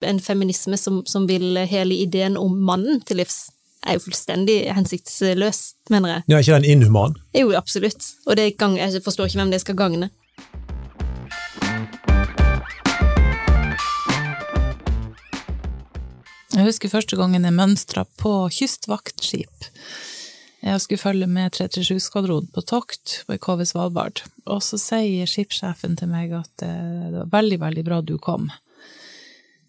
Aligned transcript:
En 0.00 0.20
feminisme 0.20 0.76
som, 0.80 1.02
som 1.06 1.26
vil 1.28 1.58
hele 1.68 1.94
ideen 2.00 2.36
om 2.40 2.54
mannen 2.64 3.02
til 3.04 3.18
livs, 3.20 3.50
er 3.84 3.98
jo 3.98 4.04
fullstendig 4.06 4.62
hensiktsløs, 4.72 5.58
mener 5.92 6.14
jeg. 6.14 6.22
Ja, 6.32 6.38
ikke 6.40 6.56
den 6.56 6.64
inhuman? 6.64 7.18
Jo, 7.36 7.50
absolutt. 7.56 8.14
Og 8.24 8.38
det 8.40 8.56
gang, 8.56 8.78
jeg 8.80 9.02
forstår 9.04 9.28
ikke 9.28 9.42
hvem 9.42 9.52
det 9.52 9.60
skal 9.60 9.76
gagne. 9.76 10.08
Jeg 16.56 16.66
husker 16.66 16.92
første 16.92 17.16
gangen 17.20 17.44
jeg 17.44 17.56
mønstra 17.56 18.06
på 18.20 18.32
kystvaktskip. 18.56 19.68
Jeg 20.60 20.80
skulle 20.80 21.00
følge 21.00 21.28
med 21.28 21.54
337-skvadronen 21.56 22.48
på 22.52 22.64
tokt 22.68 23.20
på 23.28 23.36
KV 23.40 23.68
Svalbard, 23.68 24.24
og 24.48 24.64
så 24.64 24.80
sier 24.80 25.28
skipssjefen 25.28 25.96
til 25.96 26.10
meg 26.12 26.34
at 26.36 26.64
eh, 26.64 27.06
det 27.12 27.22
var 27.22 27.30
veldig, 27.36 27.60
veldig 27.62 27.84
bra 27.86 28.00
du 28.04 28.16
kom. 28.20 28.50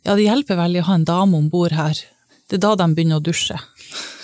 Ja, 0.02 0.15
det 0.18 0.23
hjelper 0.25 0.57
veldig 0.57 0.81
å 0.81 0.88
ha 0.88 0.95
en 0.97 1.04
dame 1.05 1.38
om 1.38 1.45
bord 1.54 1.75
her. 1.77 1.93
Det 2.49 2.57
er 2.57 2.62
da 2.63 2.71
de 2.80 2.85
begynner 2.95 3.20
å 3.20 3.23
dusje. 3.23 3.57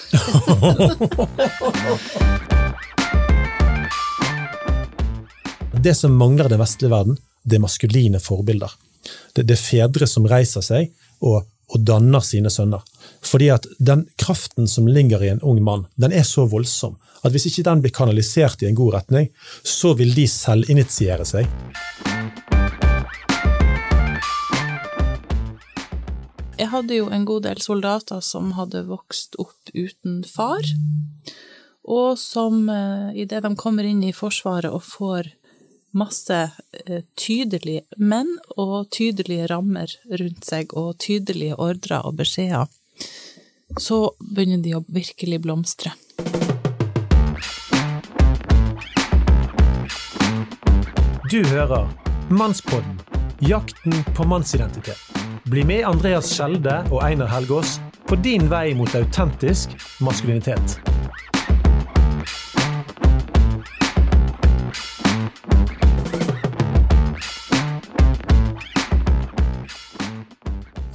det 5.86 5.94
som 6.00 6.18
mangler 6.18 6.46
i 6.48 6.54
den 6.56 6.64
vestlige 6.64 6.96
verden, 6.96 7.16
det 7.46 7.56
er 7.60 7.66
maskuline 7.68 8.20
forbilder. 8.24 8.72
Det, 9.36 9.44
det 9.46 9.54
er 9.54 9.62
fedre 9.62 10.08
som 10.10 10.26
reiser 10.28 10.62
seg 10.66 10.90
og, 11.22 11.46
og, 11.46 11.78
danner 11.86 12.22
sine 12.26 12.50
sønner. 12.50 12.82
Fordi 13.22 13.50
at 13.54 13.70
den 13.78 14.10
kraften 14.18 14.68
som 14.68 14.88
ligger 14.90 15.22
i 15.22 15.30
en 15.36 15.46
ung 15.46 15.62
mann, 15.64 15.86
den 15.96 16.12
er 16.12 16.24
så 16.26 16.46
voldsom 16.50 16.98
at 17.22 17.32
hvis 17.34 17.46
ikke 17.52 17.64
den 17.70 17.82
blir 17.86 17.94
kanalisert 17.94 18.62
i 18.64 18.68
en 18.70 18.78
god 18.78 18.94
retning, 18.98 19.28
så 19.62 19.94
vil 19.98 20.14
de 20.18 20.28
selvinitiere 20.30 21.26
seg. 21.26 21.46
Jeg 26.58 26.72
hadde 26.72 26.96
jo 26.98 27.10
en 27.14 27.26
god 27.26 27.44
del 27.46 27.60
soldater 27.62 28.22
som 28.26 28.56
hadde 28.58 28.88
vokst 28.88 29.36
opp 29.38 29.70
uten 29.78 30.24
far, 30.26 30.66
og 31.86 32.18
som 32.18 32.66
eh, 32.74 33.14
idet 33.22 33.44
de 33.46 33.52
kommer 33.56 33.86
inn 33.86 34.02
i 34.04 34.14
Forsvaret 34.16 34.74
og 34.74 34.82
får 34.84 35.30
masse 35.98 36.40
eh, 36.82 37.04
tydelige 37.16 37.86
menn 38.02 38.34
og 38.58 38.90
tydelige 38.90 39.46
rammer 39.52 39.94
rundt 40.10 40.50
seg 40.50 40.74
og 40.74 40.98
tydelige 41.04 41.60
ordrer 41.62 42.02
og 42.10 42.18
beskjeder, 42.24 42.66
så 43.78 44.00
begynner 44.20 44.64
de 44.66 44.74
å 44.80 44.84
virkelig 44.90 45.44
blomstre. 45.46 45.94
Du 51.30 51.44
hører 51.54 51.86
Mannspodden 52.34 52.98
jakten 53.46 54.02
på 54.18 54.26
mannsidentitet. 54.26 55.27
Bli 55.48 55.62
med 55.64 55.86
Andreas 55.88 56.28
Skjelde 56.36 56.74
og 56.92 56.98
Einar 57.06 57.30
Helgaas 57.32 57.78
på 58.04 58.18
din 58.20 58.50
vei 58.52 58.74
mot 58.76 58.92
autentisk 59.00 59.72
maskulinitet. 60.04 60.74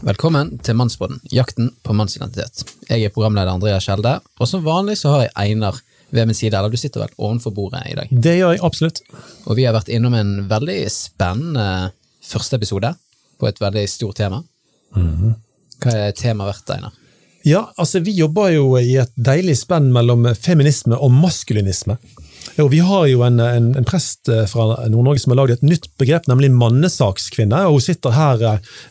Velkommen 0.02 0.58
til 0.60 0.76
Mannsbåten, 0.76 1.22
jakten 1.32 1.70
på 1.80 1.96
mannsidentitet. 1.96 2.66
Jeg 2.90 3.06
er 3.06 3.14
programleder 3.14 3.54
Andreas 3.54 3.86
Skjelde, 3.88 4.18
og 4.36 4.50
som 4.50 4.66
vanlig 4.66 4.98
så 5.00 5.14
har 5.14 5.24
jeg 5.30 5.36
Einar 5.46 5.78
ved 6.10 6.28
min 6.28 6.36
side, 6.36 6.52
eller 6.52 6.68
du 6.68 6.76
sitter 6.76 7.06
vel 7.06 7.14
ovenfor 7.16 7.56
bordet 7.56 7.86
i 7.88 7.96
dag? 7.96 8.12
Det 8.12 8.36
gjør 8.36 8.58
jeg 8.58 8.66
absolutt. 8.68 9.00
Og 9.48 9.56
vi 9.56 9.64
har 9.64 9.72
vært 9.72 9.88
innom 9.88 10.12
en 10.18 10.42
veldig 10.52 10.82
spennende 10.92 11.94
første 12.20 12.60
episode 12.60 12.92
på 13.42 13.50
et 13.50 13.60
veldig 13.60 13.88
stort 13.90 14.16
tema. 14.22 14.42
Mm 14.96 15.14
-hmm. 15.16 15.34
Hva 15.82 15.94
er 15.98 16.12
temaet 16.12 16.54
verdt, 16.54 16.70
Einar? 16.70 16.92
Ja, 17.44 17.72
altså 17.76 18.00
Vi 18.00 18.12
jobber 18.12 18.48
jo 18.54 18.78
i 18.78 18.96
et 18.96 19.12
deilig 19.16 19.56
spenn 19.58 19.92
mellom 19.92 20.34
feminisme 20.34 20.96
og 20.96 21.10
maskulinisme. 21.10 21.96
Og 22.58 22.70
Vi 22.70 22.78
har 22.78 23.06
jo 23.06 23.22
en, 23.22 23.40
en, 23.40 23.76
en 23.76 23.84
prest 23.84 24.28
eh, 24.28 24.46
fra 24.46 24.88
Nord-Norge 24.88 25.18
som 25.18 25.30
har 25.30 25.36
lagd 25.36 25.50
et 25.50 25.62
nytt 25.62 25.88
begrep, 25.98 26.28
nemlig 26.28 26.50
mannesakskvinne. 26.50 27.66
og 27.66 27.72
Hun 27.72 27.80
sitter 27.80 28.10
her 28.10 28.42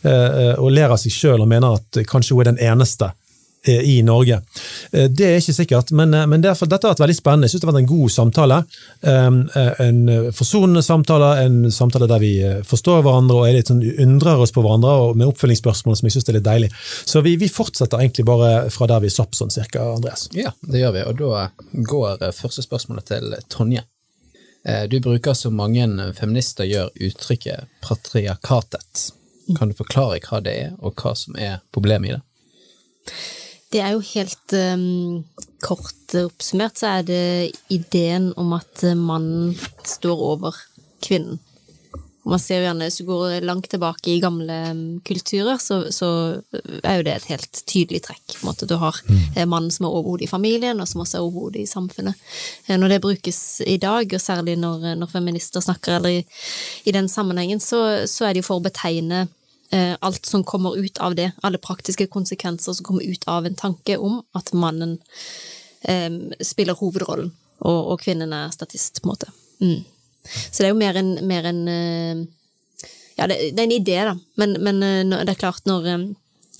eh, 0.03 0.59
og 0.59 0.71
ler 0.71 0.91
av 0.91 0.97
seg 0.97 1.11
sjøl 1.11 1.41
og 1.41 1.47
mener 1.47 1.73
at 1.73 2.03
kanskje 2.07 2.33
hun 2.33 2.41
er 2.41 2.51
den 2.51 2.63
eneste 2.71 3.11
Eh, 3.11 3.20
i 3.67 4.01
Norge. 4.01 4.41
Eh, 4.91 5.05
det 5.09 5.25
er 5.25 5.37
ikke 5.39 5.53
sikkert, 5.53 5.91
men, 5.91 6.13
eh, 6.13 6.25
men 6.27 6.41
derfor, 6.41 6.65
dette 6.65 6.87
har 6.87 6.95
vært 6.95 7.03
veldig 7.03 7.17
spennende. 7.17 7.45
Jeg 7.45 7.53
synes 7.53 7.61
det 7.61 7.67
har 7.67 7.73
vært 7.73 7.83
en 7.83 7.91
god 7.91 8.11
samtale. 8.11 8.57
En 9.81 10.31
forsonende 10.33 10.81
samtale, 10.83 11.29
en 11.45 11.71
samtale 11.71 12.07
der 12.09 12.19
vi 12.19 12.31
forstår 12.65 13.03
hverandre 13.05 13.37
og 13.37 13.47
er 13.47 13.57
litt 13.59 13.69
sånn, 13.69 13.83
undrer 14.01 14.41
oss 14.41 14.53
på 14.55 14.63
hverandre, 14.65 14.89
og 14.89 15.17
med 15.17 15.29
oppfølgingsspørsmål 15.29 15.97
som 15.97 16.07
jeg 16.07 16.15
synes 16.15 16.29
er 16.29 16.37
litt 16.39 16.47
deilig. 16.47 16.71
Så 17.05 17.21
vi, 17.21 17.35
vi, 17.37 17.49
fortsetter 17.51 18.01
egentlig 18.01 18.25
bare 18.25 18.69
fra 18.73 18.87
der 18.89 19.03
vi 19.03 19.11
slapp, 19.13 19.35
sånn 19.37 19.53
cirka, 19.53 19.83
Andreas. 19.95 20.27
Ja, 20.33 20.53
det 20.61 20.81
gjør 20.81 20.95
vi, 20.97 21.03
og 21.05 21.21
da 21.21 21.47
går 21.91 22.31
første 22.37 22.65
spørsmålet 22.65 23.11
til 23.11 23.35
Tonje. 23.49 23.83
Du 24.89 24.99
bruker, 25.01 25.33
som 25.33 25.57
mange 25.57 25.87
feminister 26.17 26.69
gjør, 26.69 26.89
uttrykket 26.95 27.69
patriarkatet. 27.81 29.11
Kan 29.57 29.69
du 29.69 29.77
forklare 29.77 30.21
hva 30.25 30.41
det 30.41 30.57
er, 30.65 30.73
og 30.79 30.97
hva 31.01 31.15
som 31.17 31.37
er 31.37 31.59
problemet 31.73 32.09
i 32.09 32.17
det? 32.17 32.21
Det 33.71 33.79
er 33.79 33.93
jo 33.95 34.01
helt 34.03 34.55
um, 34.75 35.21
kort 35.63 36.15
oppsummert, 36.19 36.79
så 36.79 36.97
er 36.97 37.07
det 37.07 37.23
ideen 37.71 38.31
om 38.39 38.51
at 38.57 38.83
mannen 38.99 39.55
står 39.87 40.27
over 40.33 40.57
kvinnen. 41.05 41.39
Og 42.21 42.35
man 42.35 42.41
ser 42.41 42.59
jo 42.59 42.67
gjerne, 42.67 42.85
Hvis 42.85 42.99
du 43.01 43.05
går 43.07 43.45
langt 43.45 43.69
tilbake 43.69 44.11
i 44.11 44.19
gamle 44.21 44.57
kulturer, 45.07 45.57
så, 45.57 45.79
så 45.89 46.09
er 46.83 46.99
jo 46.99 47.05
det 47.07 47.15
et 47.15 47.29
helt 47.31 47.61
tydelig 47.65 48.03
trekk. 48.05 48.35
måte. 48.45 48.67
Du 48.69 48.75
har 48.77 48.99
mm. 49.07 49.17
Eh, 49.35 49.47
mannen 49.49 49.71
som 49.73 49.87
er 49.87 49.95
overhodet 49.95 50.27
i 50.27 50.29
familien, 50.29 50.79
og 50.79 50.87
som 50.87 51.01
også 51.01 51.17
er 51.17 51.25
overhodet 51.25 51.63
i 51.63 51.71
samfunnet. 51.71 52.13
Eh, 52.67 52.77
når 52.77 52.93
det 52.93 53.01
brukes 53.01 53.61
i 53.65 53.77
dag, 53.81 54.05
og 54.05 54.21
særlig 54.21 54.57
når, 54.59 54.93
når 55.01 55.09
feminister 55.09 55.65
snakker, 55.65 55.97
eller 55.97 56.21
i, 56.21 56.25
i 56.85 56.93
den 56.93 57.09
sammenhengen, 57.09 57.59
så, 57.59 58.05
så 58.05 58.27
er 58.27 58.33
det 58.33 58.43
jo 58.43 58.51
for 58.51 58.61
å 58.61 58.69
betegne 58.69 59.25
Eh, 59.25 59.37
alt 59.71 60.25
som 60.25 60.43
kommer 60.43 60.75
ut 60.75 60.97
av 60.99 61.15
det, 61.15 61.29
alle 61.41 61.59
praktiske 61.61 62.07
konsekvenser 62.11 62.73
som 62.75 62.85
kommer 62.85 63.05
ut 63.07 63.23
av 63.31 63.45
en 63.45 63.55
tanke 63.55 63.95
om 63.97 64.17
at 64.35 64.51
mannen 64.53 64.97
eh, 65.81 66.11
spiller 66.41 66.77
hovedrollen, 66.79 67.31
og, 67.61 67.79
og, 67.93 67.97
kvinnen 68.01 68.33
er 68.33 68.53
statist, 68.53 69.01
på 69.01 69.07
en 69.07 69.13
måte. 69.13 69.31
Mm. 69.61 69.83
Så 70.23 70.61
det 70.61 70.69
er 70.69 70.73
jo 70.73 70.81
mer 70.81 70.97
en, 71.01 71.13
mer 71.27 71.49
en 71.49 71.67
eh, 71.67 72.27
Ja, 73.17 73.27
det, 73.27 73.51
det, 73.53 73.59
er 73.59 73.67
en 73.67 73.75
idé, 73.75 74.01
da, 74.07 74.17
men, 74.39 74.57
men 74.63 74.83
eh, 74.85 75.23
det 75.25 75.35
er 75.35 75.41
klart, 75.41 75.65
når 75.69 75.87
eh, 75.91 76.09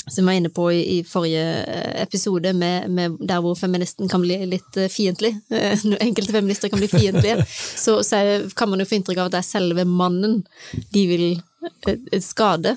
som 0.02 0.26
jeg 0.26 0.26
var 0.26 0.38
inne 0.40 0.50
på 0.50 0.64
i, 0.74 0.80
i 0.98 1.04
forrige 1.06 1.44
episode, 2.02 2.54
med, 2.58 2.90
med, 2.90 3.20
der 3.22 3.42
hvor 3.42 3.54
feministen 3.56 4.10
kan 4.10 4.24
bli 4.24 4.40
litt 4.50 4.80
fiendtlig, 4.90 5.36
enkelte 5.52 6.34
feminister 6.34 6.72
kan 6.74 6.82
bli 6.82 6.90
fiendtlige, 6.90 7.46
så, 7.86 8.00
så 8.04 8.42
kan 8.58 8.72
man 8.72 8.82
jo 8.82 8.90
få 8.90 8.98
inntrykk 8.98 9.22
av 9.22 9.30
at 9.30 9.38
det 9.38 9.44
er 9.44 9.50
selve 9.52 9.86
mannen 9.86 10.42
de 10.94 11.06
vil 11.10 11.26
skade. 12.22 12.76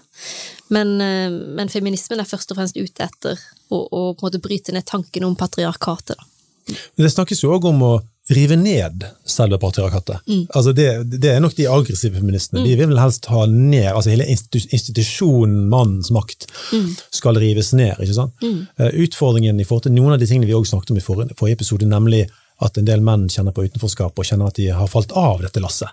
Men, 0.69 1.01
eh, 1.01 1.31
men, 1.31 1.69
feminismen 1.69 2.21
er 2.21 2.29
først 2.29 2.53
og 2.53 2.61
fremst 2.61 2.77
ute 2.77 3.07
etter 3.07 3.41
å, 3.71 3.85
å 3.85 4.01
på 4.15 4.25
en 4.25 4.29
måte 4.29 4.43
bryte 4.43 4.75
ned 4.75 4.87
tanken 4.89 5.27
om 5.27 5.37
patriarkatet. 5.37 6.19
Det 6.97 7.13
snakkes 7.13 7.45
jo 7.45 7.53
òg 7.53 7.67
om 7.69 7.83
å 7.85 7.95
rive 8.33 8.57
ned 8.57 9.05
selve 9.29 9.59
patriarkatet. 9.61 10.23
Mm. 10.29 10.47
Altså 10.49 10.73
det, 10.73 10.87
det, 11.13 11.29
er 11.29 11.43
nok 11.45 11.57
de 11.59 11.67
aggressive 11.69 12.17
feministene. 12.17 12.63
Mm. 12.63 12.69
De 12.69 12.77
vil 12.79 12.89
vel 12.95 13.01
helst 13.03 13.29
ha 13.29 13.45
ned 13.51 13.91
altså 13.91 14.15
Hele 14.15 14.29
institusjonen 14.33 15.67
mannens 15.73 16.09
makt 16.15 16.47
mm. 16.73 16.89
skal 17.13 17.37
rives 17.41 17.75
ned. 17.77 17.99
ikke 18.01 18.17
sant? 18.17 18.33
Mm. 18.41 18.63
Eh, 18.81 18.97
utfordringen 19.05 19.61
i 19.61 19.67
forhold 19.69 19.89
til 19.89 19.97
noen 19.97 20.17
av 20.17 20.23
de 20.23 20.29
tingene 20.31 20.49
vi 20.49 20.57
også 20.57 20.73
snakket 20.73 20.95
om 20.95 21.01
i 21.01 21.05
forrige, 21.05 21.37
forrige 21.37 21.61
episode, 21.61 21.89
nemlig 21.91 22.25
at 22.65 22.79
en 22.81 22.89
del 22.89 23.05
menn 23.05 23.27
kjenner 23.29 23.53
på 23.53 23.67
utenforskap 23.67 24.17
og 24.17 24.29
kjenner 24.29 24.49
at 24.49 24.61
de 24.61 24.71
har 24.73 24.89
falt 24.89 25.13
av 25.19 25.45
dette 25.45 25.61
lasset. 25.61 25.93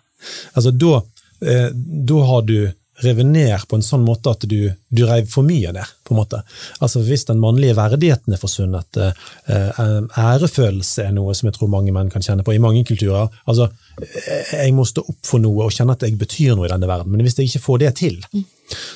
Altså 0.56 0.72
Da, 0.72 1.02
eh, 1.44 1.68
da 1.74 2.24
har 2.30 2.48
du 2.48 2.72
revet 3.04 3.26
ned 3.26 3.68
på 3.68 3.78
en 3.78 3.86
sånn 3.86 4.04
måte 4.06 4.34
at 4.34 4.46
du, 4.50 4.72
du 4.90 5.04
reiv 5.08 5.30
for 5.32 5.46
mye 5.48 5.72
ned. 5.74 5.94
på 6.04 6.14
en 6.14 6.20
måte. 6.20 6.42
Altså 6.80 7.02
Hvis 7.06 7.26
den 7.26 7.40
mannlige 7.40 7.76
verdigheten 7.78 8.34
er 8.34 8.40
forsvunnet, 8.42 8.98
eh, 8.98 10.02
ærefølelse 10.20 11.06
er 11.06 11.14
noe 11.16 11.36
som 11.38 11.48
jeg 11.48 11.56
tror 11.56 11.72
mange 11.72 11.94
menn 11.96 12.12
kan 12.12 12.24
kjenne 12.26 12.44
på 12.44 12.56
i 12.56 12.60
mange 12.60 12.84
kulturer. 12.88 13.30
altså 13.46 13.70
eh, 14.02 14.66
Jeg 14.66 14.74
må 14.76 14.86
stå 14.86 15.06
opp 15.08 15.22
for 15.26 15.40
noe 15.40 15.68
og 15.68 15.72
kjenne 15.72 15.96
at 15.96 16.04
jeg 16.04 16.18
betyr 16.20 16.56
noe 16.56 16.68
i 16.68 16.74
denne 16.74 16.90
verden. 16.90 17.12
Men 17.12 17.24
hvis 17.26 17.38
jeg 17.40 17.48
ikke 17.48 17.66
får 17.68 17.80
det 17.86 17.96
til, 18.02 18.20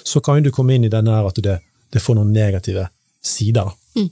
så 0.03 0.21
kan 0.21 0.44
du 0.44 0.51
komme 0.51 0.75
inn 0.75 0.85
i 0.85 0.91
denne 0.91 1.21
at 1.25 1.41
det, 1.44 1.59
det 1.91 2.03
får 2.03 2.19
noen 2.19 2.33
negative 2.35 2.89
sider. 3.24 3.71
Mm. 3.95 4.12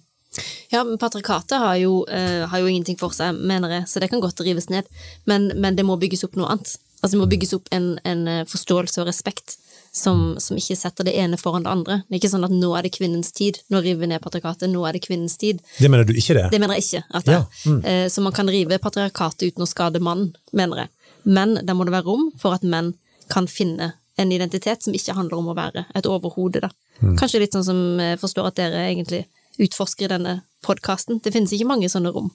Ja, 0.72 0.84
men 0.84 0.98
Patriarkatet 0.98 1.60
har, 1.60 1.78
uh, 1.78 2.48
har, 2.50 2.60
jo 2.60 2.72
ingenting 2.72 2.98
for 2.98 3.14
seg, 3.14 3.36
mener 3.38 3.70
jeg, 3.70 3.88
så 3.88 4.02
det 4.02 4.10
kan 4.10 4.24
godt 4.24 4.42
rives 4.42 4.70
ned. 4.72 4.88
Men, 5.30 5.52
men 5.60 5.76
det 5.78 5.86
må 5.86 6.00
bygges 6.02 6.26
opp 6.26 6.40
noe 6.40 6.50
annet. 6.56 6.78
Altså 7.04 7.18
Det 7.18 7.20
må 7.20 7.28
bygges 7.30 7.54
opp 7.60 7.68
en, 7.76 7.98
en 8.08 8.24
forståelse 8.48 9.04
og 9.04 9.10
respekt 9.12 9.58
som, 9.96 10.36
som, 10.42 10.58
ikke 10.58 10.76
setter 10.78 11.06
det 11.06 11.14
ene 11.22 11.38
foran 11.38 11.66
det 11.66 11.70
andre. 11.70 12.00
Det 12.08 12.16
er 12.16 12.22
ikke 12.22 12.32
sånn 12.32 12.48
at 12.48 12.54
nå 12.54 12.72
er 12.74 12.88
det 12.88 12.94
kvinnens 12.96 13.30
tid, 13.36 13.60
nå 13.70 13.82
river 13.86 14.02
vi 14.02 14.10
ned 14.10 14.24
patriarkatet, 14.24 14.72
nå 14.72 14.82
er 14.90 14.98
det 14.98 15.04
kvinnens 15.06 15.38
tid. 15.38 15.62
Det 15.78 15.92
mener 15.92 16.08
du 16.10 16.16
ikke 16.18 16.36
det? 16.40 16.48
Det 16.50 16.60
mener 16.62 16.80
jeg 16.80 16.88
ikke. 16.88 17.04
at 17.20 17.28
det 17.30 17.36
ja. 17.36 17.44
mm. 17.70 17.82
Eh, 17.92 18.06
så 18.10 18.24
man 18.26 18.34
kan 18.34 18.50
rive 18.50 18.82
patriarkatet 18.82 19.54
uten 19.54 19.66
å 19.66 19.70
skade 19.70 20.02
mannen, 20.02 20.32
mener 20.52 20.86
jeg. 20.86 20.94
Men 21.30 21.60
da 21.62 21.78
må 21.78 21.86
det 21.86 21.94
være 21.94 22.10
rom 22.10 22.32
for 22.42 22.58
at 22.58 22.66
menn 22.66 22.96
kan 23.32 23.46
finne 23.48 23.94
en 24.18 24.34
identitet 24.34 24.84
som 24.84 24.98
ikke 24.98 25.16
handler 25.18 25.40
om 25.40 25.54
å 25.54 25.58
være 25.58 25.86
et 25.96 26.10
overhode. 26.10 26.66
Da. 26.66 26.74
Kanskje 27.20 27.42
litt 27.44 27.56
sånn 27.56 27.66
som 27.66 27.80
jeg 28.02 28.20
forstår 28.22 28.50
at 28.50 28.60
dere 28.60 28.88
egentlig 28.90 29.24
utforsker 29.62 30.08
i 30.08 30.14
denne 30.16 30.36
podkasten. 30.66 31.22
Det 31.24 31.34
finnes 31.34 31.54
ikke 31.54 31.70
mange 31.70 31.90
sånne 31.92 32.12
rom 32.14 32.30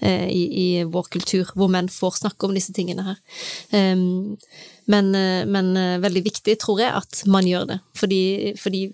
eh, 0.00 0.28
i, 0.28 0.42
i, 0.48 0.66
vår 0.88 1.08
kultur 1.12 1.50
hvor 1.56 1.70
menn 1.72 1.90
får 1.92 2.22
snakke 2.22 2.48
om 2.48 2.56
disse 2.56 2.74
tingene 2.76 3.04
her. 3.06 3.18
Um, 3.72 4.38
men, 4.84 5.14
eh, 5.14 5.46
men, 5.46 5.76
eh, 5.76 5.98
veldig 5.98 6.24
viktig, 6.24 6.58
tror 6.58 6.80
jeg, 6.80 6.92
at 6.94 7.22
man 7.26 7.46
gjør 7.46 7.66
det. 7.66 7.80
Fordi, 7.94 8.54
fordi 8.58 8.86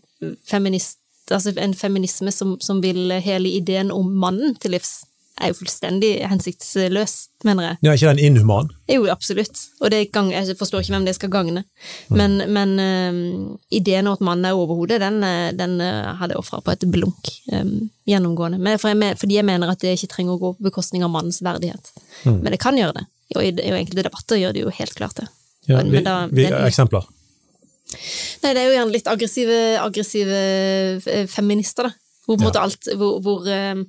feminist, 0.47 0.99
altså 1.31 1.53
en 1.57 1.75
feminisme 1.75 2.33
som, 2.33 2.57
som 2.61 2.83
vil 2.83 3.13
hele 3.21 3.49
ideen 3.49 3.93
om 3.95 4.11
mannen 4.21 4.57
til 4.61 4.77
livs, 4.77 5.03
er 5.39 5.53
jo 5.53 5.59
fullstendig 5.61 6.17
hensiktsløs, 6.27 7.13
mener 7.47 7.63
jeg. 7.63 7.77
Ja, 7.87 7.93
ikke 7.95 8.09
den 8.11 8.23
inhuman? 8.27 8.73
Jo, 8.91 9.05
absolutt. 9.13 9.61
Og 9.79 9.95
gang, 10.13 10.33
jeg 10.33 10.57
forstår 10.59 10.83
ikke 10.83 10.97
hvem 10.97 11.07
det 11.07 11.15
skal 11.15 11.31
gagne. 11.31 11.63
Men, 12.11 12.41
mm. 12.41 12.57
men 12.57 12.73
um, 12.83 13.59
ideen 13.71 14.09
om 14.11 14.17
at 14.17 14.25
mannen 14.25 14.49
er 14.49 14.59
overhodet, 14.59 14.99
den, 14.99 15.23
den 15.55 15.79
uh, 15.79 16.17
hadde 16.19 16.35
jeg 16.35 16.43
ofra 16.43 16.59
på 16.65 16.75
et 16.75 16.89
blunk 16.91 17.31
um, 17.53 17.87
gjennomgående. 18.11 18.59
Men 18.59 18.83
for 18.83 18.91
jeg, 18.91 19.19
fordi 19.21 19.39
jeg 19.39 19.47
mener 19.47 19.71
at 19.71 19.85
det 19.85 19.95
ikke 19.95 20.11
trenger 20.17 20.35
å 20.35 20.43
gå 20.43 20.53
på 20.59 20.71
bekostning 20.73 21.07
av 21.07 21.15
mannens 21.15 21.39
verdighet. 21.39 21.93
Mm. 22.25 22.43
Men 22.43 22.51
det 22.51 22.63
kan 22.65 22.79
gjøre 22.79 22.99
det. 22.99 23.07
Og 23.37 23.45
i, 23.45 23.53
i 23.55 23.75
enkelte 23.79 24.09
debatter 24.09 24.41
gjør 24.41 24.57
det 24.57 24.67
jo 24.67 24.75
helt 24.75 24.99
klart 24.99 25.23
det. 25.23 25.29
Ja, 25.69 25.85
vi, 25.85 26.03
da, 26.05 26.19
vi, 26.33 26.49
eksempler? 26.49 27.07
Nei, 28.43 28.53
det 28.53 28.61
er 28.61 28.67
jo 28.67 28.75
gjerne 28.75 28.95
litt 28.95 29.09
aggressive, 29.09 29.61
aggressive 29.81 31.29
feminister, 31.33 31.89
da. 31.89 31.95
Hvor 32.29 32.43
ja. 32.45 32.61
alt 32.61 32.91
Hvor, 33.01 33.23
hvor 33.25 33.47
um, 33.49 33.87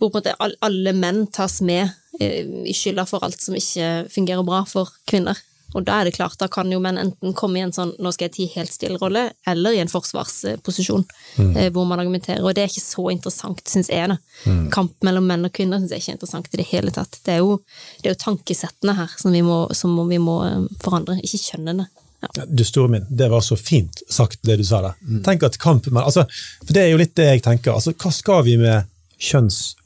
hvor 0.00 0.56
alle 0.64 0.92
menn 0.96 1.26
tas 1.32 1.60
med 1.60 1.88
eh, 2.20 2.48
i 2.64 2.74
skylda 2.76 3.04
for 3.08 3.24
alt 3.24 3.40
som 3.42 3.56
ikke 3.56 4.08
fungerer 4.12 4.46
bra 4.46 4.62
for 4.68 4.92
kvinner. 5.08 5.36
Og 5.74 5.84
da 5.86 6.00
er 6.00 6.08
det 6.08 6.16
klart, 6.16 6.38
da 6.40 6.48
kan 6.50 6.70
jo 6.72 6.80
menn 6.82 6.98
enten 6.98 7.34
komme 7.36 7.60
i 7.60 7.64
en 7.64 7.72
sånn 7.74 7.92
'nå 7.98 8.12
skal 8.12 8.28
jeg 8.28 8.34
tie 8.36 8.54
helt 8.56 8.72
stille'-rolle, 8.74 9.30
eller 9.46 9.76
i 9.76 9.82
en 9.82 9.92
forsvarsposisjon 9.92 11.04
mm. 11.38 11.56
Eh, 11.56 11.70
hvor 11.70 11.86
man 11.86 12.00
argumenterer. 12.00 12.42
Og 12.42 12.54
det 12.54 12.64
er 12.64 12.72
ikke 12.72 12.84
så 12.84 13.10
interessant, 13.10 13.62
syns 13.68 13.90
jeg. 13.90 14.08
da. 14.08 14.16
Mm. 14.46 14.70
Kamp 14.70 14.94
mellom 15.06 15.26
menn 15.26 15.44
og 15.44 15.52
kvinner 15.52 15.80
syns 15.80 15.94
jeg 15.94 16.02
ikke 16.02 16.12
er 16.12 16.18
interessant 16.18 16.52
i 16.52 16.60
det 16.60 16.68
hele 16.70 16.90
tatt. 16.94 17.20
Det 17.24 17.34
er 17.34 17.42
jo, 17.44 17.60
det 18.02 18.10
er 18.10 18.14
jo 18.14 18.24
tankesettene 18.24 18.96
her 18.96 19.16
som 19.16 19.32
vi 19.32 19.42
må, 19.42 19.66
som 19.74 19.96
vi 20.08 20.18
må 20.18 20.36
eh, 20.46 20.68
forandre, 20.82 21.20
ikke 21.22 21.44
kjønnene. 21.50 21.88
Ja. 22.20 22.44
Du 22.44 22.64
store 22.64 22.88
min, 22.92 23.06
det 23.08 23.30
var 23.32 23.40
så 23.40 23.56
fint 23.56 24.02
sagt, 24.08 24.42
det 24.42 24.58
du 24.60 24.64
sa 24.64 24.82
der. 24.84 24.96
Mm. 25.00 25.22
Tenk 25.24 25.42
at 25.42 25.58
kamp 25.58 25.86
altså, 25.88 26.26
For 26.66 26.74
det 26.76 26.82
er 26.82 26.90
jo 26.92 27.00
litt 27.00 27.14
det 27.16 27.28
jeg 27.30 27.42
tenker. 27.46 27.72
altså, 27.72 27.94
Hva 27.96 28.12
skal 28.12 28.44
vi 28.44 28.58
med 28.60 28.90
kjønns 29.20 29.76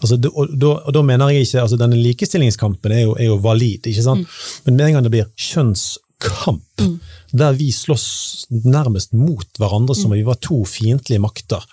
Altså, 0.00 0.16
og, 0.30 0.52
da, 0.56 0.70
og, 0.78 0.92
da, 0.96 1.02
mener 1.04 1.32
jeg 1.34 1.44
ikke 1.44 1.60
altså 1.60 1.76
Denne 1.76 1.98
likestillingskampen 2.00 2.94
er 2.96 3.02
jo, 3.02 3.16
er 3.20 3.28
jo 3.28 3.40
valid, 3.44 3.84
ikke 3.90 4.04
sant? 4.06 4.24
Mm. 4.24 4.46
men 4.64 4.78
med 4.78 4.86
en 4.86 4.96
gang 4.96 5.04
det 5.04 5.12
blir 5.12 5.28
kjønnskamp, 5.50 6.84
mm. 6.86 6.94
der 7.42 7.58
vi 7.58 7.68
slåss 7.74 8.06
nærmest 8.64 9.12
mot 9.12 9.60
hverandre 9.60 9.96
som 9.98 10.10
om 10.12 10.16
vi 10.16 10.24
var 10.26 10.40
to 10.40 10.62
fiendtlige 10.68 11.20
makter, 11.22 11.64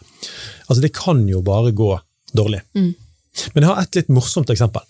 altså 0.68 0.84
det 0.84 0.92
kan 0.98 1.24
jo 1.30 1.40
bare 1.46 1.72
gå 1.72 1.94
dårlig. 2.36 2.62
Mm. 2.76 2.92
Men 3.54 3.64
jeg 3.64 3.70
har 3.70 3.82
et 3.82 4.00
litt 4.02 4.14
morsomt 4.14 4.50
eksempel. 4.52 4.84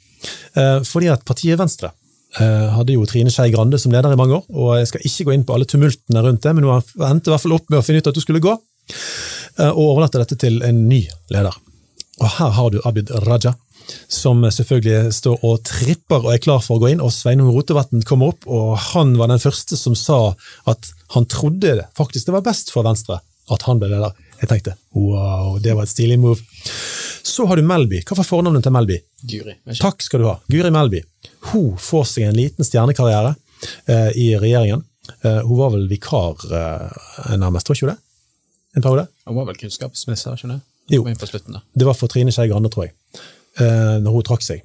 Eh, 0.57 0.79
fordi 0.87 1.09
at 1.13 1.25
partiet 1.27 1.59
Venstre 1.59 1.91
eh, 2.39 2.67
hadde 2.73 2.95
jo 2.95 3.05
Trine 3.09 3.31
Skei 3.33 3.51
Grande 3.53 3.79
som 3.81 3.93
leder 3.93 4.13
i 4.13 4.19
mange 4.19 4.39
år, 4.39 4.47
og 4.49 4.73
jeg 4.79 4.89
skal 4.91 5.05
ikke 5.09 5.27
gå 5.27 5.35
inn 5.35 5.45
på 5.47 5.55
alle 5.55 5.69
tumultene 5.69 6.23
rundt 6.25 6.43
det, 6.45 6.55
men 6.57 6.67
hun 6.67 7.05
endte 7.09 7.29
i 7.29 7.35
hvert 7.35 7.45
fall 7.45 7.57
opp 7.59 7.69
med 7.69 7.79
å 7.81 7.85
finne 7.85 8.01
ut 8.01 8.09
at 8.09 8.17
hun 8.17 8.25
skulle 8.25 8.43
gå, 8.43 8.55
eh, 9.59 9.71
og 9.71 9.83
overlate 9.91 10.23
dette 10.23 10.39
til 10.41 10.61
en 10.65 10.83
ny 10.89 11.03
leder. 11.33 11.61
Og 12.17 12.29
her 12.39 12.53
har 12.57 12.73
du 12.73 12.81
Abid 12.87 13.11
Raja, 13.27 13.53
som 14.11 14.43
selvfølgelig 14.43 15.13
står 15.15 15.43
og 15.47 15.61
tripper 15.67 16.25
og 16.25 16.33
er 16.33 16.43
klar 16.43 16.61
for 16.65 16.77
å 16.77 16.83
gå 16.83 16.91
inn. 16.93 17.03
Og 17.03 17.13
Sveinung 17.13 17.53
Rotevatn 17.55 18.03
kommer 18.07 18.33
opp, 18.33 18.47
og 18.49 18.75
han 18.91 19.15
var 19.19 19.31
den 19.31 19.43
første 19.43 19.79
som 19.79 19.95
sa 19.97 20.33
at 20.67 20.91
han 21.15 21.27
trodde 21.29 21.77
det, 21.79 21.87
faktisk 21.97 22.27
det 22.27 22.35
var 22.35 22.47
best 22.49 22.73
for 22.73 22.87
Venstre 22.87 23.21
at 23.53 23.63
han 23.67 23.79
ble 23.79 23.89
leder. 23.91 24.15
Jeg 24.41 24.49
tenkte 24.51 24.73
wow, 24.93 25.55
det 25.63 25.73
var 25.73 25.87
et 25.87 25.93
stilig 25.93 26.17
move. 26.21 26.41
Så 27.27 27.45
har 27.47 27.57
du 27.59 27.65
Melby. 27.65 28.01
Hva 28.05 28.19
var 28.19 28.27
fornavnet 28.27 28.65
til 28.65 28.73
Melby? 28.75 28.97
Guri. 29.29 29.55
Takk 29.79 30.03
skal 30.03 30.21
du 30.21 30.27
ha. 30.29 30.35
Guri 30.51 30.71
Melby. 30.73 31.01
Hun 31.51 31.77
får 31.81 32.05
seg 32.11 32.27
en 32.27 32.37
liten 32.37 32.67
stjernekarriere 32.67 33.33
eh, 33.87 34.11
i 34.19 34.27
regjeringen. 34.37 34.83
Eh, 35.21 35.41
hun 35.45 35.59
var 35.59 35.73
vel 35.75 35.87
vikar 35.89 36.43
eh, 36.51 37.35
nærmest, 37.39 37.67
tror 37.67 37.77
ikke 37.77 37.87
hun 37.87 37.93
det? 37.93 38.01
En 38.77 38.85
periode? 38.85 39.07
Hun 39.25 39.39
var 39.39 39.49
vel 39.49 39.59
kunnskapsminister, 39.61 40.37
skjønner 40.37 40.59
jeg? 40.59 40.65
Jo, 40.89 41.03
det 41.73 41.85
var 41.87 41.97
for 41.97 42.11
Trine 42.11 42.31
Skei 42.31 42.47
Grande, 42.47 42.71
tror 42.71 42.87
jeg. 42.87 42.95
Uh, 43.57 43.97
når 44.03 44.13
hun 44.13 44.25
trakk 44.27 44.43
seg. 44.45 44.59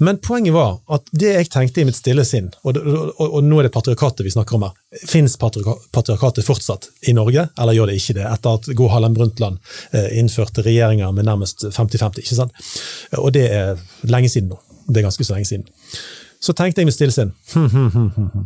Men 0.00 0.16
poenget 0.24 0.54
var 0.54 0.78
at 0.94 1.10
det 1.12 1.34
jeg 1.34 1.48
tenkte 1.52 1.82
i 1.82 1.84
mitt 1.84 1.98
stille 1.98 2.24
sinn, 2.24 2.46
og, 2.62 2.78
og, 2.80 3.10
og, 3.26 3.42
nå 3.44 3.58
er 3.60 3.66
det 3.66 3.72
patriarkatet 3.74 4.24
vi 4.24 4.32
snakker 4.32 4.56
om 4.56 4.64
her, 4.64 4.78
fins 5.04 5.34
patriarkatet 5.36 6.46
fortsatt 6.46 6.88
i 7.12 7.12
Norge, 7.12 7.44
eller 7.60 7.76
gjør 7.76 7.92
det 7.92 7.98
ikke 8.00 8.16
det, 8.16 8.24
etter 8.24 8.56
at 8.56 8.70
Gro 8.78 8.88
Harlem 8.88 9.18
Brundtland 9.18 9.60
uh, 9.92 10.08
innførte 10.16 10.64
regjeringer 10.64 11.12
med 11.12 11.28
nærmest 11.28 11.66
50-50? 11.68 12.24
ikke 12.24 12.40
sant? 12.40 12.72
Og 13.20 13.34
det 13.36 13.44
er 13.52 13.84
lenge 14.08 14.32
siden 14.32 14.48
nå. 14.54 14.62
Det 14.88 15.02
er 15.02 15.10
ganske 15.10 15.28
så 15.28 15.36
lenge 15.36 15.50
siden. 15.50 15.68
Så 16.40 16.54
tenkte 16.56 16.80
jeg 16.80 16.86
med 16.86 16.94
mitt 16.94 16.96
stille 16.96 17.12
sinn 17.12 17.34
hm, 17.52 17.68
hm, 17.92 18.10
hm, 18.16 18.44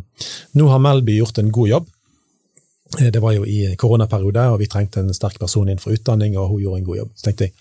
nå 0.59 0.67
har 0.67 0.81
Melby 0.81 1.15
gjort 1.21 1.39
en 1.39 1.51
god 1.53 1.69
jobb. 1.69 1.91
Eh, 2.99 3.11
det 3.11 3.19
var 3.19 3.33
jo 3.33 3.45
i 3.45 3.75
koronaperiode, 3.79 4.45
og 4.53 4.59
vi 4.61 4.69
trengte 4.69 5.01
en 5.01 5.13
sterk 5.13 5.39
person 5.41 5.67
innenfor 5.67 5.95
utdanning, 5.95 6.37
og 6.37 6.51
hun 6.53 6.61
gjorde 6.61 6.81
en 6.81 6.87
god 6.89 6.99
jobb. 7.01 7.11
Så 7.15 7.27
tenkte 7.27 7.47
jeg, 7.47 7.53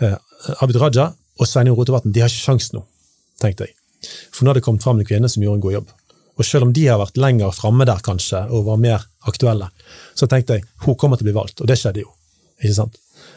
eh, 0.00 0.16
Abid 0.60 0.80
Raja 0.80 1.12
og 1.40 1.46
Sveinung 1.46 1.76
Rotevatn 1.78 2.12
de 2.12 2.20
har 2.20 2.28
ikke 2.28 2.46
sjans 2.46 2.72
nå, 2.72 2.84
tenkte 3.40 3.68
jeg. 3.68 3.74
For 4.32 4.44
nå 4.44 4.50
har 4.50 4.58
det 4.58 4.64
kommet 4.64 4.82
fram 4.82 4.98
en 4.98 5.06
kvinne 5.06 5.28
som 5.28 5.42
gjorde 5.42 5.60
en 5.60 5.66
god 5.66 5.76
jobb. 5.78 5.92
Og 6.38 6.44
selv 6.44 6.64
om 6.64 6.72
de 6.72 6.86
har 6.86 6.98
vært 6.98 7.20
lenger 7.20 7.52
framme 7.52 7.84
der, 7.84 8.00
kanskje, 8.00 8.46
og 8.48 8.64
var 8.64 8.80
mer 8.80 9.04
aktuelle, 9.28 9.68
så 10.16 10.26
tenkte 10.26 10.56
jeg 10.56 10.64
hun 10.86 10.96
kommer 10.96 11.20
til 11.20 11.26
å 11.26 11.30
bli 11.30 11.36
valgt, 11.36 11.60
og 11.60 11.68
det 11.68 11.76
skjedde 11.76 12.00
jo. 12.00 12.12
Ikke 12.62 12.76
sant? 12.76 12.96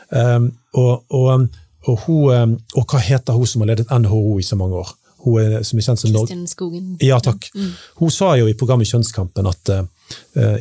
Um, 0.10 0.52
og, 0.74 1.04
og, 1.10 1.48
og, 1.84 1.98
hun, 2.06 2.32
um, 2.32 2.54
og, 2.76 2.86
hva 2.88 3.02
heter 3.04 3.36
hun 3.36 3.48
som 3.50 3.64
har 3.64 3.74
ledet 3.74 3.92
NHO 3.92 4.40
i 4.40 4.46
så 4.46 4.56
mange 4.56 4.80
år? 4.80 4.94
Hun 5.24 5.40
er, 5.40 5.64
som 5.68 5.80
er 5.80 5.88
kjent 5.88 6.00
som 6.00 6.16
Kristin 6.16 6.48
Skogen. 6.48 6.96
Ja, 7.04 7.20
takk. 7.24 7.50
Mm. 7.56 7.72
Hun 8.00 8.12
sa 8.12 8.34
jo 8.40 8.48
i 8.48 8.56
programmet 8.60 8.88
Kjønnskampen 8.88 9.48
at 9.52 9.72
Eh, 9.72 9.84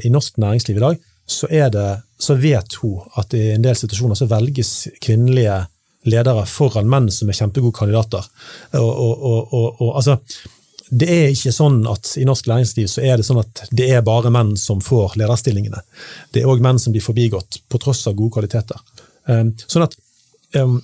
i 0.05 0.11
norsk 0.13 0.37
næringsliv 0.43 0.79
i 0.79 0.83
dag, 0.83 1.03
så, 1.27 1.47
det, 1.47 2.03
så, 2.19 2.35
vet 2.35 2.75
hun 2.83 3.05
at 3.21 3.35
i 3.35 3.53
en 3.55 3.65
del 3.65 3.77
situasjoner 3.79 4.19
så 4.19 4.29
velges 4.31 4.73
kvinnelige 5.03 5.61
ledere 6.11 6.47
foran 6.51 6.91
menn 6.91 7.07
som 7.15 7.31
er 7.31 7.39
kjempegode 7.39 7.77
kandidater. 7.77 8.27
Og, 8.75 8.91
og, 8.91 9.55
og, 9.55 9.93
altså, 9.95 10.19
det 10.93 11.09
er 11.09 11.31
ikke 11.33 11.55
sånn 11.55 11.79
at 11.89 12.11
I 12.21 12.27
norsk 12.29 12.49
næringsliv 12.51 12.89
så 12.91 13.05
er 13.07 13.17
det 13.17 13.25
sånn 13.25 13.41
at 13.41 13.65
det 13.73 13.89
er 13.95 14.05
bare 14.05 14.33
menn 14.35 14.53
som 14.61 14.83
får 14.85 15.17
lederstillingene. 15.21 15.81
Det 16.35 16.43
er 16.43 16.51
òg 16.51 16.61
menn 16.65 16.81
som 16.83 16.93
blir 16.93 17.05
forbigått, 17.05 17.63
på 17.71 17.81
tross 17.81 18.05
av 18.11 18.19
gode 18.19 18.35
kvaliteter. 18.37 18.83
Um, 19.31 19.55
sånn 19.71 19.87
at 19.87 19.94
um, 20.59 20.81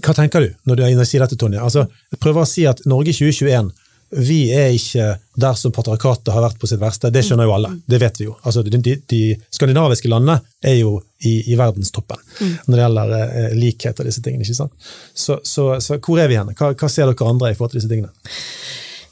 Hva 0.00 0.14
tenker 0.16 0.40
du 0.40 0.54
når 0.64 0.80
du 0.80 1.04
sier 1.04 1.22
dette, 1.22 1.36
Tonje? 1.38 1.60
Altså, 1.62 1.84
jeg 2.10 2.20
prøver 2.22 2.42
å 2.42 2.48
si 2.48 2.64
at 2.66 2.80
Norge 2.90 3.12
2021 3.14 3.70
vi 4.16 4.38
er 4.54 4.74
ikke 4.74 5.14
der 5.40 5.56
som 5.58 5.72
patriarkatet 5.74 6.30
har 6.34 6.44
vært 6.44 6.60
på 6.60 6.68
sitt 6.70 6.82
verste. 6.82 7.10
Det 7.10 7.24
skjønner 7.26 7.48
jo 7.48 7.54
alle. 7.56 7.72
Det 7.86 7.98
vet 8.02 8.20
vi 8.20 8.28
jo. 8.28 8.36
Altså, 8.46 8.62
de, 8.62 8.94
de, 9.10 9.20
skandinaviske 9.54 10.10
landene 10.10 10.38
er 10.62 10.78
jo 10.78 10.96
i, 11.24 11.50
i 11.50 11.58
verdenstoppen 11.58 12.20
mm. 12.20 12.54
når 12.68 12.76
det 12.76 12.84
gjelder 12.84 13.14
eh, 13.24 13.58
likhet 13.58 14.00
og 14.00 14.08
disse 14.08 14.22
tingene. 14.22 14.46
ikke 14.46 14.60
sant? 14.62 14.88
Så, 15.14 15.40
så, 15.42 15.72
så 15.82 15.98
hvor 15.98 16.22
er 16.22 16.30
vi 16.30 16.38
hen? 16.38 16.54
Hva, 16.54 16.72
hva, 16.78 16.90
ser 16.90 17.10
dere 17.10 17.30
andre 17.30 17.52
i 17.52 17.58
forhold 17.58 17.74
til 17.74 17.82
disse 17.82 17.90
tingene? 17.90 18.12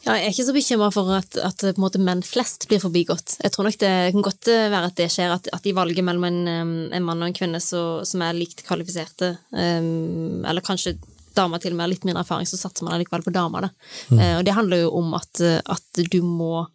Ja, 0.03 0.17
jeg 0.19 0.27
er 0.27 0.33
ikke 0.33 0.47
så 0.49 0.55
bekymra 0.55 0.89
for 0.91 1.11
at, 1.15 1.37
at 1.39 1.79
måte, 1.79 2.01
menn 2.03 2.25
flest 2.27 2.67
blir 2.71 2.81
forbigått. 2.83 3.37
Jeg 3.43 3.55
tror 3.55 3.69
nok 3.69 3.79
det 3.79 3.93
kan 4.15 4.25
godt 4.27 4.51
være 4.51 4.89
at 4.89 4.97
det 4.99 5.07
skjer, 5.15 5.35
at, 5.37 5.47
at 5.55 5.63
de 5.63 5.75
valget 5.77 6.03
mellom 6.07 6.27
en, 6.27 6.41
en, 6.91 7.05
mann 7.07 7.23
og 7.23 7.31
en 7.31 7.37
kvinne 7.37 7.61
så, 7.63 8.03
som 8.07 8.25
er 8.27 8.35
likt 8.35 8.65
kvalifiserte, 8.67 9.37
um, 9.55 10.43
eller 10.43 10.67
kanskje 10.67 10.97
dama 11.37 11.61
til 11.63 11.75
og 11.75 11.79
med 11.79 11.87
har 11.87 11.93
litt 11.95 12.07
mindre 12.09 12.25
erfaring, 12.27 12.49
så 12.49 12.61
satser 12.61 12.87
man 12.87 12.97
allikevel 12.97 13.25
på 13.27 13.35
dama. 13.35 13.67
Mm. 14.11 14.19
Eh, 14.19 14.37
og 14.39 14.47
det 14.47 14.57
handler 14.57 14.85
jo 14.85 14.95
om 15.03 15.13
at, 15.19 15.43
at, 15.43 16.05
du 16.13 16.23
må 16.25 16.67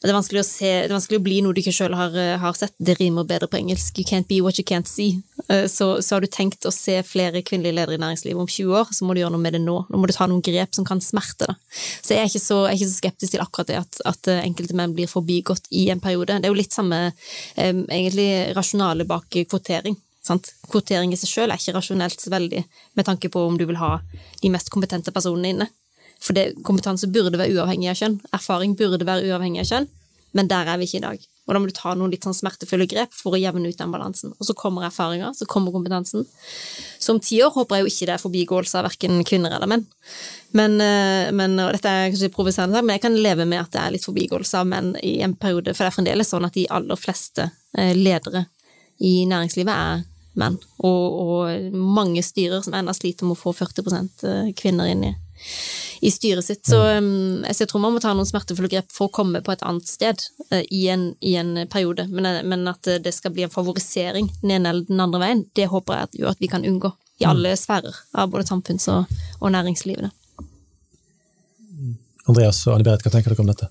det 0.00 0.08
er 0.08 0.16
vanskelig 0.16 0.40
å 0.40 0.48
se, 0.48 0.68
det 0.80 0.88
er 0.88 0.94
vanskelig 0.94 1.18
å 1.20 1.24
bli 1.26 1.38
noe 1.44 1.52
du 1.52 1.58
ikke 1.60 1.74
sjøl 1.76 1.92
har, 1.92 2.14
har, 2.40 2.54
sett. 2.56 2.72
Det 2.80 2.94
rimer 2.96 3.26
bedre 3.28 3.50
på 3.52 3.58
engelsk. 3.58 3.98
You 4.00 4.08
can't 4.08 4.24
be 4.30 4.38
what 4.40 4.56
you 4.56 4.64
can't 4.64 4.88
see. 4.88 5.18
Eh, 5.52 5.66
så, 5.68 5.90
så, 6.00 6.14
har 6.14 6.24
du 6.24 6.30
tenkt 6.32 6.64
å 6.64 6.72
se 6.72 6.94
flere 7.04 7.42
kvinnelige 7.44 7.76
ledere 7.76 7.98
i 7.98 8.00
næringslivet 8.00 8.40
om 8.40 8.48
20 8.48 8.78
år, 8.80 8.94
så 8.96 9.04
må 9.04 9.12
du 9.12 9.20
gjøre 9.20 9.34
noe 9.34 9.44
med 9.44 9.58
det 9.58 9.60
nå. 9.60 9.76
Nå 9.92 10.00
må 10.00 10.08
du 10.08 10.14
ta 10.16 10.24
noen 10.30 10.40
grep 10.46 10.72
som 10.76 10.88
kan 10.88 11.04
smerte. 11.04 11.50
Da. 11.50 11.58
Så 12.00 12.16
jeg 12.16 12.24
er 12.24 12.32
ikke 12.32 12.40
så, 12.46 12.62
er 12.64 12.78
ikke 12.78 12.88
så 12.94 12.96
skeptisk 12.96 13.34
til 13.34 13.44
akkurat 13.44 13.68
det 13.68 13.76
at, 13.82 14.00
at, 14.08 14.32
enkelte 14.40 14.78
menn 14.80 14.96
blir 14.96 15.10
forbigått 15.10 15.68
i 15.76 15.90
en 15.92 16.00
periode. 16.00 16.40
Det 16.40 16.48
er 16.48 16.54
jo 16.54 16.62
litt 16.62 16.76
samme 16.76 17.10
um, 17.10 17.84
egentlig 17.92 18.30
rasjonale 18.56 19.04
bak 19.10 19.28
kvotering. 19.52 20.00
Sant? 20.30 20.52
Kvotering 20.70 21.12
i 21.14 21.18
seg 21.18 21.30
selv 21.30 21.54
er 21.54 21.60
ikke 21.60 21.74
rasjonelt 21.76 22.22
så 22.22 22.30
veldig 22.32 22.62
med 22.98 23.08
tanke 23.08 23.30
på 23.32 23.42
om 23.48 23.58
du 23.58 23.66
vil 23.66 23.80
ha 23.80 23.96
de 24.42 24.52
mest 24.52 24.70
kompetente 24.72 25.14
personene 25.14 25.54
inne. 25.54 25.70
For 26.20 26.36
det, 26.36 26.60
kompetanse 26.66 27.08
burde 27.10 27.38
være 27.40 27.56
uavhengig 27.56 27.90
av 27.90 27.98
kjønn. 27.98 28.20
Erfaring 28.36 28.76
burde 28.78 29.06
være 29.08 29.26
uavhengig 29.30 29.64
av 29.64 29.70
kjønn, 29.70 29.90
men 30.36 30.50
der 30.50 30.68
er 30.68 30.80
vi 30.80 30.86
ikke 30.86 31.00
i 31.00 31.06
dag. 31.06 31.28
Og 31.48 31.56
da 31.56 31.58
må 31.58 31.66
du 31.66 31.74
ta 31.74 31.96
noen 31.98 32.12
litt 32.12 32.22
sånn 32.22 32.36
smertefulle 32.36 32.86
grep 32.86 33.14
for 33.16 33.34
å 33.34 33.40
jevne 33.40 33.72
ut 33.72 33.78
den 33.78 33.90
balansen. 33.90 34.34
Og 34.36 34.46
så 34.46 34.54
kommer 34.54 34.84
erfaringa, 34.86 35.32
så 35.34 35.48
kommer 35.50 35.74
kompetansen. 35.74 36.22
Så 37.00 37.16
om 37.16 37.18
ti 37.24 37.40
år 37.42 37.50
håper 37.56 37.80
jeg 37.80 37.82
jo 37.82 37.90
ikke 37.90 38.06
det 38.06 38.14
er 38.14 38.22
forbigåelse 38.22 38.78
av 38.78 38.86
verken 38.86 39.24
kvinner 39.26 39.56
eller 39.56 39.72
menn. 39.72 39.82
Men, 40.54 40.76
eh, 40.84 41.32
men, 41.34 41.58
og 41.64 41.72
dette 41.74 41.90
er 41.90 42.12
kanskje 42.12 42.30
provoserende, 42.36 42.84
men 42.84 42.94
jeg 42.94 43.02
kan 43.08 43.18
leve 43.18 43.48
med 43.50 43.64
at 43.64 43.72
det 43.74 43.82
er 43.82 43.96
litt 43.96 44.06
forbigåelse 44.06 44.60
av 44.60 44.70
menn 44.70 44.92
i 45.02 45.16
en 45.26 45.34
periode, 45.34 45.74
for 45.74 45.82
det 45.82 45.90
er 45.90 45.96
fremdeles 45.96 46.30
sånn 46.30 46.46
at 46.46 46.54
de 46.54 46.68
aller 46.70 47.00
fleste 47.00 47.48
eh, 47.74 47.96
ledere 47.98 48.44
i 49.00 49.24
næringslivet 49.26 49.74
er 49.74 50.06
menn. 50.38 50.58
Og, 50.78 51.18
og 51.24 51.74
mange 51.74 52.22
styrer 52.26 52.62
som 52.64 52.76
ennå 52.76 52.94
sliter 52.96 53.26
med 53.26 53.38
å 53.38 53.42
få 53.42 53.54
40 53.56 54.54
kvinner 54.58 54.92
inn 54.92 55.10
i 55.10 55.14
i 56.00 56.10
styret 56.10 56.44
sitt. 56.44 56.66
Så, 56.66 56.80
um, 56.98 57.44
jeg 57.44 57.68
tror 57.68 57.82
man 57.82 57.94
må 57.94 58.00
ta 58.00 58.12
noen 58.16 58.28
smertefulle 58.28 58.70
grep 58.72 58.92
for 58.92 59.08
å 59.08 59.14
komme 59.14 59.42
på 59.44 59.52
et 59.52 59.64
annet 59.66 59.88
sted 59.88 60.22
uh, 60.52 60.62
i, 60.62 60.86
en, 60.92 61.10
i, 61.20 61.34
en, 61.40 61.66
periode. 61.72 62.06
Men, 62.12 62.28
uh, 62.28 62.40
men, 62.46 62.64
at 62.70 62.88
det 63.04 63.12
skal 63.16 63.34
bli 63.36 63.44
en 63.44 63.52
favorisering 63.52 64.30
den 64.40 64.54
ene 64.56 64.72
eller 64.72 64.88
den 64.88 65.02
andre 65.04 65.20
veien, 65.22 65.44
det 65.58 65.68
håper 65.72 65.96
jeg 65.98 66.08
at, 66.08 66.18
jo, 66.22 66.30
at 66.32 66.40
vi 66.40 66.48
kan 66.52 66.64
unngå 66.66 66.92
i 67.20 67.28
alle 67.28 67.52
sfærer 67.58 67.96
av 68.16 68.30
både 68.32 68.48
samfunns- 68.48 68.88
og, 68.88 69.10
og 69.40 69.52
næringslivet. 69.52 70.08
Andreas 72.30 72.62
og 72.68 72.78
Anne-Berit, 72.78 73.04
hva 73.04 73.12
tenker 73.12 73.34
dere 73.34 73.44
om 73.44 73.50
dette? 73.50 73.68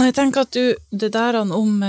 Jeg 0.00 0.12
tenker 0.16 0.44
at 0.44 0.52
du, 0.52 0.74
det 0.92 1.12
der 1.14 1.40
om 1.40 1.80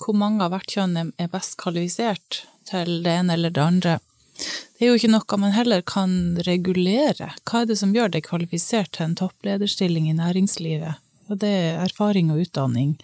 hvor 0.00 0.16
mange 0.16 0.44
av 0.44 0.54
hvert 0.54 0.76
kjønn 0.76 0.96
er 1.00 1.32
best 1.32 1.56
kvalifisert 1.60 2.44
til 2.68 3.00
det 3.04 3.16
ene 3.22 3.34
eller 3.34 3.54
det 3.54 3.64
andre, 3.64 3.98
det 4.40 4.86
er 4.86 4.92
jo 4.94 4.98
ikke 4.98 5.12
noe 5.12 5.38
man 5.42 5.52
heller 5.52 5.82
kan 5.84 6.12
regulere. 6.46 7.30
Hva 7.44 7.62
er 7.62 7.70
det 7.70 7.76
som 7.80 7.92
gjør 7.92 8.12
deg 8.14 8.24
kvalifisert 8.24 8.94
til 8.96 9.10
en 9.10 9.16
topplederstilling 9.20 10.08
i 10.08 10.16
næringslivet? 10.16 11.00
Og 11.30 11.40
det 11.42 11.50
er 11.50 11.82
erfaring 11.84 12.32
og 12.32 12.40
utdanning. 12.46 12.94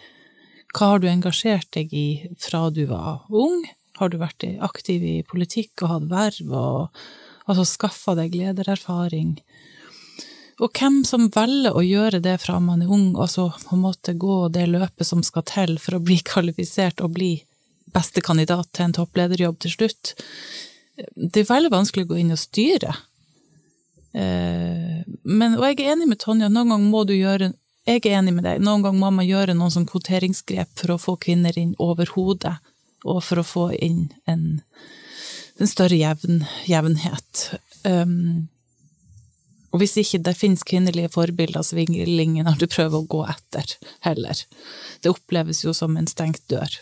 Hva 0.73 0.95
har 0.95 1.03
du 1.03 1.09
engasjert 1.11 1.69
deg 1.77 1.93
i 1.93 2.09
fra 2.41 2.67
du 2.73 2.87
var 2.89 3.27
ung? 3.29 3.67
Har 4.01 4.11
du 4.13 4.19
vært 4.21 4.45
aktiv 4.65 5.05
i 5.05 5.17
politikk 5.29 5.85
og 5.85 5.93
hatt 5.93 6.09
verv 6.11 6.57
og 6.57 7.05
altså 7.47 7.67
skaffa 7.69 8.17
deg 8.19 8.35
ledererfaring? 8.37 9.37
Og 10.63 10.73
hvem 10.73 11.03
som 11.05 11.29
velger 11.35 11.77
å 11.77 11.83
gjøre 11.85 12.23
det 12.25 12.39
fra 12.41 12.57
man 12.65 12.85
er 12.85 12.93
ung, 12.93 13.11
altså 13.21 13.51
på 13.67 13.77
en 13.77 13.85
måte 13.85 14.17
gå 14.17 14.47
det 14.55 14.65
løpet 14.71 15.09
som 15.09 15.25
skal 15.27 15.45
til 15.49 15.77
for 15.83 15.99
å 15.99 16.05
bli 16.05 16.19
kvalifisert 16.31 17.03
og 17.05 17.17
bli 17.19 17.35
beste 17.97 18.21
kandidat 18.25 18.73
til 18.75 18.89
en 18.89 18.97
topplederjobb 18.97 19.61
til 19.63 19.73
slutt, 19.73 20.15
det 20.97 21.43
er 21.43 21.51
veldig 21.51 21.73
vanskelig 21.73 22.07
å 22.07 22.11
gå 22.15 22.19
inn 22.23 22.33
og 22.33 22.41
styre. 22.41 22.95
Eh, 24.17 25.05
men, 25.29 25.57
og 25.59 25.65
jeg 25.69 25.81
er 25.83 25.93
enig 25.93 26.09
med 26.09 26.21
Tonja, 26.23 26.49
noen 26.49 26.73
ganger 26.73 26.89
må 26.89 27.03
du 27.05 27.13
gjøre 27.13 27.51
Jeg 27.87 28.01
er 28.01 28.17
enig 28.19 28.33
med 28.33 28.47
deg, 28.47 28.63
noen 28.65 28.81
ganger 28.83 28.99
må 28.99 29.11
man 29.15 29.27
gjøre 29.29 29.55
noen 29.55 29.71
sånn 29.71 29.87
kvoteringsgrep 29.87 30.73
for 30.81 30.95
å 30.95 30.99
få 30.99 31.13
kvinner 31.23 31.55
inn 31.61 31.77
over 31.79 32.09
hodet, 32.17 32.57
og 33.05 33.21
for 33.23 33.39
å 33.39 33.45
få 33.47 33.67
inn 33.77 34.09
en, 34.27 34.65
en 35.61 35.71
større 35.71 35.95
jevn, 35.95 36.41
jevnhet. 36.67 37.45
Um, 37.85 38.49
og 39.77 39.83
hvis 39.83 39.99
ikke 40.01 40.23
det 40.25 40.33
finnes 40.39 40.65
kvinnelige 40.65 41.11
forbilder, 41.13 41.61
så 41.61 41.77
vil 41.77 41.93
ingen 41.93 42.49
du 42.57 42.65
prøver 42.65 42.97
å 42.97 43.09
gå 43.13 43.19
etter, 43.29 43.75
heller. 44.07 44.41
Det 45.05 45.13
oppleves 45.13 45.61
jo 45.67 45.75
som 45.77 45.99
en 46.01 46.09
stengt 46.09 46.41
dør. 46.49 46.79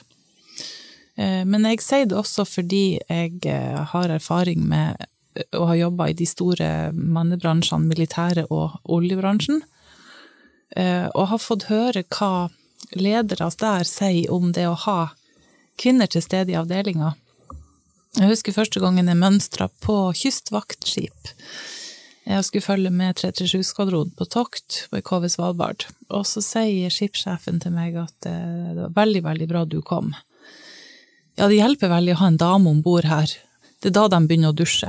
Eh, 1.19 1.43
men 1.43 1.67
jeg 1.67 1.83
sier 1.83 2.07
det 2.07 2.15
også 2.21 2.47
fordi 2.47 3.01
jeg 3.03 3.43
eh, 3.51 3.83
har 3.91 4.15
erfaring 4.15 4.63
med 4.71 5.03
å 5.59 5.67
ha 5.67 5.75
jobba 5.75 6.13
i 6.13 6.15
de 6.15 6.27
store 6.31 6.69
mannebransjene, 6.95 7.91
militære 7.91 8.47
og 8.55 8.79
oljebransjen, 8.87 9.65
eh, 10.79 11.11
og 11.11 11.33
har 11.35 11.43
fått 11.43 11.67
høre 11.73 12.07
hva 12.15 12.49
ledere 12.95 13.51
der 13.59 13.91
sier 13.91 14.31
om 14.31 14.53
det 14.55 14.69
å 14.71 14.79
ha 14.87 14.99
kvinner 15.83 16.07
til 16.07 16.23
stede 16.23 16.55
i 16.55 16.61
avdelinga. 16.63 17.17
Jeg 18.21 18.31
husker 18.31 18.55
første 18.55 18.79
gangen 18.79 19.11
jeg 19.11 19.19
mønstra 19.19 19.67
på 19.83 19.99
kystvaktskip. 20.15 21.35
Jeg 22.25 22.45
skulle 22.47 22.65
følge 22.65 22.91
med 22.91 23.19
337-skvadronen 23.21 24.15
på 24.17 24.25
tokt 24.33 24.87
på 24.89 25.01
KV 25.05 25.27
Svalbard, 25.29 25.85
og 26.09 26.25
så 26.29 26.41
sier 26.45 26.93
skipssjefen 26.93 27.61
til 27.61 27.75
meg 27.75 27.99
at 28.01 28.15
det 28.25 28.79
var 28.79 28.95
veldig, 28.97 29.23
veldig 29.27 29.49
bra 29.51 29.65
du 29.69 29.83
kom. 29.85 30.15
Ja, 31.37 31.51
det 31.51 31.59
hjelper 31.59 31.93
veldig 31.93 32.15
å 32.15 32.21
ha 32.23 32.31
en 32.31 32.41
dame 32.41 32.71
om 32.71 32.81
bord 32.85 33.05
her. 33.11 33.29
Det 33.83 33.91
er 33.91 33.97
da 33.99 34.07
de 34.09 34.23
begynner 34.25 34.55
å 34.55 34.57
dusje. 34.57 34.89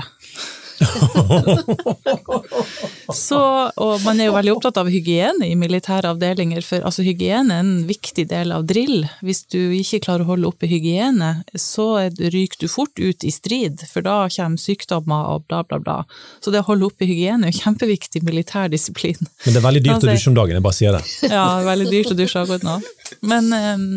så, 3.14 3.72
og 3.76 4.02
man 4.04 4.20
er 4.20 4.30
jo 4.30 4.36
veldig 4.36 4.54
opptatt 4.56 4.80
av 4.82 4.90
hygiene 4.92 5.48
i 5.48 5.56
militære 5.60 6.12
avdelinger, 6.14 6.64
for 6.66 6.86
altså, 6.86 7.06
hygiene 7.06 7.56
er 7.56 7.64
en 7.64 7.88
viktig 7.88 8.28
del 8.32 8.54
av 8.56 8.66
drill. 8.70 9.06
Hvis 9.26 9.46
du 9.52 9.60
ikke 9.78 10.04
klarer 10.08 10.26
å 10.26 10.32
holde 10.34 10.50
oppe 10.50 10.70
hygiene, 10.70 11.32
så 11.60 11.88
ryker 12.20 12.66
du 12.66 12.68
fort 12.72 13.00
ut 13.00 13.24
i 13.24 13.34
strid, 13.34 13.86
for 13.92 14.06
da 14.06 14.18
kommer 14.36 14.62
sykdommer 14.62 15.32
og 15.34 15.48
bla, 15.50 15.64
bla, 15.68 15.80
bla. 15.80 16.00
Så 16.44 16.54
det 16.54 16.64
å 16.64 16.70
holde 16.70 16.90
oppe 16.90 17.08
hygiene 17.08 17.48
er 17.48 17.56
jo 17.56 17.64
kjempeviktig 17.64 18.26
militær 18.28 18.72
disiplin. 18.74 19.22
Men 19.46 19.56
det 19.56 19.62
er 19.62 19.70
veldig 19.70 19.86
dyrt 19.86 19.98
altså, 19.98 20.12
å 20.12 20.16
dusje 20.16 20.34
om 20.34 20.40
dagen, 20.42 20.60
jeg 20.60 20.68
bare 20.68 20.80
sier 20.82 20.98
det. 20.98 21.04
ja, 21.38 21.48
veldig 21.66 21.92
dyrt 21.92 22.14
å 22.14 22.20
dusje 22.20 22.46
akkurat 22.46 22.68
nå. 22.68 22.80
Men 23.26 23.52
um, 23.56 23.90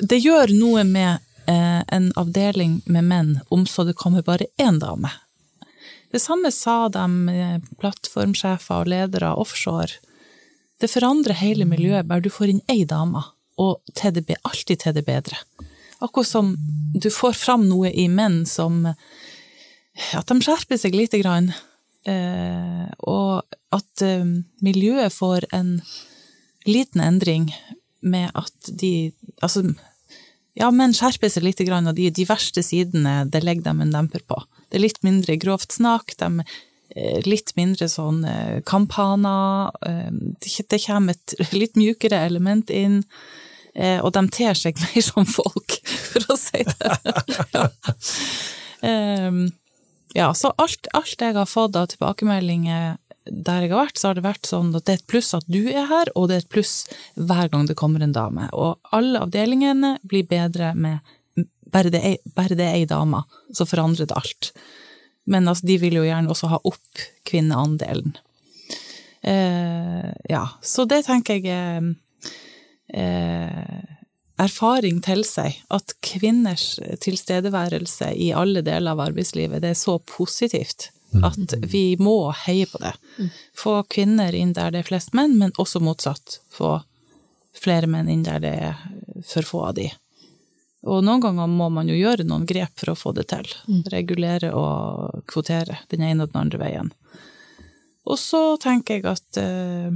det 0.00 0.18
gjør 0.22 0.54
noe 0.54 0.86
med 0.88 1.22
Eh, 1.46 1.82
en 1.88 2.12
avdeling 2.16 2.80
med 2.84 3.04
menn 3.04 3.40
om 3.48 3.66
så 3.66 3.84
det 3.84 3.92
kommer 3.92 4.22
bare 4.22 4.46
én 4.56 4.78
dame. 4.80 5.10
Det 6.14 6.20
samme 6.22 6.52
sa 6.54 6.88
de 6.94 7.28
eh, 7.28 7.56
plattformsjefer 7.82 8.84
og 8.84 8.90
ledere 8.92 9.32
offshore. 9.34 9.98
Det 10.78 10.86
forandrer 10.92 11.40
hele 11.40 11.66
miljøet 11.66 12.06
bare 12.06 12.22
du 12.22 12.30
får 12.30 12.52
inn 12.52 12.60
ei 12.70 12.84
dame, 12.86 13.24
og 13.58 13.80
til 13.98 14.14
det, 14.20 14.36
alltid 14.46 14.84
til 14.84 14.94
det 14.94 15.02
bedre. 15.08 15.40
Akkurat 15.98 16.30
som 16.30 16.54
du 16.94 17.10
får 17.10 17.34
fram 17.34 17.66
noe 17.66 17.90
i 17.90 18.06
menn 18.06 18.44
som 18.46 18.84
at 18.86 20.30
de 20.30 20.38
skjerper 20.42 20.78
seg 20.78 20.94
lite 20.94 21.18
grann, 21.18 21.50
eh, 22.06 22.86
og 23.02 23.42
at 23.74 24.06
miljøet 24.62 25.14
får 25.14 25.48
en 25.50 25.80
liten 26.66 27.02
endring 27.02 27.50
med 28.06 28.30
at 28.38 28.70
de 28.70 29.10
Altså, 29.42 29.66
ja, 30.54 30.70
menn 30.70 30.94
skjerper 30.94 31.26
seg 31.28 31.42
litt, 31.42 31.58
og 31.58 31.94
de, 31.96 32.06
de 32.14 32.26
verste 32.28 32.62
sidene 32.62 33.24
det 33.26 33.42
legger 33.42 33.66
de 33.66 33.82
en 33.82 33.96
demper 33.98 34.22
på. 34.22 34.38
Det 34.74 34.80
er 34.80 34.88
litt 34.88 35.04
mindre 35.06 35.36
grovt 35.38 35.70
snakk, 35.76 36.16
de, 36.18 36.42
eh, 36.96 37.20
litt 37.22 37.52
mindre 37.54 37.86
sånn 37.86 38.24
eh, 38.26 38.56
kampaner, 38.66 39.70
eh, 39.86 40.08
det 40.42 40.80
kommer 40.82 41.14
et 41.14 41.34
litt 41.60 41.78
mjukere 41.78 42.18
element 42.26 42.74
inn, 42.74 43.04
og 43.74 44.12
de 44.14 44.20
ter 44.30 44.54
seg 44.54 44.78
mer 44.82 45.02
som 45.02 45.26
folk, 45.26 45.78
for 45.86 46.34
å 46.34 46.36
si 46.38 46.66
det. 46.66 46.98
ja. 47.54 47.68
Ehm, 48.84 49.46
ja, 50.12 50.26
så 50.36 50.50
alt, 50.60 50.90
alt 50.92 51.22
jeg 51.22 51.32
har 51.32 51.48
fått 51.48 51.78
av 51.80 51.86
tilbakemeldinger 51.88 52.98
der 53.24 53.64
jeg 53.64 53.72
har 53.72 53.86
vært, 53.86 53.96
så 53.96 54.10
har 54.10 54.18
det 54.18 54.26
vært 54.26 54.44
sånn 54.50 54.74
at 54.76 54.84
det 54.84 54.92
er 54.92 55.00
et 55.00 55.08
pluss 55.08 55.30
at 55.32 55.46
du 55.48 55.62
er 55.70 55.88
her, 55.88 56.10
og 56.12 56.28
det 56.28 56.36
er 56.36 56.44
et 56.44 56.52
pluss 56.52 56.74
hver 57.16 57.48
gang 57.48 57.64
det 57.64 57.78
kommer 57.80 58.04
en 58.04 58.12
dame. 58.12 58.50
Og 58.52 58.76
alle 58.92 59.22
avdelingene 59.24 59.94
blir 60.04 60.28
bedre 60.28 60.74
med 60.76 61.00
bare 61.74 61.92
det 61.92 62.02
er, 62.06 62.76
ei 62.76 62.84
dame, 62.88 63.24
så 63.54 63.66
forandrer 63.66 64.08
det 64.08 64.16
alt. 64.16 64.52
Men 65.26 65.48
altså, 65.48 65.66
de 65.66 65.78
vil 65.82 65.98
jo 65.98 66.06
gjerne 66.06 66.30
også 66.30 66.52
ha 66.52 66.60
opp 66.62 67.04
kvinneandelen. 67.26 68.16
Eh, 69.24 70.10
ja, 70.28 70.44
så 70.62 70.84
det 70.88 71.04
tenker 71.06 71.40
jeg 71.40 71.48
er 71.48 71.92
eh, 72.94 73.90
Erfaring 74.34 74.96
tilsier 74.98 75.60
at 75.70 75.92
kvinners 76.02 76.80
tilstedeværelse 77.04 78.08
i 78.18 78.32
alle 78.34 78.64
deler 78.66 78.96
av 78.96 79.04
arbeidslivet, 79.04 79.62
det 79.62 79.70
er 79.70 79.78
så 79.78 79.94
positivt 80.10 80.88
Mm. 81.14 81.24
At 81.24 81.54
vi 81.70 81.96
må 82.00 82.32
heie 82.44 82.66
på 82.66 82.80
det. 82.82 82.94
Mm. 83.18 83.28
Få 83.54 83.76
kvinner 83.90 84.34
inn 84.34 84.54
der 84.56 84.72
det 84.74 84.82
er 84.82 84.88
flest 84.88 85.14
menn, 85.14 85.36
men 85.38 85.54
også 85.62 85.82
motsatt. 85.84 86.40
Få 86.50 86.80
flere 87.54 87.86
menn 87.90 88.10
inn 88.10 88.24
der 88.26 88.42
det 88.42 88.54
er 88.70 88.80
for 89.26 89.46
få 89.46 89.62
av 89.68 89.76
de. 89.78 89.88
Og 90.84 91.04
noen 91.04 91.22
ganger 91.24 91.48
må 91.48 91.70
man 91.72 91.88
jo 91.88 91.96
gjøre 91.96 92.26
noen 92.28 92.46
grep 92.48 92.74
for 92.80 92.92
å 92.92 92.98
få 92.98 93.14
det 93.16 93.28
til. 93.32 93.48
Mm. 93.68 93.82
Regulere 93.92 94.50
og 94.56 95.24
kvotere 95.30 95.78
den 95.92 96.04
ene 96.04 96.26
og 96.26 96.32
den 96.32 96.42
andre 96.42 96.60
veien. 96.60 96.90
Og 98.04 98.20
så 98.20 98.42
tenker 98.60 98.98
jeg 98.98 99.06
at 99.08 99.40
eh, 99.40 99.92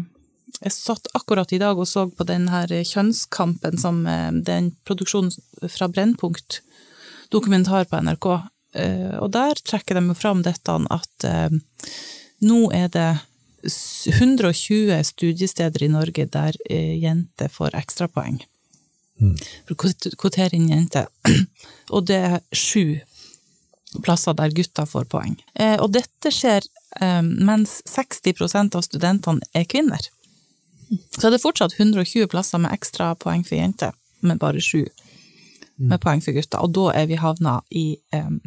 jeg 0.63 0.73
satt 0.73 1.11
akkurat 1.15 1.53
i 1.53 1.61
dag 1.61 1.77
og 1.77 1.89
så 1.89 2.07
på 2.09 2.25
den 2.29 2.49
her 2.49 2.73
kjønnskampen 2.73 3.77
som 3.81 4.01
eh, 4.09 4.31
den 4.33 4.73
produksjonen 4.89 5.35
fra 5.69 5.91
Brennpunkt, 5.93 6.63
dokumentar 7.29 7.85
på 7.91 8.01
NRK, 8.01 8.31
Eh, 8.77 9.17
og 9.19 9.33
der 9.33 9.57
trekker 9.65 9.97
de 9.97 10.11
jo 10.11 10.17
fram 10.17 10.45
dette 10.45 10.77
at 10.93 11.27
eh, 11.27 11.57
nå 12.45 12.61
er 12.77 12.91
det 12.93 13.09
120 13.65 14.93
studiesteder 15.09 15.85
i 15.85 15.91
Norge 15.93 16.29
der 16.31 16.59
eh, 16.69 16.95
jenter 17.01 17.51
får 17.53 17.77
ekstrapoeng. 17.79 18.43
Mm. 18.43 18.58
For 19.19 19.75
å 19.75 19.79
kvotere 20.21 20.57
inn 20.57 20.69
jenter. 20.71 21.09
Og 21.95 22.07
det 22.09 22.19
er 22.31 22.41
sju 22.53 22.99
plasser 24.05 24.37
der 24.37 24.53
gutter 24.55 24.87
får 24.87 25.09
poeng. 25.11 25.39
Og 25.81 25.89
dette 25.95 26.31
skjer 26.35 26.67
mens 27.25 27.79
60% 27.89 28.77
av 28.77 28.85
studentene 28.85 29.49
er 29.57 29.65
kvinner. 29.65 30.03
Så 31.17 31.29
er 31.29 31.35
det 31.35 31.43
fortsatt 31.43 31.77
120 31.79 32.29
plasser 32.33 32.61
med 32.63 32.73
ekstra 32.73 33.15
poeng 33.21 33.45
for 33.49 33.59
jenter, 33.59 33.97
men 34.21 34.41
bare 34.41 34.61
sju 34.65 34.85
med 35.79 36.01
poeng 36.03 36.23
for 36.25 36.37
gutter. 36.37 36.63
Og 36.65 36.73
da 36.77 36.93
er 37.01 37.09
vi 37.11 37.19
havna 37.21 37.61
i 37.71 37.89
um, 38.15 38.41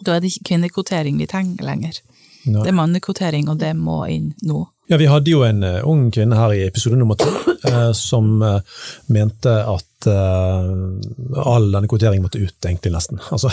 Da 0.00 0.14
er 0.14 0.22
det 0.22 0.30
ikke 0.30 0.52
kvinnekvotering 0.52 1.18
vi 1.18 1.26
trenger 1.28 1.66
lenger. 1.66 1.96
Nei. 2.44 2.62
Det 2.62 2.70
er 2.70 2.76
mannekvotering, 2.76 3.48
og 3.52 3.58
det 3.60 3.74
må 3.76 4.02
inn 4.08 4.30
nå. 4.46 4.64
Ja, 4.90 4.96
Vi 4.96 5.06
hadde 5.06 5.30
jo 5.30 5.42
en 5.46 5.62
uh, 5.62 5.82
ung 5.86 6.08
kvinne 6.10 6.38
her 6.38 6.54
i 6.56 6.64
episode 6.66 6.98
nummer 6.98 7.18
to 7.20 7.28
uh, 7.68 7.92
som 8.08 8.40
uh, 8.42 8.58
mente 9.06 9.52
at 9.52 9.86
all 10.00 11.66
denne 11.74 11.88
kvoteringen 11.90 12.24
måtte 12.24 12.40
ut, 12.40 12.56
egentlig 12.64 12.94
nesten. 12.94 13.18
Altså, 13.34 13.50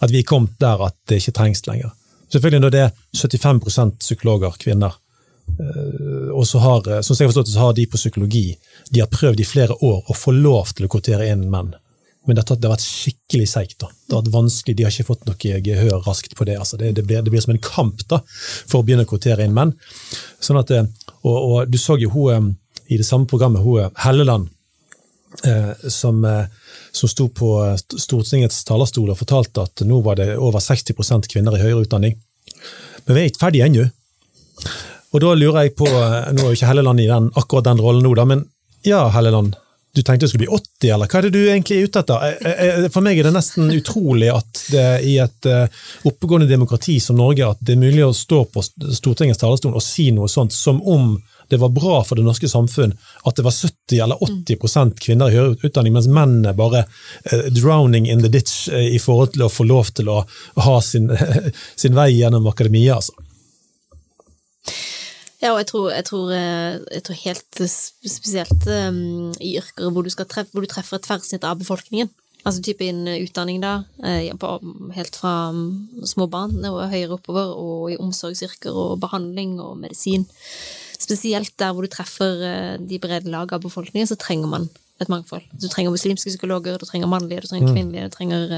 At 0.00 0.10
vi 0.10 0.22
kom 0.24 0.48
der 0.58 0.80
at 0.86 0.96
det 1.10 1.18
ikke 1.20 1.34
trengs 1.36 1.66
lenger. 1.66 1.92
Selvfølgelig 2.32 2.62
når 2.64 2.72
det 2.72 2.80
er 2.86 2.94
75 3.12 3.98
psykologer 4.00 4.56
kvinner, 4.62 4.96
og 6.32 6.46
så 6.46 6.62
har, 6.62 6.86
som 7.02 7.16
jeg 7.18 7.26
har 7.26 7.32
forstått, 7.34 7.50
så 7.52 7.66
har 7.66 7.72
de 7.76 7.84
på 7.90 7.98
psykologi 7.98 8.44
de 8.90 9.02
har 9.02 9.10
prøvd 9.12 9.42
i 9.42 9.48
flere 9.48 9.76
år 9.84 10.08
å 10.08 10.16
få 10.16 10.32
lov 10.32 10.72
til 10.72 10.86
å 10.86 10.90
kvotere 10.94 11.26
inn 11.28 11.48
menn. 11.52 11.74
Men 12.28 12.36
det 12.36 12.44
har, 12.50 12.58
vært 12.60 12.84
skikkelig 12.84 13.46
seigt. 13.48 13.78
da. 13.80 13.88
Det 13.88 14.14
har 14.14 14.22
vært 14.22 14.34
vanskelig, 14.34 14.76
De 14.76 14.84
har 14.84 14.92
ikke 14.92 15.08
fått 15.08 15.26
noe 15.28 15.60
gehør 15.64 16.02
raskt 16.04 16.36
på 16.36 16.44
det. 16.44 16.58
altså 16.60 16.76
Det, 16.76 16.92
det, 16.98 17.04
blir, 17.08 17.22
det 17.24 17.32
blir, 17.32 17.40
som 17.40 17.54
en 17.54 17.62
kamp 17.64 18.04
da, 18.12 18.20
for 18.68 18.80
å 18.80 18.86
begynne 18.86 19.06
å 19.06 19.10
kvotere 19.10 19.46
inn 19.46 19.56
menn. 19.56 19.72
Sånn 20.40 20.60
at, 20.60 20.72
og, 21.24 21.36
og 21.36 21.70
Du 21.70 21.78
så 21.80 21.96
jo 22.00 22.12
hun 22.12 22.54
i 22.90 22.98
det 22.98 23.06
samme 23.06 23.28
programmet, 23.30 23.62
hun 23.64 23.94
Helleland, 24.04 24.50
eh, 25.46 25.72
som, 25.88 26.20
som 26.92 27.12
sto 27.12 27.28
på 27.32 27.50
Stortingets 27.78 28.64
talerstol 28.68 29.12
og 29.12 29.20
fortalte 29.20 29.64
at 29.64 29.84
nå 29.86 30.02
var 30.04 30.18
det 30.20 30.34
over 30.36 30.60
60% 30.60 31.30
kvinner 31.30 31.56
i 31.56 31.62
høyere 31.62 31.86
utdanning. 31.86 32.18
Men 33.06 33.16
vi 33.16 33.22
er 33.22 33.30
ikke 33.30 33.44
ferdige 33.46 33.70
ennå. 33.70 33.86
Og 35.10 35.22
da 35.24 35.32
lurer 35.34 35.64
jeg 35.64 35.74
på, 35.78 35.88
Nå 35.88 36.44
er 36.44 36.50
jo 36.50 36.54
ikke 36.54 36.68
Helleland 36.68 37.02
i 37.02 37.08
den, 37.10 37.30
akkurat 37.38 37.66
den 37.66 37.80
rollen 37.82 38.04
nå, 38.06 38.12
da, 38.18 38.26
men 38.28 38.44
ja, 38.86 39.02
Helleland, 39.12 39.56
du 39.92 40.02
tenkte 40.02 40.24
det 40.24 40.30
skulle 40.30 40.46
bli 40.46 40.54
80, 40.54 40.90
eller 40.94 41.10
hva 41.10 41.18
er 41.18 41.26
det 41.26 41.32
du 41.34 41.40
egentlig 41.42 41.78
er 41.78 41.88
ute 41.88 42.02
etter? 42.04 42.90
For 42.94 43.02
meg 43.04 43.18
er 43.18 43.26
det 43.26 43.34
nesten 43.34 43.72
utrolig 43.74 44.30
at 44.30 44.62
det 44.70 44.86
i 45.08 45.16
et 45.22 45.48
oppegående 46.06 46.46
demokrati 46.50 47.00
som 47.02 47.18
Norge 47.18 47.48
at 47.48 47.62
det 47.64 47.74
er 47.74 47.82
mulig 47.82 48.04
å 48.06 48.14
stå 48.14 48.44
på 48.54 48.62
Stortingets 48.62 49.42
talerstol 49.42 49.74
og 49.74 49.84
si 49.84 50.10
noe 50.14 50.30
sånt 50.30 50.54
som 50.54 50.78
om 50.86 51.16
det 51.50 51.58
var 51.58 51.72
bra 51.74 52.04
for 52.06 52.14
det 52.14 52.22
norske 52.22 52.48
samfunn 52.48 52.92
at 53.26 53.36
det 53.36 53.42
var 53.42 53.54
70 53.56 54.02
eller 54.04 54.20
80% 54.22 55.00
kvinner 55.02 55.32
i 55.32 55.38
høyere 55.38 55.66
utdanning, 55.66 55.96
mens 55.96 56.06
mennene 56.06 56.54
bare 56.54 56.84
drowning 57.50 58.06
in 58.06 58.22
the 58.22 58.30
ditch 58.30 58.68
i 58.70 59.00
forhold 59.02 59.34
til 59.34 59.48
å 59.48 59.50
få 59.50 59.66
lov 59.66 59.90
til 59.98 60.12
å 60.12 60.20
ha 60.62 60.76
sin, 60.84 61.10
sin 61.82 61.98
vei 61.98 62.12
gjennom 62.14 62.46
akademia. 62.46 63.00
altså. 63.00 63.18
Ja, 65.40 65.54
og 65.54 65.62
jeg 65.62 65.70
tror, 65.70 65.86
jeg 65.94 66.04
tror, 66.04 66.32
jeg 66.36 67.02
tror 67.06 67.20
helt 67.22 67.60
spesielt 67.64 68.66
um, 68.68 69.30
i 69.40 69.54
yrker 69.56 69.88
hvor 69.88 70.04
du, 70.04 70.10
treffe, 70.12 70.50
hvor 70.52 70.64
du, 70.64 70.68
treffer 70.68 70.98
et 70.98 71.06
tverrsnitt 71.06 71.46
av 71.48 71.60
befolkningen. 71.62 72.10
Altså 72.40 72.62
type 72.64 72.84
innen 72.84 73.20
utdanning, 73.20 73.58
da, 73.60 73.82
helt 74.96 75.16
fra 75.16 75.32
små 76.08 76.24
barn 76.32 76.54
og 76.64 76.86
høyere 76.88 77.18
oppover, 77.18 77.50
og 77.52 77.90
i 77.92 77.98
omsorgsyrker 78.00 78.72
og 78.72 78.94
behandling 79.02 79.58
og 79.60 79.74
medisin. 79.80 80.24
Spesielt 81.00 81.52
der 81.60 81.74
hvor 81.76 81.84
du 81.84 81.92
treffer 81.92 82.78
de 82.80 83.00
brede 83.00 83.28
lag 83.32 83.52
av 83.52 83.60
befolkningen, 83.64 84.08
så 84.08 84.16
trenger 84.20 84.48
man 84.48 84.70
et 85.00 85.08
mangfold. 85.12 85.44
Du 85.52 85.68
trenger 85.68 85.92
muslimske 85.92 86.32
psykologer, 86.32 86.78
du 86.80 86.88
trenger 86.88 87.08
mannlige, 87.08 87.44
du 87.44 87.50
trenger 87.52 87.72
kvinnelige, 87.72 88.08
du 88.08 88.16
trenger 88.16 88.56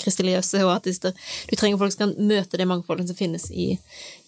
kristeløse 0.00 0.62
og 0.64 0.74
artister. 0.74 1.14
Du 1.50 1.56
trenger 1.56 1.80
folk 1.80 1.94
som 1.94 2.04
kan 2.04 2.28
møte 2.28 2.60
det 2.60 2.68
mangfoldet 2.68 3.10
som 3.10 3.18
finnes 3.18 3.48
i, 3.50 3.68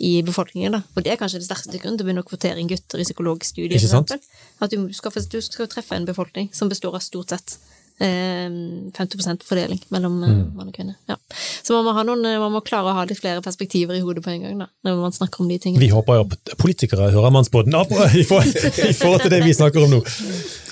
i 0.00 0.12
befolkningen. 0.26 0.78
Da. 0.78 0.82
Og 0.94 1.04
det 1.04 1.12
er 1.12 1.20
kanskje 1.20 1.42
det 1.42 1.48
sterkeste 1.48 1.80
grunnen 1.82 1.98
til 2.00 2.06
å 2.06 2.08
begynne 2.08 2.25
å 2.25 2.28
kvotere 2.28 2.62
inn 2.62 2.70
gutter 2.70 3.02
i 3.02 3.06
psykologstudiet. 3.06 3.88
At 4.64 4.72
du 4.72 4.78
skal, 4.96 5.18
du 5.32 5.40
skal, 5.44 5.68
treffe 5.70 5.98
en 5.98 6.08
befolkning 6.08 6.50
som 6.56 6.72
består 6.72 6.96
av 6.96 7.04
stort 7.04 7.34
sett 7.34 7.58
50 7.99 9.43
fordeling 9.45 9.81
mellom 9.90 10.21
mm. 10.23 10.43
mann 10.55 10.69
og 10.71 10.75
kvinne. 10.75 10.95
Ja. 11.11 11.17
Så 11.62 11.75
man 11.75 11.88
må, 11.88 12.05
noen, 12.07 12.26
man 12.40 12.52
må, 12.55 12.61
klare 12.62 12.93
å 12.93 12.95
ha 12.95 13.05
litt 13.09 13.19
flere 13.19 13.43
perspektiver 13.43 13.99
i 13.99 14.02
hodet 14.05 14.23
på 14.23 14.31
en 14.31 14.45
gang 14.45 14.61
da, 14.62 14.69
når 14.87 15.00
man 15.02 15.17
snakker 15.17 15.43
om 15.43 15.50
de 15.50 15.59
tingene. 15.59 15.83
Vi 15.83 15.90
håper 15.90 16.21
jo 16.21 16.26
at 16.28 16.52
politikere 16.61 17.11
hører 17.11 17.35
mannsbåten 17.35 17.75
i 18.21 18.25
forhold 18.28 19.25
til 19.25 19.35
det 19.35 19.43
vi 19.43 19.57
snakker 19.57 19.83
om 19.83 19.97
nå. 19.97 20.02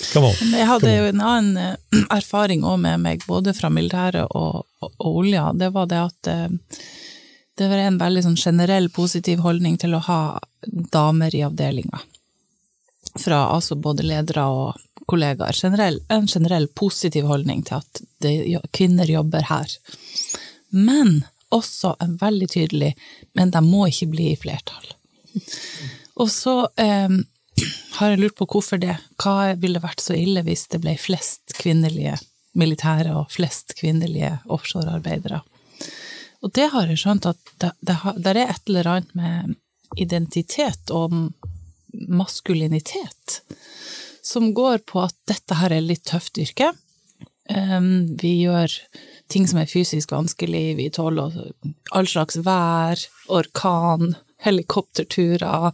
Jeg 0.07 0.69
hadde 0.71 0.93
jo 0.93 1.09
en 1.11 1.25
annen 1.33 1.59
eh, 1.63 2.05
erfaring 2.19 2.63
òg 2.63 2.79
med 2.85 3.03
meg, 3.03 3.27
både 3.27 3.55
fra 3.57 3.71
militæret 3.73 4.31
og, 4.31 4.63
og, 4.79 4.93
og 4.95 5.21
olja. 5.25 5.49
Det 5.57 5.73
var 5.75 5.91
det 5.91 6.01
at 6.05 6.31
eh, 6.31 6.81
det 7.57 7.67
var 7.67 7.83
en 7.83 7.99
veldig 7.99 8.23
sånn 8.23 8.39
generell 8.39 8.87
positiv 8.93 9.43
holdning 9.43 9.79
til 9.81 9.97
å 9.97 10.03
ha 10.07 10.21
damer 10.93 11.35
i 11.35 11.43
avdelinga. 11.43 12.03
Fra 13.17 13.47
altså 13.51 13.75
både 13.75 14.05
ledere 14.05 14.43
og 14.53 14.86
kollegaer. 15.07 15.55
Generell, 15.55 15.99
en 16.13 16.27
generell 16.27 16.67
positiv 16.67 17.27
holdning 17.29 17.63
til 17.67 17.79
at 17.79 18.01
det, 18.23 18.35
kvinner 18.75 19.09
jobber 19.09 19.47
her. 19.49 19.71
Men 20.69 21.23
også 21.53 21.95
en 22.03 22.17
veldig 22.19 22.49
tydelig 22.51 22.89
Men 23.39 23.53
de 23.53 23.61
må 23.63 23.85
ikke 23.87 24.09
bli 24.11 24.31
i 24.33 24.39
flertall. 24.39 24.89
Og 26.19 26.31
så 26.33 26.55
eh, 26.81 27.13
har 27.97 28.11
jeg 28.11 28.19
lurt 28.19 28.37
på 28.39 28.47
hvorfor 28.49 28.81
det. 28.81 28.97
Hva 29.21 29.53
ville 29.61 29.81
vært 29.83 30.01
så 30.03 30.17
ille 30.17 30.43
hvis 30.45 30.67
det 30.73 30.81
ble 30.83 30.97
flest 30.99 31.55
kvinnelige 31.57 32.17
militære 32.57 33.13
og 33.15 33.29
flest 33.31 33.77
kvinnelige 33.77 34.33
offshorearbeidere? 34.49 35.43
Og 36.45 36.53
det 36.57 36.67
har 36.73 36.89
jeg 36.89 37.01
skjønt 37.01 37.29
at 37.29 37.53
det, 37.61 37.71
det, 37.85 37.97
det 38.17 38.33
er 38.33 38.43
et 38.43 38.69
eller 38.69 38.91
annet 38.95 39.15
med 39.17 39.55
identitet 39.97 40.91
og 40.93 41.13
maskulinitet 41.93 43.41
som 44.27 44.51
går 44.53 44.83
på 44.89 45.01
at 45.05 45.15
dette 45.29 45.57
her 45.61 45.73
er 45.73 45.85
litt 45.85 46.05
tøft 46.09 46.39
yrke. 46.41 46.73
Um, 47.47 48.17
vi 48.19 48.33
gjør 48.43 48.73
ting 49.31 49.47
som 49.47 49.61
er 49.61 49.71
fysisk 49.71 50.11
vanskelig, 50.11 50.75
vi 50.79 50.89
tåler 50.91 51.35
all 51.95 52.09
slags 52.09 52.39
vær, 52.43 52.99
orkan, 53.31 54.17
helikopterturer, 54.43 55.71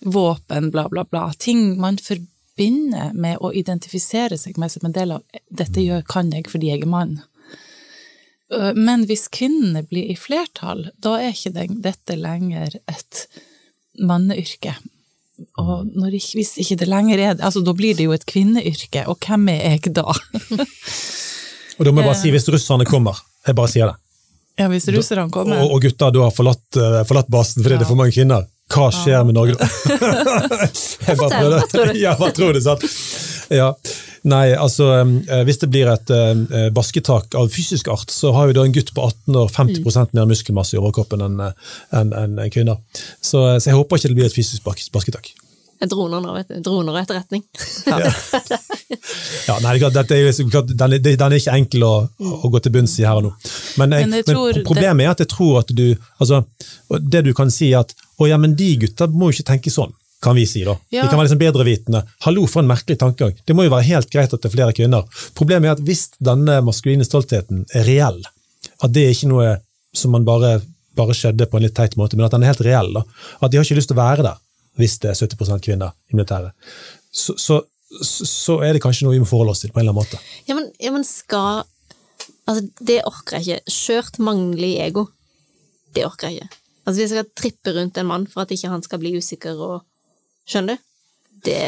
våpen, 0.00 0.70
bla, 0.74 0.88
bla, 0.90 1.06
bla. 1.06 1.28
Ting 1.38 1.76
man 1.80 1.98
forbinder 2.02 3.14
med 3.14 3.38
å 3.38 3.52
identifisere 3.54 4.38
seg 4.38 4.58
med 4.58 4.74
som 4.74 4.86
en 4.88 4.96
del 4.96 5.14
av 5.18 5.22
'dette 5.50 5.82
gjør, 5.82 6.02
kan 6.10 6.32
jeg 6.34 6.50
fordi 6.50 6.72
jeg 6.72 6.82
er 6.82 6.90
mann'. 6.90 7.22
Men 8.74 9.06
hvis 9.06 9.26
kvinnene 9.28 9.82
blir 9.82 10.10
i 10.10 10.14
flertall, 10.14 10.90
da 11.02 11.16
er 11.18 11.34
ikke 11.34 11.66
dette 11.82 12.14
lenger 12.14 12.78
et 12.86 13.26
manneyrke. 13.98 14.76
Og 15.60 15.88
når, 15.92 16.16
hvis 16.36 16.54
ikke 16.62 16.78
det 16.80 16.88
lenger 16.88 17.20
er 17.20 17.36
det, 17.36 17.44
altså 17.44 17.60
da 17.64 17.74
blir 17.76 17.96
det 17.96 18.06
jo 18.06 18.14
et 18.16 18.24
kvinneyrke, 18.28 19.04
og 19.10 19.20
hvem 19.20 19.50
er 19.52 19.76
jeg 19.76 19.92
da? 19.96 20.06
og 21.76 21.82
da 21.84 21.92
må 21.92 22.02
jeg 22.02 22.08
bare 22.08 22.18
si, 22.18 22.32
hvis 22.32 22.48
russerne 22.52 22.88
kommer, 22.88 23.20
jeg 23.46 23.58
bare 23.58 23.72
sier 23.72 23.92
det. 23.92 24.00
Ja, 24.56 24.70
hvis 24.72 24.88
russerne 24.88 25.28
kommer. 25.32 25.60
Og, 25.60 25.76
og 25.76 25.84
gutta 25.84 26.08
du 26.14 26.22
har 26.24 26.32
forlatt, 26.32 26.64
uh, 26.80 27.02
forlatt 27.08 27.28
basen 27.32 27.60
fordi 27.60 27.76
ja. 27.76 27.80
det 27.82 27.86
er 27.86 27.92
for 27.92 28.00
mange 28.00 28.16
kvinner. 28.16 28.46
Hva 28.72 28.88
skjer 28.90 29.26
med 29.28 29.36
Norge 29.36 29.54
da? 29.60 29.68
jeg 31.06 31.18
bare 31.20 31.60
prøvde. 31.70 31.92
Ja, 32.00 32.16
hva 32.18 32.32
tror 32.34 32.56
du, 32.56 32.62
sant? 32.64 32.86
Ja. 33.52 33.74
Nei, 34.26 34.50
altså 34.58 34.90
eh, 34.98 35.42
hvis 35.46 35.60
det 35.62 35.70
blir 35.70 35.90
et 35.92 36.10
basketak 36.74 37.36
av 37.38 37.50
fysisk 37.52 37.90
art, 37.92 38.10
så 38.10 38.32
har 38.34 38.50
jo 38.50 38.58
da 38.58 38.66
en 38.66 38.74
gutt 38.74 38.92
på 38.96 39.06
18 39.06 39.40
år 39.42 39.50
50 39.54 39.82
mm. 39.86 40.12
mer 40.18 40.30
muskelmasse 40.30 40.76
i 40.76 40.80
overkroppen 40.82 41.22
enn 41.28 41.42
en, 41.46 42.14
en 42.18 42.38
kvinner. 42.50 42.80
Så, 43.20 43.38
så, 43.60 43.68
jeg 43.70 43.78
håper 43.78 44.00
ikke 44.00 44.14
det 44.14 44.18
blir 44.18 44.30
et 44.30 44.38
fysisk 44.38 44.66
basketak. 44.66 45.34
Droner 45.84 46.22
nå, 46.24 46.32
vet 46.32 46.48
du. 46.48 46.60
Droner 46.64 46.94
og 46.94 47.02
etterretning. 47.02 47.44
Ja. 47.86 47.98
ja, 49.46 49.54
nei, 49.62 49.76
dette 49.78 50.16
er, 50.16 50.30
den, 50.32 50.94
er, 50.96 51.00
den 51.04 51.24
er 51.26 51.36
ikke 51.36 51.54
enkel 51.54 51.84
å, 51.86 51.92
å, 52.18 52.48
gå 52.50 52.60
til 52.62 52.72
bunns 52.74 52.96
i 52.98 53.04
her 53.06 53.20
og 53.20 53.28
nå. 53.28 53.30
Men, 53.80 53.94
jeg, 53.94 54.08
men, 54.10 54.24
men 54.26 54.64
problemet 54.66 55.02
det... 55.02 55.06
er 55.06 55.12
at 55.12 55.22
jeg 55.22 55.30
tror 55.30 55.60
at 55.60 55.70
du 55.70 55.84
altså, 56.18 56.42
Det 56.98 57.22
du 57.26 57.32
kan 57.36 57.52
si, 57.52 57.70
er 57.70 57.84
at 57.84 57.94
å 58.18 58.28
ja, 58.30 58.38
men 58.40 58.56
de 58.58 58.72
gutta 58.82 59.08
må 59.12 59.30
jo 59.30 59.36
ikke 59.36 59.50
tenke 59.52 59.72
sånn. 59.72 59.94
Kan 60.22 60.38
vi 60.38 60.46
si 60.48 60.62
da. 60.64 60.76
Ja. 60.88 61.02
De 61.04 61.10
kan 61.10 61.18
være 61.18 61.28
liksom 61.28 61.40
bedrevitende. 61.42 62.00
Hallo, 62.24 62.46
for 62.48 62.64
en 62.64 62.70
merkelig 62.70 62.98
tankegang. 63.00 63.36
Det 63.44 63.56
må 63.56 63.66
jo 63.66 63.74
være 63.74 63.88
helt 63.90 64.10
greit 64.12 64.32
at 64.32 64.40
det 64.40 64.48
er 64.48 64.54
flere 64.54 64.76
kvinner. 64.76 65.04
Problemet 65.36 65.68
er 65.68 65.76
at 65.76 65.84
hvis 65.84 66.08
denne 66.24 66.58
maskuline 66.64 67.04
stoltheten 67.06 67.66
er 67.76 67.86
reell, 67.88 68.22
at 68.80 68.94
det 68.94 69.04
er 69.04 69.14
ikke 69.14 69.30
noe 69.30 69.52
som 69.96 70.12
man 70.16 70.26
bare, 70.26 70.58
bare 70.96 71.16
skjedde 71.16 71.48
på 71.50 71.58
en 71.58 71.66
litt 71.66 71.76
teit 71.76 71.96
måte, 72.00 72.16
men 72.16 72.26
at 72.26 72.34
den 72.34 72.44
er 72.44 72.52
helt 72.54 72.64
reell, 72.64 72.90
da. 72.96 73.04
at 73.40 73.52
de 73.52 73.60
har 73.60 73.68
ikke 73.68 73.78
lyst 73.78 73.92
til 73.92 73.98
å 73.98 74.02
være 74.02 74.26
der 74.26 74.42
hvis 74.76 74.98
det 75.00 75.08
er 75.12 75.16
70% 75.16 75.64
kvinner 75.64 75.94
i 76.12 76.16
militæret, 76.16 76.52
så, 77.08 77.32
så, 77.40 77.62
så, 78.04 78.58
er 78.60 78.76
det 78.76 78.82
kanskje 78.84 79.06
noe 79.06 79.14
vi 79.14 79.22
må 79.22 79.28
forholde 79.28 79.54
oss 79.54 79.62
til 79.64 79.72
på 79.72 79.80
en 79.80 79.86
eller 79.86 79.94
annen 79.94 80.02
måte. 80.04 80.20
Ja, 80.48 80.56
men, 80.58 80.68
ja, 80.82 80.92
men 80.92 81.06
skal 81.08 81.64
Altså, 82.46 82.62
det 82.86 83.00
orker 83.02 83.40
jeg 83.40 83.42
ikke. 83.42 83.72
Skjørt 83.74 84.18
mannlig 84.22 84.76
ego. 84.78 85.08
Det 85.96 86.04
orker 86.06 86.28
jeg 86.30 86.36
ikke. 86.44 86.58
Altså, 86.84 86.92
hvis 86.92 87.00
jeg 87.02 87.10
skal 87.10 87.32
trippe 87.40 87.72
rundt 87.74 87.96
en 87.98 88.06
mann 88.06 88.26
for 88.30 88.44
at 88.44 88.52
ikke 88.54 88.70
han 88.70 88.84
skal 88.86 89.00
bli 89.02 89.16
usikker 89.18 89.58
og 89.66 89.80
Skjønner 90.46 90.76
du? 90.76 90.82
Det 91.46 91.62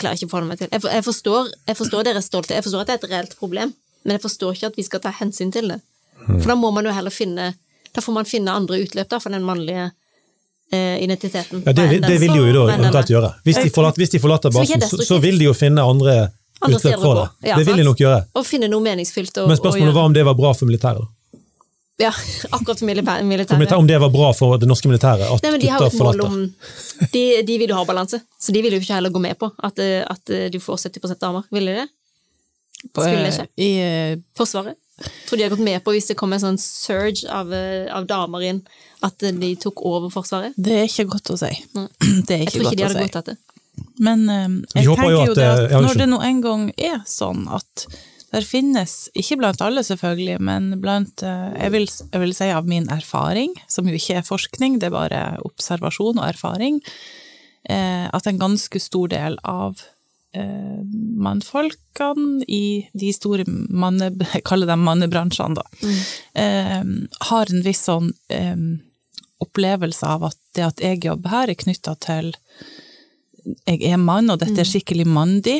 klarer 0.00 0.14
jeg 0.14 0.24
ikke 0.24 0.28
å 0.28 0.32
forholde 0.34 0.50
meg 0.50 0.60
til. 0.60 0.68
Jeg, 0.72 0.82
for, 0.82 0.92
jeg, 0.92 1.04
forstår, 1.06 1.50
jeg 1.70 1.78
forstår 1.78 2.06
deres 2.08 2.28
stolthet, 2.28 2.56
jeg 2.58 2.66
forstår 2.66 2.84
at 2.84 2.90
det 2.90 2.94
er 2.94 3.02
et 3.02 3.10
reelt 3.12 3.36
problem, 3.40 3.74
men 4.04 4.16
jeg 4.16 4.22
forstår 4.24 4.56
ikke 4.56 4.70
at 4.72 4.78
vi 4.80 4.84
skal 4.86 5.02
ta 5.04 5.12
hensyn 5.20 5.52
til 5.54 5.70
det. 5.72 5.80
For 6.26 6.48
da 6.52 6.56
må 6.58 6.70
man 6.72 6.86
jo 6.88 6.92
heller 6.94 7.12
finne 7.12 7.50
Da 7.94 8.00
får 8.00 8.14
man 8.16 8.24
finne 8.24 8.52
andre 8.54 8.78
utløp 8.80 9.10
da, 9.10 9.18
for 9.22 9.30
den 9.30 9.44
mannlige 9.46 9.84
eh, 10.72 10.96
identiteten. 11.04 11.60
Ja, 11.66 11.72
det, 11.76 12.00
det 12.02 12.16
vil 12.18 12.32
de 12.32 12.40
jo 12.40 12.54
da 12.56 12.64
eventuelt 12.74 13.12
gjøre. 13.12 13.30
Hvis 13.46 13.60
de 13.60 13.70
forlater, 13.70 14.02
hvis 14.02 14.14
de 14.16 14.20
forlater 14.22 14.50
er 14.50 14.56
basen, 14.56 14.86
så, 14.88 14.98
så 15.06 15.18
vil 15.22 15.38
de 15.38 15.46
jo 15.46 15.54
finne 15.54 15.84
andre 15.84 16.16
Andre 16.64 16.78
utløp 16.78 17.00
for 17.02 17.18
det. 17.18 17.26
Ja, 17.50 17.58
det 17.58 17.66
vil 17.68 17.76
de 17.82 17.84
nok 17.84 18.00
gjøre. 18.00 18.22
Og 18.34 18.46
finne 18.48 18.70
noe 18.72 18.82
meningsfylt 18.82 19.36
å, 19.42 19.46
Men 19.46 19.58
å 19.58 19.60
spørsmålet 19.60 19.84
gjøre. 19.90 19.96
var 19.98 20.08
om 20.08 20.14
det 20.16 20.24
var 20.26 20.36
bra 20.38 20.52
for 20.56 20.70
militæret. 20.70 21.10
Ja, 22.02 22.10
akkurat 22.50 22.78
for 22.78 22.86
militæret. 22.86 23.72
Om 23.72 23.86
det 23.86 23.98
var 24.02 24.10
bra 24.10 24.32
for 24.34 24.58
det 24.58 24.66
norske 24.66 24.90
militæret 24.90 25.28
at 25.30 25.44
Nei, 25.44 25.52
men 25.54 25.60
De 25.62 25.68
har 25.70 25.78
gutter 25.78 25.94
et 25.94 26.00
mål 26.00 26.16
forlater. 26.18 26.26
om 26.26 27.10
de, 27.12 27.24
de 27.46 27.58
vil 27.60 27.70
jo 27.70 27.76
ha 27.78 27.84
balanse, 27.86 28.18
så 28.40 28.54
de 28.54 28.62
vil 28.64 28.74
jo 28.74 28.80
ikke 28.82 28.96
heller 28.96 29.14
gå 29.14 29.22
med 29.22 29.38
på 29.38 29.50
at, 29.62 29.78
eh, 29.78 30.00
at 30.02 30.30
eh, 30.34 30.48
du 30.50 30.58
får 30.62 30.88
70 30.88 31.14
damer. 31.22 31.46
Ville 31.54 31.70
de 31.70 31.84
det? 31.84 31.90
Skulle 32.90 33.20
det 33.22 33.30
ikke? 33.36 33.46
I, 33.62 33.70
eh, 33.84 34.16
Forsvaret? 34.36 34.74
Tror 35.28 35.38
de 35.38 35.42
har 35.42 35.50
gått 35.50 35.64
med 35.66 35.82
på 35.84 35.94
hvis 35.94 36.10
det 36.10 36.16
kom 36.18 36.34
en 36.34 36.42
sånn 36.42 36.58
surge 36.60 37.26
av, 37.30 37.52
eh, 37.54 37.86
av 37.94 38.06
damer 38.10 38.42
inn, 38.46 38.60
at 39.02 39.22
eh, 39.22 39.34
de 39.34 39.54
tok 39.62 39.82
over 39.86 40.10
Forsvaret? 40.10 40.54
det 40.56 40.80
er 40.80 40.90
ikke 40.90 41.08
godt 41.14 41.30
å 41.34 41.38
si. 41.38 41.50
Nei. 41.78 41.88
Det 42.26 42.36
er 42.36 42.44
Jeg 42.44 42.54
tror 42.54 42.62
ikke 42.62 42.70
godt 42.70 42.78
de 42.78 42.88
hadde 42.88 43.06
godt 43.06 43.30
det. 43.30 43.38
Men 43.98 44.20
um, 44.30 44.58
jeg 44.74 44.86
tenker 44.86 45.10
jo 45.10 45.22
at, 45.22 45.34
det 45.34 45.46
eh, 45.46 45.76
at 45.76 45.82
når 45.82 45.98
det 45.98 46.06
nå 46.10 46.18
en 46.22 46.42
gang 46.42 46.66
er 46.78 47.00
sånn 47.10 47.46
at 47.50 47.86
der 48.34 48.46
finnes, 48.46 49.08
ikke 49.14 49.38
blant 49.40 49.62
alle 49.62 49.84
selvfølgelig, 49.86 50.38
men 50.42 50.70
blant, 50.82 51.22
eh, 51.22 51.54
jeg 51.62 51.74
vil, 51.74 51.88
jeg 51.88 52.22
vil 52.22 52.34
si 52.36 52.50
av 52.50 52.68
min 52.68 52.88
erfaring, 52.90 53.54
som 53.70 53.88
jo 53.88 53.94
ikke 53.94 54.18
er 54.20 54.26
forskning, 54.26 54.78
det 54.80 54.90
er 54.90 54.96
bare 54.96 55.24
observasjon 55.46 56.18
og 56.18 56.28
erfaring, 56.28 56.80
eh, 57.70 58.06
at 58.10 58.26
en 58.26 58.40
ganske 58.40 58.80
stor 58.82 59.12
del 59.12 59.38
av 59.46 59.82
eh, 60.34 60.80
mannfolkene 61.28 62.46
i 62.50 62.88
de 62.92 63.12
store 63.14 63.46
manne, 63.46 64.10
jeg 64.34 64.46
kaller 64.46 64.70
dem 64.70 64.82
mannebransjene 64.86 65.60
da, 65.60 65.68
eh, 66.42 66.82
har 67.30 67.54
en 67.54 67.66
viss 67.66 67.86
sånn 67.86 68.12
opplevelse 69.44 70.08
av 70.08 70.30
at 70.30 70.40
det 70.56 70.64
at 70.64 70.80
jeg 70.82 71.04
jobber 71.04 71.32
her 71.32 71.50
er 71.52 71.58
knyttet 71.58 72.00
til 72.06 72.34
jeg 73.44 73.82
er 73.92 74.00
mann, 74.00 74.30
og 74.32 74.40
dette 74.40 74.62
er 74.62 74.68
skikkelig 74.68 75.04
mandig, 75.04 75.58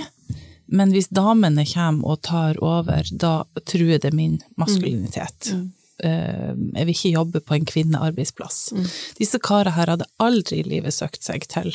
men 0.67 0.93
hvis 0.95 1.09
damene 1.13 1.65
kommer 1.69 2.15
og 2.15 2.23
tar 2.27 2.57
over, 2.65 3.05
da 3.21 3.45
truer 3.69 3.99
det 4.03 4.13
min 4.17 4.39
maskulinitet. 4.61 5.53
Mm. 5.55 5.73
Jeg 6.05 6.85
vil 6.89 6.91
ikke 6.91 7.11
jobbe 7.15 7.41
på 7.47 7.55
en 7.55 7.65
kvinnearbeidsplass. 7.71 8.73
Disse 9.19 9.39
karene 9.39 9.77
her 9.77 9.93
hadde 9.93 10.09
aldri 10.21 10.59
i 10.59 10.65
livet 10.67 10.93
søkt 10.97 11.23
seg 11.23 11.45
til 11.49 11.71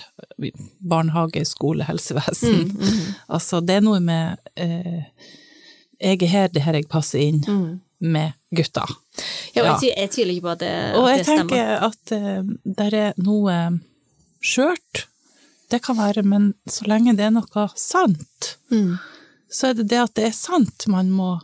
barnehage, 0.84 1.46
skole, 1.48 1.86
helsevesen. 1.88 2.74
Altså, 3.32 3.62
det 3.64 3.78
er 3.80 3.86
noe 3.86 4.02
med 4.04 4.36
eh, 4.60 5.06
Jeg 6.02 6.20
er 6.24 6.34
her, 6.34 6.48
det 6.52 6.62
er 6.62 6.66
her 6.68 6.78
jeg 6.82 6.90
passer 6.92 7.20
inn 7.30 7.40
med 8.00 8.36
gutta. 8.56 8.84
Ja, 9.56 9.64
og 9.64 9.66
jeg, 9.70 9.80
tvi- 9.96 10.12
tviler 10.16 10.34
ikke 10.36 10.46
på 10.46 10.54
at 10.54 10.62
det, 10.64 10.74
Og 11.00 11.08
at 11.08 11.12
jeg 11.12 11.18
det 11.18 11.26
stemmer. 11.26 11.50
tenker 11.50 11.68
at 11.88 12.14
uh, 12.16 12.74
det 12.76 12.94
er 13.00 13.14
noe 13.24 13.56
skjørt. 14.40 15.06
Det 15.70 15.82
kan 15.86 15.98
være, 15.98 16.24
men 16.26 16.54
så 16.68 16.88
lenge 16.90 17.16
det 17.18 17.28
er 17.28 17.32
noe 17.36 17.68
sant, 17.76 18.56
Mm. 18.72 18.98
så 19.50 19.70
er 19.70 19.74
det 19.74 19.88
det 19.90 20.00
at 20.02 20.14
det 20.16 20.26
er 20.30 20.32
sant 20.38 20.88
man 20.88 21.10
må 21.12 21.40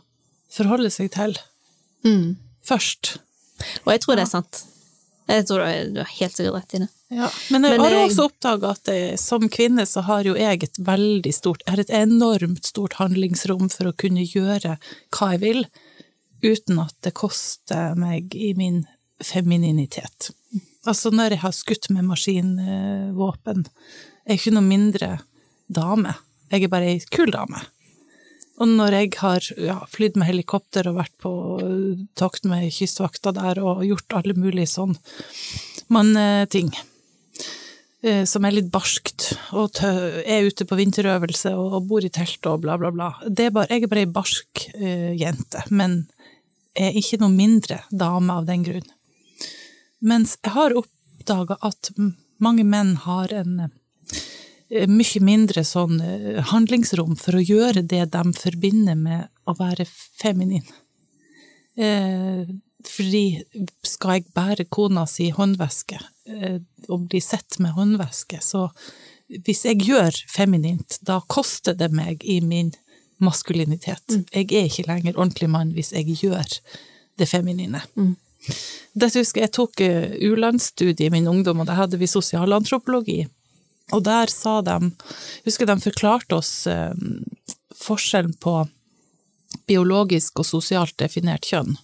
forholde 0.50 0.90
seg 0.90 1.10
til 1.12 1.36
Mm. 2.04 2.36
først. 2.64 3.18
Og 3.86 3.92
jeg 3.92 4.00
tror 4.02 4.16
det 4.16 4.22
er 4.26 4.30
sant. 4.30 4.64
Jeg 5.28 5.46
tror 5.46 5.58
du 5.58 5.64
er- 5.64 5.90
du 5.90 5.98
har 6.00 6.10
helt 6.20 6.32
sikkert 6.36 6.54
rett 6.54 6.74
i 6.74 6.78
det. 6.78 6.88
Ja. 7.10 7.30
Men 7.50 7.62
jeg 7.62 7.70
Men 7.72 7.80
har 7.80 7.90
jeg- 7.90 8.10
også 8.10 8.30
oppdaga 8.30 8.70
at 8.70 8.84
jeg, 8.86 9.18
som 9.18 9.48
kvinne 9.48 9.86
så 9.86 10.02
har 10.02 10.22
jo 10.24 10.34
jeg 10.34 10.62
et 10.62 10.76
veldig 10.78 11.34
stort 11.34 11.62
Jeg 11.66 11.74
har 11.74 11.80
et 11.80 11.90
enormt 11.90 12.64
stort 12.64 12.94
handlingsrom 12.94 13.68
for 13.70 13.84
å 13.90 13.96
kunne 13.96 14.24
gjøre 14.26 14.78
hva 15.12 15.30
jeg 15.32 15.40
vil, 15.40 15.66
uten 16.42 16.78
at 16.80 16.94
det 17.02 17.14
koster 17.14 17.94
meg 17.96 18.34
i 18.34 18.52
min 18.54 18.86
femininitet. 19.22 20.30
Altså, 20.86 21.10
når 21.10 21.30
jeg 21.30 21.38
har 21.40 21.50
skutt 21.52 21.90
med 21.90 22.04
maskinvåpen, 22.04 23.66
jeg 24.26 24.34
er 24.34 24.40
ikke 24.40 24.56
noe 24.56 24.66
mindre 24.66 25.08
dame. 25.70 26.16
Jeg 26.50 26.66
er 26.66 26.70
bare 26.70 26.90
ei 26.90 27.00
kul 27.14 27.30
dame. 27.30 27.60
Og 28.56 28.70
når 28.72 28.94
jeg 28.96 29.12
har 29.20 29.46
ja, 29.60 29.76
flydd 29.92 30.16
med 30.18 30.30
helikopter 30.30 30.88
og 30.90 30.98
vært 30.98 31.14
på 31.22 31.30
uh, 31.60 31.98
tokt 32.18 32.46
med 32.48 32.70
kystvakta 32.72 33.34
der 33.36 33.60
og 33.62 33.84
gjort 33.86 34.16
alle 34.16 34.34
mulige 34.38 34.70
sånn 34.72 34.96
manneting, 35.92 36.72
eh, 38.02 38.24
som 38.26 38.48
er 38.48 38.56
litt 38.56 38.72
barskt, 38.74 39.28
og 39.54 39.76
tø 39.78 39.92
er 40.24 40.48
ute 40.48 40.66
på 40.66 40.78
vinterøvelse 40.80 41.52
og, 41.54 41.78
og 41.78 41.86
bor 41.92 42.02
i 42.02 42.10
telt 42.10 42.48
og 42.50 42.64
bla, 42.64 42.74
bla, 42.80 42.90
bla. 42.90 43.12
Er 43.28 43.54
bare, 43.54 43.68
jeg 43.70 43.86
er 43.86 43.92
bare 43.92 44.06
ei 44.08 44.10
barsk 44.10 44.66
eh, 44.74 45.12
jente, 45.20 45.62
men 45.70 46.00
er 46.74 46.96
ikke 46.98 47.20
noe 47.22 47.30
mindre 47.30 47.84
dame 47.94 48.40
av 48.40 48.48
den 48.50 48.66
grunn. 48.66 48.90
Mens 50.02 50.34
jeg 50.42 50.56
har 50.56 50.74
oppdaga 50.76 51.60
at 51.64 51.92
mange 52.42 52.66
menn 52.66 52.96
har 53.06 53.30
en 53.32 53.68
mye 54.70 55.22
mindre 55.22 55.62
sånn 55.66 56.00
eh, 56.02 56.42
handlingsrom 56.50 57.14
for 57.20 57.38
å 57.38 57.44
gjøre 57.44 57.84
det 57.86 58.04
de 58.14 58.24
forbinder 58.34 58.98
med 58.98 59.28
å 59.46 59.54
være 59.58 59.86
feminin. 59.86 60.66
Eh, 61.76 62.46
fordi 62.86 63.42
skal 63.86 64.18
jeg 64.18 64.32
bære 64.34 64.66
kona 64.70 65.06
si 65.10 65.28
håndveske 65.34 65.98
eh, 66.30 66.58
og 66.88 67.06
bli 67.10 67.20
sett 67.22 67.58
med 67.62 67.76
håndveske, 67.76 68.40
så 68.42 68.68
hvis 69.26 69.64
jeg 69.66 69.86
gjør 69.88 70.18
feminint, 70.30 70.98
da 71.02 71.18
koster 71.26 71.74
det 71.74 71.90
meg 71.94 72.22
i 72.22 72.38
min 72.40 72.70
maskulinitet. 73.22 74.04
Jeg 74.30 74.50
er 74.52 74.68
ikke 74.68 74.86
lenger 74.86 75.16
ordentlig 75.16 75.48
mann 75.50 75.72
hvis 75.74 75.92
jeg 75.96 76.14
gjør 76.20 76.46
det 77.18 77.28
feminine. 77.28 77.82
Dette 78.94 79.18
husker 79.18 79.42
jeg, 79.42 79.48
jeg 79.48 79.54
tok 79.56 79.82
eh, 79.82 80.14
U-landsstudiet 80.28 81.08
i 81.08 81.12
min 81.12 81.26
ungdom, 81.30 81.62
og 81.62 81.70
da 81.70 81.78
hadde 81.80 81.98
vi 81.98 82.08
sosialantropologi. 82.10 83.24
Og 83.94 84.02
der 84.06 84.30
sa 84.32 84.60
de, 84.66 84.90
husker 85.46 85.68
de 85.68 85.76
forklarte 85.82 86.38
oss 86.40 86.66
eh, 86.66 86.94
forskjellen 87.76 88.34
på 88.42 88.64
biologisk 89.66 90.42
og 90.42 90.48
sosialt 90.48 90.96
definert 90.98 91.46
kjønn. 91.46 91.76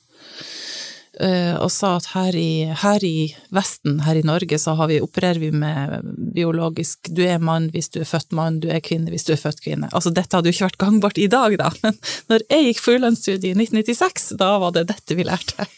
Eh, 1.20 1.56
og 1.60 1.68
sa 1.68 1.98
at 1.98 2.06
her 2.14 2.36
i, 2.40 2.64
her 2.72 3.04
i 3.04 3.34
Vesten, 3.52 3.98
her 4.06 4.16
i 4.16 4.24
Norge, 4.24 4.56
så 4.58 4.72
vi, 4.88 4.96
opererer 5.04 5.42
vi 5.42 5.50
med 5.52 6.06
biologisk 6.32 7.10
Du 7.12 7.20
er 7.26 7.42
mann 7.42 7.68
hvis 7.74 7.90
du 7.92 8.00
er 8.00 8.08
født 8.08 8.32
mann, 8.32 8.62
du 8.62 8.70
er 8.72 8.80
kvinne 8.80 9.12
hvis 9.12 9.28
du 9.28 9.34
er 9.34 9.42
født 9.42 9.60
kvinne. 9.60 9.90
Altså 9.92 10.12
dette 10.14 10.32
hadde 10.32 10.48
jo 10.48 10.56
ikke 10.56 10.70
vært 10.70 10.80
gangbart 10.80 11.20
i 11.20 11.28
dag, 11.32 11.58
da, 11.60 11.68
men 11.84 11.98
når 12.32 12.46
jeg 12.48 12.70
gikk 12.70 12.80
for 12.80 12.96
i 12.96 13.02
1996, 13.12 14.30
da 14.40 14.54
var 14.62 14.72
det 14.72 14.88
dette 14.94 15.18
vi 15.18 15.28
lærte. 15.28 15.68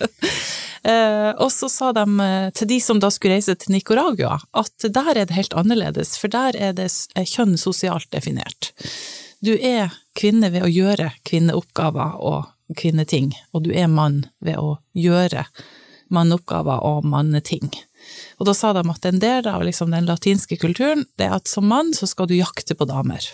Eh, 0.85 1.31
og 1.41 1.49
så 1.49 1.65
sa 1.73 1.95
de 1.97 2.03
eh, 2.21 2.51
til 2.53 2.69
de 2.69 2.77
som 2.85 2.99
da 3.01 3.09
skulle 3.09 3.39
reise 3.39 3.55
til 3.57 3.73
Nicaragua, 3.73 4.35
at 4.53 4.85
der 4.85 5.15
er 5.15 5.23
det 5.25 5.33
helt 5.33 5.55
annerledes, 5.57 6.11
for 6.21 6.29
der 6.29 6.59
er 6.61 6.75
det 6.77 6.91
kjønn 7.17 7.55
sosialt 7.57 8.11
definert. 8.13 8.69
Du 9.41 9.55
er 9.57 9.95
kvinne 10.13 10.51
ved 10.53 10.67
å 10.67 10.69
gjøre 10.69 11.15
kvinneoppgaver 11.25 12.21
og 12.21 12.53
kvinneting, 12.77 13.33
og 13.53 13.67
du 13.67 13.73
er 13.77 13.91
mann 13.93 14.25
ved 14.45 14.61
å 14.61 14.79
gjøre 14.97 15.47
manneoppgaver 16.15 16.85
og 16.87 17.07
manneting. 17.09 17.71
Og 18.39 18.49
da 18.49 18.55
sa 18.57 18.73
de 18.77 18.85
at 18.91 19.09
en 19.09 19.21
del 19.21 19.49
av 19.49 19.65
liksom 19.65 19.95
den 19.95 20.09
latinske 20.09 20.59
kulturen, 20.61 21.07
det 21.19 21.29
er 21.29 21.39
at 21.39 21.51
som 21.51 21.67
mann 21.69 21.95
så 21.97 22.09
skal 22.09 22.29
du 22.31 22.37
jakte 22.37 22.77
på 22.77 22.87
damer. 22.89 23.25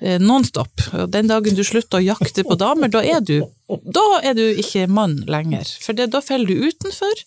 Eh, 0.00 0.20
Nonstop. 0.22 0.84
Den 1.12 1.28
dagen 1.30 1.56
du 1.58 1.64
slutter 1.66 2.00
å 2.00 2.06
jakte 2.06 2.44
på 2.46 2.56
damer, 2.58 2.90
da 2.92 3.02
er 3.02 3.20
du, 3.24 3.40
da 3.68 4.06
er 4.22 4.36
du 4.38 4.44
ikke 4.62 4.86
mann 4.90 5.18
lenger. 5.28 5.68
For 5.82 5.96
det, 5.96 6.10
da 6.14 6.22
faller 6.24 6.48
du 6.48 6.68
utenfor 6.70 7.24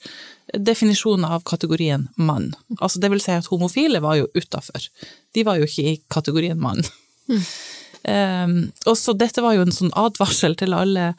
definisjonen 0.58 1.28
av 1.28 1.44
kategorien 1.48 2.08
mann. 2.16 2.52
Altså 2.80 3.00
det 3.04 3.12
vil 3.14 3.24
si 3.24 3.36
at 3.36 3.50
homofile 3.52 4.02
var 4.04 4.18
jo 4.20 4.30
utafor. 4.36 4.88
De 5.36 5.46
var 5.48 5.60
jo 5.60 5.68
ikke 5.68 5.88
i 5.94 6.00
kategorien 6.12 6.60
mann. 6.60 6.84
Um, 7.32 7.44
og 8.90 8.96
så 8.98 9.14
dette 9.14 9.44
var 9.44 9.54
jo 9.56 9.66
en 9.66 9.76
sånn 9.76 9.94
advarsel 9.98 10.56
til 10.58 10.74
alle 10.74 11.12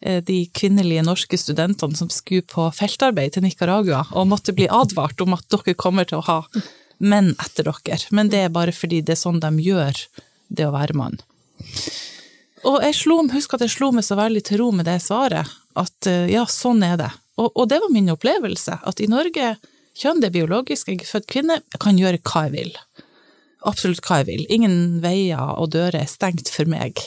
eh, 0.00 0.22
de 0.24 0.42
kvinnelige 0.52 1.04
norske 1.06 1.38
studentene 1.40 1.96
som 1.96 2.10
skulle 2.12 2.44
på 2.44 2.68
feltarbeid 2.76 3.36
til 3.36 3.46
Nicaragua, 3.46 4.04
og 4.12 4.28
måtte 4.32 4.54
bli 4.56 4.68
advart 4.68 5.20
om 5.24 5.36
at 5.36 5.46
dere 5.52 5.76
kommer 5.78 6.08
til 6.08 6.20
å 6.20 6.26
ha 6.28 6.40
menn 6.98 7.32
etter 7.42 7.70
dere. 7.70 8.00
Men 8.10 8.32
det 8.32 8.46
er 8.46 8.52
bare 8.52 8.74
fordi 8.76 9.02
det 9.04 9.16
er 9.16 9.22
sånn 9.22 9.40
de 9.40 9.52
gjør 9.64 10.02
det 10.48 10.66
å 10.68 10.74
være 10.74 10.96
mann. 10.96 11.16
Og 12.66 12.82
jeg 12.82 12.96
slo, 12.98 13.20
husker 13.30 13.58
at 13.58 13.66
jeg 13.66 13.76
slo 13.76 13.92
meg 13.94 14.04
så 14.06 14.16
veldig 14.18 14.42
til 14.44 14.60
ro 14.62 14.72
med 14.74 14.88
det 14.88 14.98
svaret, 15.04 15.48
at 15.76 16.10
eh, 16.10 16.28
ja, 16.32 16.44
sånn 16.50 16.82
er 16.84 16.98
det. 17.00 17.12
Og, 17.36 17.50
og 17.52 17.68
det 17.70 17.80
var 17.82 17.92
min 17.92 18.12
opplevelse, 18.12 18.78
at 18.88 19.00
i 19.00 19.08
Norge, 19.12 19.54
kjønn 19.96 20.22
det 20.22 20.30
er 20.30 20.38
biologisk, 20.38 20.88
jeg 20.90 21.04
er 21.04 21.10
født 21.10 21.28
kvinne, 21.32 21.60
jeg 21.72 21.82
kan 21.82 22.00
gjøre 22.00 22.20
hva 22.24 22.46
jeg 22.46 22.54
vil. 22.56 22.72
Absolutt 23.66 24.04
hva 24.06 24.20
jeg 24.20 24.28
vil. 24.30 24.46
Ingen 24.52 25.00
veier 25.02 25.56
og 25.56 25.72
dører 25.74 26.02
er 26.02 26.10
stengt 26.10 26.50
for 26.52 26.68
meg. 26.70 27.02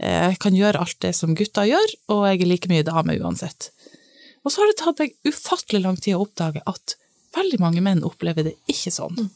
Jeg 0.00 0.38
kan 0.40 0.54
gjøre 0.56 0.80
alt 0.80 0.96
det 1.04 1.12
som 1.18 1.34
gutta 1.36 1.66
gjør, 1.68 1.94
og 2.14 2.22
jeg 2.28 2.40
er 2.40 2.48
like 2.48 2.70
mye 2.70 2.86
dame 2.86 3.18
uansett. 3.20 3.68
Og 4.44 4.52
så 4.52 4.62
har 4.62 4.70
det 4.70 4.78
tatt 4.80 5.02
meg 5.02 5.16
ufattelig 5.28 5.82
lang 5.84 5.98
tid 6.00 6.16
å 6.16 6.22
oppdage 6.24 6.62
at 6.70 6.96
veldig 7.36 7.60
mange 7.60 7.82
menn 7.84 8.04
opplever 8.06 8.46
det 8.46 8.54
ikke 8.70 8.92
sånn. 8.94 9.28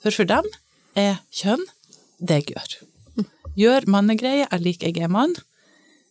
For 0.00 0.14
for 0.14 0.28
dem 0.28 0.48
er 0.96 1.20
kjønn 1.34 1.66
det 2.22 2.40
jeg 2.40 2.54
gjør. 2.54 2.78
Gjør 3.58 3.86
mannegreier, 3.90 4.48
jeg 4.48 4.64
liker 4.64 4.90
jeg 4.90 5.04
er 5.04 5.12
mann. 5.12 5.34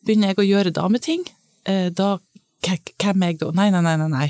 Begynner 0.05 0.31
jeg 0.31 0.43
å 0.43 0.47
gjøre 0.47 0.75
dameting, 0.75 1.25
eh, 1.65 1.89
da 1.89 2.17
Hvem 2.63 3.23
er 3.25 3.33
jeg 3.33 3.39
da? 3.41 3.49
Nei, 3.51 3.65
nei, 3.73 3.81
nei, 3.83 3.97
nei. 3.99 4.07
nei. 4.07 4.27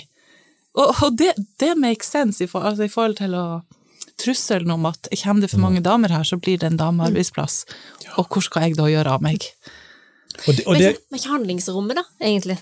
Og, 0.74 0.90
og 1.06 1.18
det, 1.20 1.36
det 1.62 1.76
makes 1.78 2.10
sense 2.10 2.42
i, 2.42 2.48
for, 2.50 2.66
altså, 2.66 2.88
i 2.88 2.90
forhold 2.90 3.20
til 3.20 3.36
å 3.38 3.44
trusselen 4.22 4.72
om 4.76 4.86
at 4.90 5.08
kommer 5.24 5.46
det 5.46 5.52
for 5.52 5.62
mange 5.64 5.82
damer 5.84 6.14
her, 6.14 6.24
så 6.28 6.38
blir 6.42 6.60
det 6.62 6.70
en 6.72 6.80
damearbeidsplass. 6.80 7.64
Og 8.18 8.28
hvor 8.30 8.46
skal 8.46 8.68
jeg 8.70 8.78
da 8.78 8.90
gjøre 8.92 9.16
av 9.18 9.24
meg? 9.26 9.48
Og 10.48 10.56
det, 10.58 10.66
og 10.66 10.78
det, 10.78 10.94
ikke, 10.96 11.06
men 11.10 11.20
ikke 11.20 11.34
handlingsrommet, 11.34 12.00
da, 12.00 12.04
egentlig, 12.22 12.58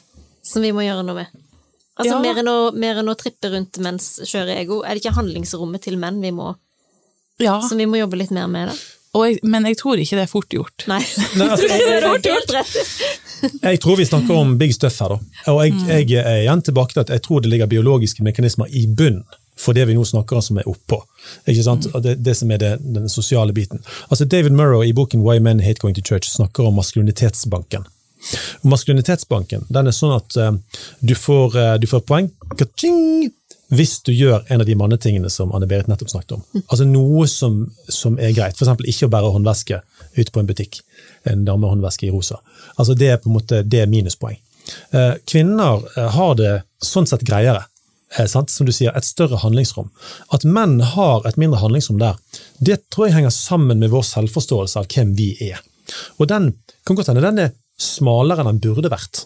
som 0.45 0.63
vi 0.65 0.73
må 0.75 0.83
gjøre 0.85 1.05
noe 1.07 1.23
med. 1.23 1.41
Altså, 1.99 2.15
Ja. 2.15 2.21
mer, 2.23 2.39
enn 2.41 2.49
å, 2.49 2.57
mer 2.73 3.01
enn 3.01 3.11
å 3.11 3.17
trippe 3.19 3.51
rundt 3.51 3.77
mens 3.83 4.13
kjører 4.25 4.57
ego, 4.63 4.81
er 4.83 4.95
det 4.95 5.03
ikke 5.03 5.15
handlingsrommet 5.19 5.83
til 5.83 5.99
menn 6.01 6.21
vi 6.23 6.31
må, 6.35 6.55
Ja, 7.41 7.59
som 7.67 7.77
vi 7.77 7.87
må 7.89 7.97
jobbe 7.97 8.19
litt 8.19 8.31
mer 8.31 8.47
med, 8.51 8.69
da? 8.71 8.75
og 9.17 9.25
jeg, 9.27 9.39
men 9.43 9.65
jeg 9.67 9.75
tror 9.79 9.99
ikke 9.99 10.15
det 10.15 10.23
er 10.23 10.29
fort 10.31 10.53
gjort. 10.55 10.85
Nei. 10.87 11.01
Nei, 11.39 11.47
altså, 11.51 11.67
det 11.67 12.31
er 12.31 12.45
rett. 12.55 12.75
Jeg 13.63 13.79
tror 13.83 13.97
vi 13.99 14.05
snakker 14.07 14.37
om 14.37 14.57
big 14.59 14.73
stuff 14.75 14.99
her, 15.01 15.15
da. 15.17 15.51
Og 15.51 15.61
jeg, 15.65 15.75
jeg 15.89 16.21
er 16.23 16.43
igjen 16.45 16.61
tilbake 16.63 16.95
til 16.95 17.03
at 17.03 17.09
jeg 17.09 17.23
tror 17.25 17.41
det 17.43 17.51
ligger 17.51 17.67
biologiske 17.71 18.23
mekanismer 18.23 18.71
i 18.71 18.85
bunnen 18.87 19.25
for 19.61 19.77
det 19.77 19.85
vi 19.89 19.95
nå 19.95 20.03
snakker 20.05 20.39
om 20.39 20.45
som 20.45 20.59
er 20.61 20.69
oppå. 20.69 21.01
Ikke 21.45 21.65
sant? 21.65 21.87
Det, 22.03 22.15
det 22.25 22.35
som 22.39 22.51
er 22.51 22.61
det, 22.61 22.71
den 22.81 23.09
sosiale 23.09 23.53
biten. 23.53 23.83
Altså 24.09 24.25
David 24.25 24.55
Murrow 24.57 24.83
i 24.85 24.93
boken 24.97 25.23
Why 25.25 25.39
Men 25.39 25.61
Hate 25.61 25.81
Going 25.81 25.97
to 25.97 26.05
Church 26.05 26.29
snakker 26.31 26.67
om 26.67 26.79
maskulinitetsbanken. 26.81 27.85
Maskulinitetsbanken 28.61 29.65
den 29.73 29.89
er 29.89 29.95
sånn 29.97 30.13
at 30.13 30.35
uh, 30.37 30.51
du, 30.99 31.15
får, 31.17 31.55
uh, 31.57 31.75
du 31.81 31.87
får 31.89 32.03
poeng 32.05 32.29
hvis 33.71 33.95
du 34.05 34.11
gjør 34.11 34.43
en 34.51 34.61
av 34.61 34.67
de 34.67 34.75
mannetingene 34.75 35.29
som 35.31 35.53
Anne-Berit 35.55 35.87
nettopp 35.87 36.11
snakket 36.11 36.33
om. 36.35 36.41
Altså 36.65 36.85
Noe 36.89 37.23
som, 37.31 37.63
som 37.87 38.17
er 38.19 38.33
greit. 38.35 38.59
F.eks. 38.59 38.83
ikke 38.83 39.07
å 39.07 39.13
bære 39.13 39.31
håndveske 39.31 39.79
ut 40.17 40.31
på 40.33 40.41
en 40.41 40.49
butikk. 40.49 40.81
En 41.23 41.45
damehåndveske 41.47 42.09
i 42.09 42.11
rosa. 42.11 42.41
Altså 42.75 42.97
Det 42.99 43.13
er 43.13 43.21
på 43.21 43.31
en 43.31 43.37
måte 43.37 43.61
det 43.63 43.85
er 43.85 43.91
minuspoeng. 43.91 44.35
Eh, 44.91 45.13
Kvinner 45.23 45.85
har 46.17 46.35
det 46.35 46.51
sånn 46.83 47.07
sett 47.07 47.23
greiere. 47.27 47.63
Eh, 48.17 48.27
Sant? 48.29 48.49
Som 48.49 48.67
du 48.67 48.73
sier, 48.75 48.95
Et 48.95 49.05
større 49.05 49.39
handlingsrom. 49.41 49.89
At 50.31 50.45
menn 50.45 50.79
har 50.95 51.27
et 51.27 51.37
mindre 51.37 51.61
handlingsrom 51.61 51.99
der, 52.01 52.17
det 52.59 52.81
tror 52.89 53.07
jeg 53.07 53.19
henger 53.19 53.35
sammen 53.35 53.79
med 53.79 53.91
vår 53.93 54.05
selvforståelse 54.09 54.79
av 54.81 54.89
hvem 54.91 55.15
vi 55.17 55.33
er. 55.51 55.61
Og 56.19 56.27
den 56.31 56.53
kan 56.85 56.97
godt 56.97 57.11
hende 57.11 57.25
den 57.25 57.45
er 57.45 57.53
smalere 57.81 58.43
enn 58.43 58.53
den 58.53 58.63
burde 58.63 58.91
vært. 58.91 59.25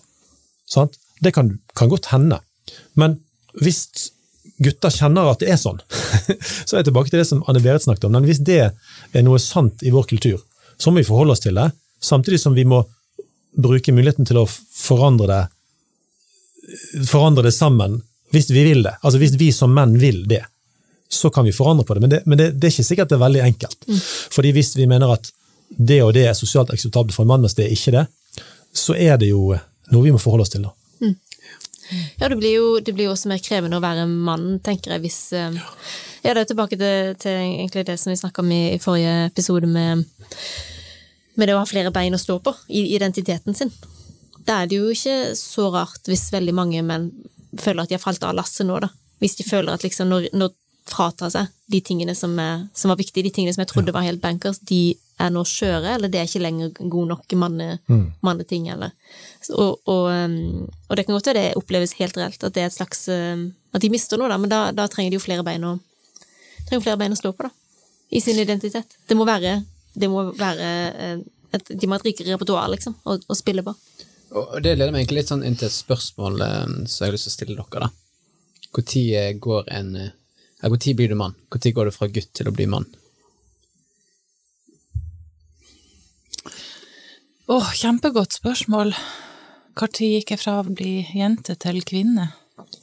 Sant? 0.69 0.97
Det 1.23 1.33
kan, 1.35 1.57
kan 1.75 1.91
godt 1.91 2.11
hende. 2.11 2.39
Men 2.99 3.19
hvis 3.61 4.11
gutter 4.63 4.93
kjenner 4.93 5.31
at 5.31 5.41
det 5.43 5.51
er 5.51 5.59
sånn, 5.59 5.81
så 6.65 6.75
er 6.75 6.81
jeg 6.81 6.89
tilbake 6.89 7.11
til 7.11 7.21
det 7.21 7.27
som 7.29 7.43
Anne-Berit 7.49 7.85
snakket 7.85 8.07
om. 8.07 8.15
Men 8.15 8.27
hvis 8.27 8.43
det 8.45 8.61
er 8.63 9.25
noe 9.25 9.39
sant 9.43 9.83
i 9.83 9.93
vår 9.93 10.07
kultur, 10.11 10.39
så 10.77 10.91
må 10.91 11.01
vi 11.01 11.07
forholde 11.07 11.35
oss 11.35 11.43
til 11.43 11.57
det, 11.57 11.69
samtidig 12.03 12.39
som 12.41 12.55
vi 12.55 12.67
må 12.67 12.81
bruke 13.55 13.93
muligheten 13.95 14.27
til 14.27 14.41
å 14.41 14.47
forandre 14.47 15.27
det, 15.31 15.43
forandre 17.07 17.45
det 17.47 17.55
sammen, 17.55 18.01
hvis 18.35 18.51
vi 18.51 18.65
vil 18.67 18.83
det. 18.85 18.97
Altså 19.01 19.21
hvis 19.21 19.37
vi 19.39 19.49
som 19.55 19.73
menn 19.73 19.95
vil 20.01 20.23
det, 20.29 20.43
så 21.11 21.31
kan 21.31 21.45
vi 21.47 21.53
forandre 21.55 21.85
på 21.87 21.95
det. 21.95 22.03
Men 22.03 22.13
det, 22.13 22.21
men 22.25 22.39
det, 22.41 22.51
det 22.59 22.69
er 22.69 22.75
ikke 22.75 22.89
sikkert 22.89 23.11
det 23.11 23.17
er 23.19 23.25
veldig 23.25 23.43
enkelt. 23.45 23.87
Fordi 24.35 24.51
hvis 24.55 24.75
vi 24.75 24.87
mener 24.91 25.15
at 25.15 25.31
det 25.69 26.01
og 26.03 26.13
det 26.15 26.27
er 26.29 26.37
sosialt 26.37 26.73
akseptabelt 26.73 27.15
for 27.15 27.25
en 27.25 27.31
mann, 27.33 27.45
mens 27.45 27.55
det 27.57 27.65
er 27.65 27.75
ikke 27.75 27.93
det, 27.95 28.05
så 28.75 28.95
er 28.99 29.17
det 29.21 29.31
jo 29.31 29.53
noe 29.93 30.03
vi 30.03 30.13
må 30.13 30.21
forholde 30.21 30.45
oss 30.45 30.53
til. 30.53 30.65
da. 30.65 30.73
Ja, 32.17 32.29
det 32.29 32.35
blir, 32.35 32.53
jo, 32.55 32.79
det 32.79 32.95
blir 32.95 33.09
jo 33.09 33.13
også 33.13 33.29
mer 33.29 33.41
krevende 33.45 33.77
å 33.77 33.83
være 33.83 34.07
mann, 34.09 34.59
tenker 34.65 34.95
jeg, 34.95 35.05
hvis 35.05 35.19
eh, 35.37 35.59
Ja, 36.25 36.33
det 36.33 36.41
er 36.41 36.47
tilbake 36.49 36.77
til, 36.79 37.11
til 37.21 37.35
egentlig 37.37 37.83
det 37.85 37.99
som 38.01 38.09
vi 38.09 38.17
snakka 38.17 38.41
om 38.41 38.49
i, 38.49 38.61
i 38.73 38.81
forrige 38.81 39.27
episode, 39.27 39.69
med, 39.69 40.01
med 41.37 41.47
det 41.47 41.53
å 41.53 41.59
ha 41.61 41.67
flere 41.69 41.93
bein 41.93 42.17
å 42.17 42.21
stå 42.21 42.39
på 42.41 42.55
i 42.73 42.87
identiteten 42.95 43.57
sin. 43.57 43.69
Da 44.45 44.63
er 44.63 44.71
det 44.71 44.79
jo 44.79 44.89
ikke 44.93 45.35
så 45.37 45.69
rart 45.73 46.09
hvis 46.09 46.31
veldig 46.33 46.55
mange 46.57 46.81
menn 46.85 47.11
føler 47.61 47.83
at 47.83 47.91
de 47.91 47.97
har 47.97 48.03
falt 48.03 48.23
av 48.25 48.35
lasset 48.37 48.67
nå, 48.67 48.79
da. 48.83 48.91
Hvis 49.23 49.37
de 49.39 49.45
føler 49.47 49.73
at 49.73 49.83
liksom 49.85 50.09
når, 50.11 50.29
når 50.35 50.53
fratar 50.85 51.31
seg 51.33 51.49
de 51.71 51.79
tingene 51.81 52.13
som, 52.17 52.33
er, 52.39 52.67
som 52.77 52.91
var 52.91 52.99
viktige, 52.99 53.25
de 53.25 53.33
tingene 53.33 53.55
som 53.55 53.63
jeg 53.63 53.71
trodde 53.71 53.93
var 53.95 54.05
helt 54.05 54.21
bankers, 54.21 54.59
de 54.69 54.95
er 55.21 55.31
nå 55.31 55.41
skjøre, 55.47 55.95
eller 55.95 56.11
det 56.11 56.19
er 56.19 56.29
ikke 56.29 56.43
lenger 56.43 56.73
god 56.91 57.09
nok 57.13 57.35
manne, 57.39 57.67
manneting, 58.25 58.67
eller 58.73 58.91
og, 59.53 59.79
og, 59.87 60.09
um, 60.11 60.65
og 60.89 60.97
det 60.97 61.05
kan 61.05 61.15
godt 61.15 61.29
være 61.31 61.39
det 61.39 61.59
oppleves 61.59 61.95
helt 61.99 62.17
reelt, 62.19 62.43
at 62.43 62.55
det 62.55 62.63
er 62.63 62.69
et 62.69 62.75
slags 62.75 63.07
um, 63.13 63.47
At 63.75 63.83
de 63.83 63.91
mister 63.91 64.17
noe, 64.17 64.29
da, 64.31 64.37
men 64.41 64.51
da, 64.51 64.59
da 64.75 64.87
trenger 64.91 65.13
de 65.13 65.19
jo 65.19 65.23
flere 65.25 65.45
bein 65.45 65.65
å 65.67 65.77
flere 66.69 66.97
bein 66.97 67.13
å 67.13 67.19
slå 67.19 67.33
på, 67.35 67.45
da. 67.45 67.51
I 68.15 68.21
sin 68.21 68.39
identitet. 68.39 68.97
Det 69.07 69.17
må 69.17 69.25
være, 69.27 69.59
det 69.93 70.09
må 70.09 70.23
være 70.37 70.69
eh, 70.93 71.17
et, 71.53 71.71
De 71.73 71.87
må 71.87 71.95
ha 71.95 72.01
et 72.01 72.07
rikere 72.07 72.33
repertoar, 72.33 72.69
liksom, 72.73 72.95
å, 73.03 73.17
å 73.17 73.37
spille 73.37 73.63
på. 73.65 73.73
Og 74.35 74.59
det 74.63 74.75
leder 74.75 74.91
meg 74.91 75.05
egentlig 75.05 75.21
litt 75.21 75.31
sånn 75.31 75.45
inn 75.47 75.55
til 75.59 75.69
et 75.69 75.75
spørsmål 75.75 76.41
eh, 76.43 76.75
som 76.91 77.05
jeg 77.05 77.09
har 77.09 77.15
lyst 77.15 77.29
til 77.29 77.33
å 77.33 77.37
stille 77.37 77.57
dere. 77.61 77.87
da. 77.87 77.89
Når 78.75 79.39
går 79.39 79.69
en 79.71 79.95
eh, 79.95 80.13
ja, 80.61 80.69
Når 80.69 80.95
blir 80.97 81.09
du 81.11 81.15
mann? 81.15 81.35
Når 81.53 81.71
går 81.77 81.85
du 81.85 81.95
fra 81.95 82.07
gutt 82.11 82.33
til 82.35 82.49
å 82.49 82.55
bli 82.55 82.67
mann? 82.67 82.87
Åh, 87.47 87.71
kjempegodt 87.77 88.33
spørsmål. 88.33 88.95
Når 89.77 90.01
gikk 90.01 90.33
jeg 90.33 90.41
fra 90.41 90.59
å 90.59 90.67
bli 90.67 91.05
jente 91.13 91.55
til 91.61 91.83
kvinne? 91.85 92.31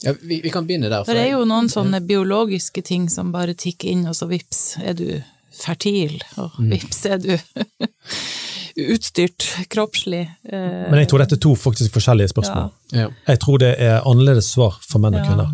Ja, 0.04 0.14
vi, 0.20 0.40
vi 0.44 0.50
kan 0.52 0.66
begynne 0.68 0.90
der. 0.92 1.04
For 1.04 1.16
det 1.16 1.26
er 1.26 1.34
jo 1.34 1.46
noen 1.48 1.68
sånne 1.72 2.02
biologiske 2.04 2.84
ting 2.86 3.08
som 3.10 3.32
bare 3.34 3.56
tikker 3.58 3.90
inn, 3.90 4.06
og 4.08 4.16
så 4.18 4.28
vips 4.30 4.76
er 4.82 4.96
du 4.98 5.06
fertil, 5.52 6.20
og 6.40 6.56
vips 6.60 7.04
er 7.08 7.20
du 7.22 7.32
utstyrt 8.76 9.44
kroppslig. 9.72 10.22
Eh, 10.52 10.90
Men 10.90 10.98
jeg 11.02 11.08
tror 11.10 11.18
dette 11.22 11.36
er 11.38 11.42
to 11.44 11.54
faktisk 11.58 11.92
forskjellige 11.94 12.32
spørsmål. 12.32 12.70
Ja. 12.92 13.08
Jeg 13.28 13.40
tror 13.44 13.58
det 13.62 13.74
er 13.78 14.00
annerledes 14.08 14.48
svar 14.54 14.78
for 14.86 14.98
menn 15.02 15.14
og 15.18 15.26
kvinner. 15.26 15.50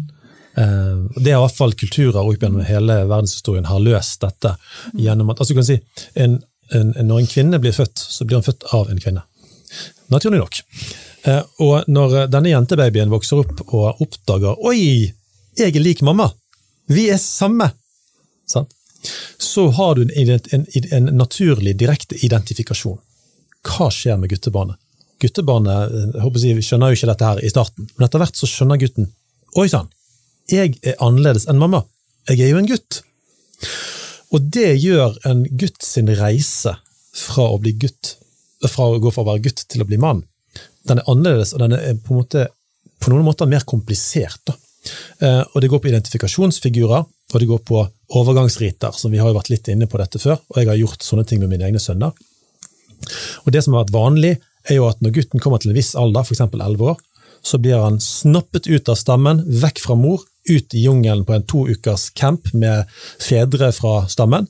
Eh, 0.58 1.22
Det 1.22 1.32
er 1.32 1.36
i 1.38 1.42
hvert 1.44 1.56
fall 1.56 1.72
kulturer 1.78 2.20
opp 2.22 2.38
gjennom 2.42 2.64
hele 2.66 3.00
verdenshistorien 3.08 3.66
har 3.70 3.80
løst 3.80 4.20
dette 4.20 4.56
gjennom 4.94 5.30
at 5.30 5.38
altså 5.40 5.54
du 5.54 5.60
kan 5.60 5.68
si, 5.68 5.80
en, 6.14 6.38
en, 6.74 6.94
Når 7.06 7.18
en 7.20 7.26
kvinne 7.34 7.58
blir 7.62 7.72
født, 7.72 7.98
så 7.98 8.24
blir 8.24 8.36
hun 8.40 8.46
født 8.48 8.64
av 8.72 8.90
en 8.90 9.00
kvinne. 9.00 9.22
Naturlig 10.10 10.38
nok. 10.40 10.60
Eh, 11.24 11.42
Og 11.58 11.84
når 11.88 12.26
denne 12.30 12.50
jentebabyen 12.54 13.10
vokser 13.10 13.42
opp 13.44 13.62
og 13.74 14.00
oppdager 14.00 14.56
Oi, 14.64 15.12
jeg 15.58 15.74
er 15.76 15.80
lik 15.80 16.02
mamma! 16.02 16.30
Vi 16.88 17.08
er 17.10 17.18
samme! 17.18 17.72
Sant? 18.48 18.70
Så 19.38 19.68
har 19.76 19.94
du 19.94 20.02
en, 20.02 20.40
en, 20.52 20.64
en 20.92 21.04
naturlig 21.16 21.76
direkte 21.78 22.16
identifikasjon. 22.24 22.98
Hva 23.66 23.88
skjer 23.94 24.18
med 24.20 24.30
guttebarnet? 24.32 24.78
Guttebarnet 25.22 25.94
eh, 25.94 26.08
jeg 26.14 26.24
håper 26.24 26.40
å 26.40 26.42
si, 26.42 26.54
skjønner 26.68 26.92
jo 26.92 26.98
ikke 26.98 27.10
dette 27.10 27.30
her 27.30 27.40
i 27.42 27.52
starten, 27.52 27.88
men 27.96 28.06
etter 28.06 28.22
hvert 28.22 28.38
så 28.38 28.50
skjønner 28.50 28.80
gutten 28.80 29.08
Oi 29.58 29.64
sann, 29.72 29.88
jeg 30.52 30.76
er 30.86 30.98
annerledes 31.02 31.46
enn 31.48 31.58
mamma. 31.58 31.80
Jeg 32.28 32.42
er 32.44 32.50
jo 32.52 32.58
en 32.60 32.68
gutt. 32.68 32.98
Og 34.36 34.44
det 34.54 34.74
gjør 34.76 35.16
en 35.28 35.40
gutt 35.60 35.82
sin 35.84 36.10
reise 36.18 36.74
fra 37.16 37.46
å 37.48 37.58
gutt, 37.58 38.14
fra 38.68 38.90
å 38.92 39.00
gå 39.00 39.12
fra 39.12 39.24
å 39.24 39.28
være 39.32 39.44
gutt 39.48 39.64
til 39.72 39.82
å 39.82 39.88
bli 39.88 39.98
mann. 40.00 40.22
Den 40.88 41.00
er 41.00 41.10
annerledes, 41.10 41.54
og 41.56 41.64
den 41.64 41.76
er 41.76 41.96
på, 41.96 42.16
måte, 42.16 42.46
på 43.00 43.12
noen 43.12 43.26
måter 43.26 43.48
mer 43.48 43.64
komplisert. 43.68 44.40
Da. 44.46 44.56
Eh, 45.24 45.42
og 45.52 45.62
det 45.62 45.72
går 45.72 45.82
på 45.82 45.90
identifikasjonsfigurer, 45.90 47.04
og 47.08 47.40
det 47.40 47.48
går 47.48 47.64
på 47.68 47.82
overgangsriter, 48.20 48.94
som 48.96 49.12
vi 49.12 49.20
har 49.20 49.32
jo 49.32 49.36
vært 49.36 49.50
litt 49.52 49.68
inne 49.72 49.88
på 49.90 50.00
dette 50.00 50.20
før, 50.22 50.38
og 50.48 50.60
jeg 50.60 50.70
har 50.70 50.80
gjort 50.80 51.04
sånne 51.04 51.26
ting 51.28 51.42
med 51.42 51.52
mine 51.52 51.68
egne 51.68 51.82
sønner. 51.82 52.14
Og 53.48 53.54
det 53.54 53.64
som 53.64 53.74
har 53.74 53.86
vært 53.86 53.96
vanlig, 53.96 54.34
er 54.68 54.76
jo 54.76 54.88
at 54.90 55.00
når 55.00 55.14
gutten 55.16 55.40
kommer 55.40 55.62
til 55.62 55.72
en 55.72 55.78
viss 55.78 55.94
alder, 55.96 56.26
f.eks. 56.26 56.44
11 56.44 56.90
år, 56.92 56.98
så 57.42 57.56
blir 57.62 57.80
han 57.80 57.96
snappet 58.02 58.66
ut 58.68 58.90
av 58.92 58.98
stammen, 58.98 59.40
vekk 59.62 59.80
fra 59.80 59.96
mor, 59.96 60.26
ut 60.48 60.74
i 60.74 60.82
jungelen 60.82 61.24
på 61.28 61.34
en 61.36 61.44
to 61.48 61.66
ukers 61.68 62.08
camp 62.16 62.48
med 62.56 62.88
fedre 63.20 63.70
fra 63.76 64.02
stammen. 64.08 64.46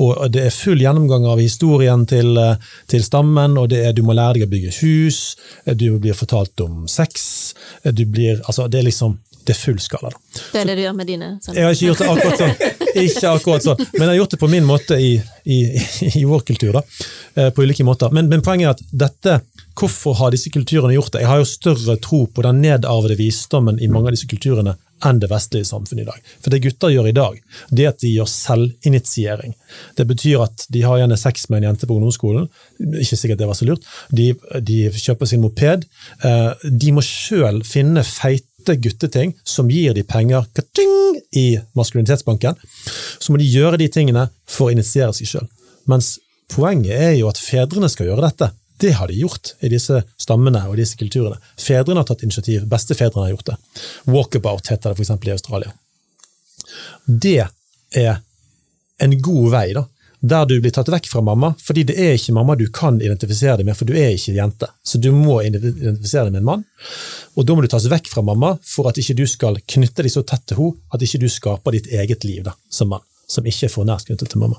Og 0.00 0.16
det 0.32 0.46
er 0.46 0.54
full 0.54 0.80
gjennomgang 0.80 1.24
av 1.28 1.40
historien 1.40 2.04
til, 2.08 2.36
eh, 2.38 2.56
til 2.88 3.04
stammen, 3.04 3.56
og 3.58 3.70
det 3.72 3.84
er 3.84 3.92
du 3.96 4.02
må 4.02 4.16
lære 4.16 4.38
deg 4.38 4.48
å 4.48 4.52
bygge 4.52 4.74
hus, 4.80 5.36
eh, 5.66 5.74
du 5.74 5.98
blir 5.98 6.16
fortalt 6.16 6.60
om 6.64 6.86
sex, 6.86 7.54
eh, 7.84 7.92
du 7.92 8.04
blir 8.04 8.40
Altså, 8.48 8.68
det 8.70 8.80
er 8.80 8.90
liksom 8.90 9.18
det 9.48 9.56
er 9.56 9.60
full 9.64 9.78
skala, 9.80 10.10
da. 10.10 10.18
Det 10.52 10.60
er 10.60 10.64
det 10.68 10.76
du 10.76 10.82
gjør 10.82 10.96
med 10.96 11.06
dine 11.06 11.28
Sånn. 11.40 11.54
Jeg 11.54 11.64
har 11.64 11.72
ikke 11.72 11.86
gjort 11.88 11.98
det 11.98 12.08
akkurat 12.12 12.38
sånn, 12.42 12.56
ikke 13.06 13.30
akkurat 13.30 13.64
sånn. 13.64 13.78
men 13.94 14.02
jeg 14.04 14.10
har 14.12 14.18
gjort 14.22 14.34
det 14.34 14.40
på 14.42 14.50
min 14.52 14.66
måte 14.68 14.98
i, 15.00 15.12
i, 15.44 15.58
i 16.20 16.24
vår 16.28 16.44
kultur. 16.48 16.72
da, 16.78 16.82
eh, 17.36 17.50
På 17.54 17.62
ulike 17.62 17.86
måter. 17.86 18.10
Men, 18.14 18.28
men 18.28 18.42
poenget 18.42 18.68
er 18.68 18.74
at 18.76 18.98
dette, 19.06 19.38
hvorfor 19.78 20.18
har 20.18 20.34
disse 20.34 20.50
kulturene 20.54 20.96
gjort 20.96 21.12
det? 21.14 21.22
Jeg 21.24 21.30
har 21.32 21.40
jo 21.42 21.48
større 21.48 21.96
tro 22.02 22.26
på 22.26 22.44
den 22.46 22.62
nedarvede 22.64 23.18
visdommen 23.18 23.78
i 23.80 23.88
mange 23.88 24.10
av 24.10 24.18
disse 24.18 24.28
kulturene 24.30 24.76
enn 25.06 25.20
det 25.22 25.28
vestlige 25.30 25.68
samfunnet 25.68 26.02
i 26.02 26.06
dag. 26.08 26.22
For 26.42 26.50
det 26.50 26.58
gutter 26.64 26.90
gjør 26.90 27.06
i 27.06 27.14
dag, 27.14 27.36
det 27.70 27.84
er 27.84 27.92
at 27.92 28.00
de 28.02 28.08
gjør 28.16 28.26
selvinitiering. 28.32 29.52
Det 29.94 30.06
betyr 30.08 30.42
at 30.42 30.64
de 30.74 30.82
har 30.82 30.98
gjerne 30.98 31.18
sex 31.20 31.46
med 31.52 31.60
en 31.60 31.68
jente 31.68 31.86
på 31.86 31.94
ungdomsskolen, 31.94 32.48
ikke 32.82 33.18
sikkert 33.20 33.38
det 33.38 33.46
var 33.46 33.58
så 33.58 33.68
lurt, 33.68 33.86
de, 34.10 34.32
de 34.58 34.80
kjøper 34.90 35.30
sin 35.30 35.44
moped. 35.44 35.86
eh, 36.26 36.66
De 36.82 36.90
må 36.96 37.04
sjøl 37.06 37.62
finne 37.66 38.02
feite 38.06 38.47
gutteting 38.66 39.34
som 39.44 39.70
gir 39.70 39.94
de 39.94 40.02
penger 40.02 40.44
ka-ting, 40.52 40.94
i 41.32 41.58
maskulinitetsbanken. 41.72 42.54
Så 43.18 43.32
må 43.32 43.38
de 43.38 43.48
gjøre 43.48 43.78
de 43.80 43.88
tingene 43.88 44.28
for 44.48 44.68
å 44.68 44.74
initiere 44.74 45.12
seg 45.16 45.28
sjøl. 45.28 45.48
Mens 45.88 46.18
poenget 46.52 46.94
er 46.96 47.14
jo 47.18 47.28
at 47.30 47.40
fedrene 47.40 47.88
skal 47.92 48.10
gjøre 48.10 48.24
dette. 48.28 48.50
Det 48.78 48.92
har 48.94 49.10
de 49.10 49.18
gjort 49.18 49.54
i 49.66 49.70
disse 49.72 50.02
stammene 50.20 50.62
og 50.68 50.76
disse 50.78 50.98
kulturene. 50.98 51.40
Fedrene 51.58 52.02
har 52.02 52.08
tatt 52.08 52.22
initiativ, 52.22 52.66
bestefedrene 52.70 53.26
har 53.26 53.34
gjort 53.34 53.50
det. 53.50 53.56
Walkabout 54.06 54.70
heter 54.70 54.94
det 54.94 55.00
f.eks. 55.00 55.14
i 55.26 55.34
Australia. 55.34 55.72
Det 57.06 57.48
er 57.98 58.20
en 59.02 59.16
god 59.22 59.50
vei, 59.54 59.66
da, 59.74 59.84
der 60.20 60.46
du 60.50 60.56
blir 60.60 60.72
tatt 60.74 60.88
vekk 60.90 61.06
fra 61.06 61.20
mamma, 61.22 61.52
fordi 61.62 61.84
det 61.86 61.94
er 62.02 62.16
ikke 62.18 62.32
mamma 62.34 62.56
du 62.58 62.66
kan 62.74 62.96
identifisere 63.00 63.56
deg 63.60 63.66
med, 63.68 63.76
for 63.78 63.86
du 63.86 63.92
er 63.94 64.16
ikke 64.16 64.34
jente. 64.34 64.66
Så 64.82 64.98
du 64.98 65.12
må 65.14 65.38
identifisere 65.46 66.24
deg 66.26 66.32
med 66.34 66.40
en 66.42 66.48
mann, 66.48 66.64
og 67.36 67.46
da 67.46 67.54
må 67.54 67.62
du 67.62 67.68
tas 67.70 67.86
vekk 67.90 68.10
fra 68.10 68.22
mamma 68.26 68.56
for 68.66 68.88
at 68.90 68.98
ikke 68.98 69.14
du 69.20 69.26
skal 69.30 69.60
knytte 69.66 70.02
deg 70.02 70.10
så 70.10 70.24
tett 70.26 70.46
til 70.50 70.58
henne 70.58 70.76
at 70.94 71.02
ikke 71.06 71.20
du 71.22 71.28
skaper 71.30 71.76
ditt 71.76 71.86
eget 71.94 72.24
liv 72.26 72.42
da, 72.48 72.56
som 72.70 72.90
mann, 72.90 73.04
som 73.30 73.46
ikke 73.46 73.68
er 73.68 73.74
for 73.76 73.86
nært 73.86 74.08
knyttet 74.10 74.32
til 74.34 74.42
mamma. 74.42 74.58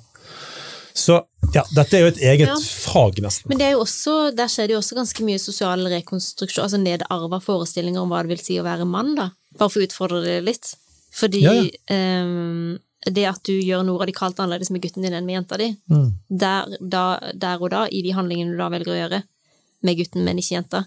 Så 1.00 1.20
ja, 1.54 1.62
dette 1.76 1.96
er 1.96 2.02
jo 2.02 2.08
et 2.12 2.18
eget 2.20 2.48
Ja. 2.50 2.56
fag, 2.60 3.20
nesten. 3.24 3.48
Men 3.50 3.58
det 3.60 3.68
er 3.68 3.72
jo 3.78 3.84
også, 3.86 4.36
der 4.36 4.48
skjer 4.52 4.68
det 4.68 4.74
jo 4.74 4.80
også 4.82 4.96
ganske 4.98 5.24
mye 5.24 5.40
sosial 5.40 5.86
rekonstruksjon, 5.88 6.64
altså 6.66 6.80
nedarva 6.82 7.40
forestillinger 7.44 8.02
om 8.02 8.10
hva 8.12 8.24
det 8.26 8.34
vil 8.34 8.42
si 8.44 8.58
å 8.60 8.66
være 8.66 8.88
mann, 8.90 9.14
da. 9.16 9.30
Bare 9.58 9.70
for 9.70 9.80
å 9.80 9.88
utfordre 9.88 10.24
det 10.26 10.44
litt. 10.44 10.74
Fordi 11.16 11.42
Ja, 11.42 11.54
ja. 11.54 11.70
ehm, 11.90 12.80
det 13.06 13.26
at 13.30 13.40
du 13.48 13.54
gjør 13.54 13.84
noe 13.88 14.02
radikalt 14.02 14.40
annerledes 14.40 14.72
med 14.74 14.82
gutten 14.84 15.06
din 15.06 15.14
enn 15.16 15.26
med 15.26 15.38
jenta 15.40 15.58
di, 15.58 15.70
Mm. 15.90 16.10
der, 16.30 16.66
da, 16.82 17.20
der 17.34 17.62
og 17.62 17.70
da, 17.72 17.86
i 17.88 18.02
de 18.02 18.12
handlingene 18.12 18.52
du 18.52 18.58
da 18.58 18.70
velger 18.70 18.92
å 18.92 19.00
gjøre 19.00 19.24
med 19.84 19.98
gutten, 19.98 20.24
men 20.26 20.38
ikke 20.38 20.58
jenta, 20.58 20.86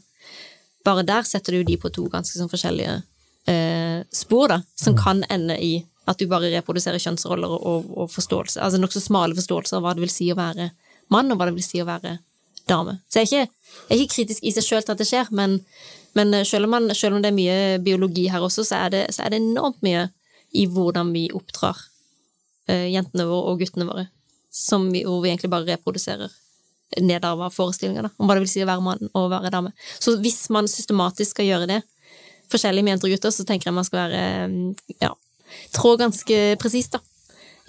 bare 0.85 1.03
der 1.07 1.23
setter 1.23 1.53
du 1.53 1.65
de 1.65 1.77
på 1.81 1.91
to 1.93 2.09
ganske 2.13 2.37
sånn 2.37 2.51
forskjellige 2.53 3.03
eh, 3.49 4.03
spor, 4.13 4.49
da, 4.49 4.63
som 4.77 4.97
kan 4.99 5.25
ende 5.31 5.57
i 5.63 5.85
at 6.07 6.19
du 6.19 6.27
bare 6.27 6.51
reproduserer 6.51 6.99
kjønnsroller 6.99 7.49
og, 7.49 7.87
og, 7.97 8.11
forståelse, 8.11 8.61
altså 8.61 8.81
nokså 8.83 9.01
smale 9.01 9.37
forståelser 9.39 9.79
av 9.79 9.83
hva 9.87 9.95
det 9.95 10.03
vil 10.03 10.11
si 10.13 10.29
å 10.33 10.37
være 10.37 10.71
mann, 11.15 11.31
og 11.33 11.39
hva 11.39 11.47
det 11.49 11.55
vil 11.55 11.65
si 11.65 11.81
å 11.81 11.87
være 11.87 12.19
dame. 12.69 12.99
Så 13.09 13.23
jeg 13.23 13.29
er 13.29 13.31
ikke, 13.31 13.53
jeg 13.89 13.97
er 13.97 14.03
ikke 14.03 14.15
kritisk 14.17 14.43
i 14.45 14.53
seg 14.53 14.67
sjøl 14.67 14.83
til 14.85 14.93
at 14.97 14.99
det 15.01 15.07
skjer, 15.09 15.31
men, 15.31 15.61
men 16.19 16.45
selv, 16.45 16.67
om 16.67 16.75
man, 16.77 16.91
selv 16.99 17.17
om 17.17 17.23
det 17.23 17.31
er 17.31 17.39
mye 17.39 17.79
biologi 17.83 18.27
her 18.33 18.43
også, 18.43 18.67
så 18.67 18.83
er 18.87 18.93
det, 18.95 19.03
så 19.15 19.25
er 19.25 19.33
det 19.33 19.41
enormt 19.43 19.81
mye 19.87 20.09
i 20.59 20.67
hvordan 20.69 21.15
vi 21.15 21.29
oppdrar 21.33 21.79
eh, 21.79 21.92
jentene 22.69 23.25
våre 23.27 23.53
og 23.53 23.63
guttene 23.63 23.87
våre, 23.89 24.07
som 24.55 24.85
vi, 24.93 25.03
hvor 25.07 25.23
vi 25.25 25.33
egentlig 25.33 25.51
bare 25.51 25.67
reproduserer 25.73 26.31
nedarva 27.01 27.49
forestillinger 27.51 28.07
da, 28.07 28.11
om 28.17 28.29
hva 28.29 28.37
det 28.37 28.45
vil 28.45 28.51
si 28.53 28.63
å 28.65 28.69
være 28.69 28.85
mann 28.85 29.11
og 29.17 29.31
være 29.33 29.53
dame. 29.53 29.73
Så 30.01 30.17
hvis 30.23 30.45
man 30.53 30.69
systematisk 30.71 31.37
skal 31.37 31.49
gjøre 31.49 31.69
det, 31.71 31.81
forskjellig 32.53 32.85
med 32.85 32.97
jenter 32.97 33.09
og 33.09 33.15
gutter, 33.17 33.33
så 33.33 33.47
tenker 33.49 33.71
jeg 33.71 33.77
man 33.77 33.87
skal 33.87 34.03
være 34.03 34.25
eh, 34.27 34.99
ja, 35.05 35.13
trå 35.77 35.95
ganske 36.01 36.43
presist, 36.61 36.99
da, 36.99 37.01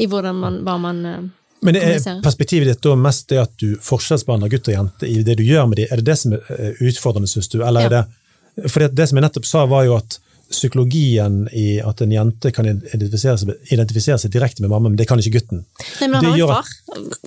i 0.01 0.09
hvordan 0.09 0.41
man, 0.41 0.59
hva 0.67 0.75
man 0.81 0.99
eh, 1.07 1.21
Men 1.63 1.79
er 1.79 2.01
perspektivet 2.25 2.67
ditt 2.67 2.83
da 2.83 2.97
mest 2.99 3.29
det 3.31 3.39
at 3.45 3.55
du 3.61 3.77
forskjellsbehandler 3.83 4.51
gutter 4.51 4.73
og 4.73 4.79
jenter 4.81 5.07
i 5.07 5.21
det 5.23 5.37
du 5.39 5.45
gjør 5.47 5.69
med 5.71 5.79
dem? 5.79 5.87
Er 5.91 6.01
det 6.01 6.09
det 6.11 6.19
som 6.19 6.35
er 6.35 6.51
eh, 6.57 6.83
utfordrende, 6.83 7.31
syns 7.31 7.51
du? 7.53 7.61
Eller 7.63 7.87
er 7.87 7.95
det 7.97 8.67
For 8.69 8.83
det, 8.83 8.91
det 8.97 9.07
som 9.09 9.17
jeg 9.17 9.25
nettopp 9.25 9.47
sa, 9.49 9.63
var 9.69 9.87
jo 9.87 9.95
at 10.01 10.19
psykologien 10.53 11.47
i 11.51 11.79
at 11.83 12.01
en 12.05 12.11
jente 12.13 12.51
kan 12.55 12.65
identifisere 12.69 13.37
seg, 13.41 13.51
identifisere 13.73 14.17
seg 14.21 14.31
direkte 14.33 14.61
med 14.63 14.71
mamma, 14.71 14.89
men 14.89 14.97
det 14.99 15.07
kan 15.09 15.19
ikke 15.19 15.35
gutten. 15.39 15.63
Nei, 15.99 16.07
men 16.07 16.17
han 16.19 16.25
det 16.25 16.31
har 16.31 16.39
jo 16.39 16.47
far, 16.51 16.71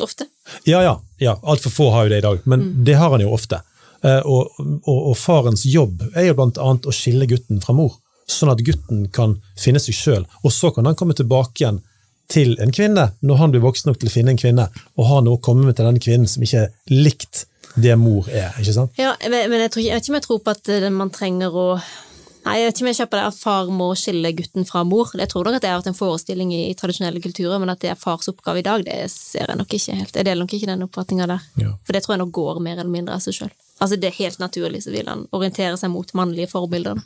ofte. 0.06 0.26
Ja, 0.64 0.80
ja. 0.86 0.94
ja 1.22 1.34
Altfor 1.42 1.74
få 1.74 1.90
har 1.94 2.06
jo 2.06 2.14
det 2.14 2.22
i 2.22 2.26
dag, 2.28 2.40
men 2.46 2.60
Mm. 2.66 2.84
det 2.88 2.94
har 3.00 3.10
han 3.10 3.20
jo 3.26 3.32
ofte. 3.34 3.60
Eh, 4.02 4.22
Og, 4.24 4.50
og, 4.86 4.98
og 5.10 5.16
farens 5.18 5.64
jobb 5.66 6.02
er 6.14 6.28
jo 6.30 6.34
blant 6.38 6.58
annet 6.62 6.86
å 6.86 6.92
skille 6.94 7.26
gutten 7.26 7.60
fra 7.64 7.74
mor, 7.74 7.96
sånn 8.28 8.50
at 8.52 8.62
gutten 8.66 9.06
kan 9.12 9.36
finne 9.58 9.80
seg 9.82 9.94
sjøl. 9.94 10.24
Og 10.44 10.52
så 10.52 10.70
kan 10.74 10.86
han 10.86 10.94
komme 10.98 11.14
tilbake 11.16 11.62
igjen 11.64 11.82
til 12.28 12.56
en 12.62 12.72
kvinne, 12.74 13.12
når 13.22 13.36
han 13.38 13.52
blir 13.54 13.62
voksen 13.62 13.88
nok 13.90 14.00
til 14.02 14.08
å 14.10 14.12
finne 14.16 14.32
en 14.34 14.40
kvinne, 14.40 14.68
og 14.98 15.06
har 15.06 15.20
noe 15.22 15.38
å 15.38 15.42
komme 15.42 15.64
med 15.66 15.76
til 15.78 15.86
denne 15.86 16.02
kvinnen 16.02 16.26
som 16.30 16.42
ikke 16.42 16.64
er 16.66 16.72
likt 16.90 17.44
det 17.76 17.92
mor 18.00 18.26
er. 18.32 18.54
ikke 18.58 18.72
sant? 18.72 18.92
Ja, 18.98 19.12
men 19.28 19.52
jeg, 19.60 19.70
tror, 19.70 19.82
jeg 19.84 19.94
vet 19.94 20.02
ikke 20.06 20.12
om 20.14 20.16
jeg 20.18 20.24
tror 20.26 20.38
på 20.46 20.52
at 20.56 20.68
eh, 20.72 20.86
man 20.90 21.10
trenger 21.12 21.54
å 21.54 21.66
Nei, 22.46 22.60
jeg 22.60 22.68
vet 22.68 22.76
ikke 22.76 22.84
om 22.84 22.88
jeg 22.92 22.98
kjøper 23.00 23.18
det 23.18 23.26
at 23.26 23.38
far 23.40 23.70
må 23.74 23.86
skille 23.98 24.30
gutten 24.38 24.66
fra 24.68 24.84
mor. 24.86 25.10
Jeg 25.18 25.30
tror 25.32 25.48
nok 25.48 25.56
at 25.58 25.64
det 25.64 25.70
har 25.72 25.80
vært 25.80 25.90
en 25.90 25.98
forestilling 25.98 26.52
i, 26.54 26.60
i 26.70 26.76
tradisjonelle 26.78 27.22
kulturer, 27.24 27.58
men 27.58 27.72
at 27.72 27.80
det 27.82 27.90
er 27.90 27.98
fars 27.98 28.30
oppgave 28.30 28.62
i 28.62 28.66
dag, 28.66 28.84
det 28.86 29.00
ser 29.10 29.50
jeg 29.50 29.58
nok 29.58 29.74
ikke 29.74 29.96
helt. 29.98 30.14
Jeg 30.14 30.28
deler 30.28 30.44
nok 30.44 30.54
ikke 30.54 30.70
den 30.70 30.86
oppfatninga 30.86 31.26
der. 31.32 31.48
Ja. 31.58 31.72
For 31.82 31.96
det 31.96 32.04
tror 32.04 32.14
jeg 32.14 32.22
nok 32.22 32.32
går 32.38 32.60
mer 32.62 32.78
eller 32.78 32.92
mindre 32.92 33.18
av 33.18 33.24
seg 33.24 33.34
sjøl. 33.40 33.52
Altså, 33.80 33.98
det 33.98 34.12
er 34.12 34.18
helt 34.20 34.38
naturlig 34.40 34.84
så 34.86 34.94
vil 34.94 35.10
han 35.10 35.26
orientere 35.36 35.74
seg 35.80 35.90
mot 35.90 36.14
mannlige 36.16 36.52
forbilder. 36.54 37.02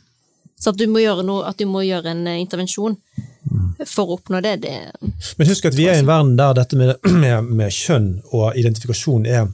Så 0.61 0.75
at 0.75 0.79
du 0.79 0.85
må 0.93 1.01
gjøre 1.01 1.25
noe, 1.25 1.49
at 1.49 1.57
du 1.57 1.65
må 1.65 1.87
gjøre 1.87 2.13
en 2.13 2.27
eh, 2.29 2.43
intervensjon 2.43 2.99
for 3.89 4.11
å 4.11 4.19
oppnå 4.19 4.43
det, 4.45 4.59
det 4.61 4.75
Men 5.41 5.49
husk 5.49 5.71
at 5.71 5.77
vi 5.77 5.87
er 5.89 5.97
i 5.97 6.03
en 6.03 6.11
verden 6.11 6.35
der 6.37 6.53
dette 6.59 6.77
med, 6.77 6.99
med, 7.23 7.49
med 7.49 7.73
kjønn 7.73 8.11
og 8.29 8.59
identifikasjon 8.61 9.25
er 9.25 9.49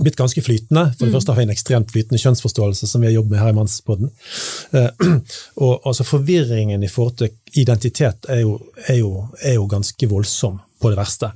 blitt 0.00 0.16
ganske 0.16 0.42
flytende. 0.42 0.86
For 0.98 1.06
det 1.06 1.14
første 1.14 1.32
har 1.32 1.40
vi 1.40 1.46
en 1.46 1.54
ekstremt 1.54 1.92
flytende 1.92 2.20
kjønnsforståelse 2.22 2.88
som 2.88 3.02
vi 3.02 3.10
har 3.10 3.18
jobbet 3.18 3.34
med 3.34 3.42
her 3.42 3.52
i 3.52 3.56
Mannspodden. 3.56 4.10
Eh, 4.72 5.06
og 5.64 5.88
altså 5.88 6.06
Forvirringen 6.08 6.82
i 6.82 6.90
forhold 6.90 7.18
til 7.20 7.60
identitet 7.60 8.28
er 8.28 8.42
jo, 8.44 8.56
er, 8.86 8.98
jo, 9.02 9.28
er 9.42 9.58
jo 9.58 9.68
ganske 9.70 10.08
voldsom 10.08 10.60
på 10.82 10.90
det 10.90 10.98
verste. 10.98 11.30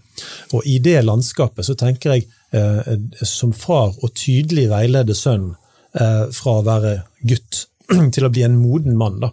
Og 0.57 0.67
i 0.67 0.79
det 0.83 0.99
landskapet 1.05 1.69
så 1.69 1.77
tenker 1.79 2.17
jeg 2.17 2.27
eh, 2.57 2.97
som 3.23 3.53
far 3.55 3.95
å 4.03 4.13
tydelig 4.15 4.69
veilede 4.73 5.15
sønnen 5.15 5.55
eh, 5.95 6.27
fra 6.35 6.59
å 6.59 6.67
være 6.67 6.99
gutt 7.29 7.67
til 8.15 8.27
å 8.27 8.31
bli 8.33 8.43
en 8.47 8.59
moden 8.59 8.97
mann. 8.99 9.21
Da. 9.23 9.31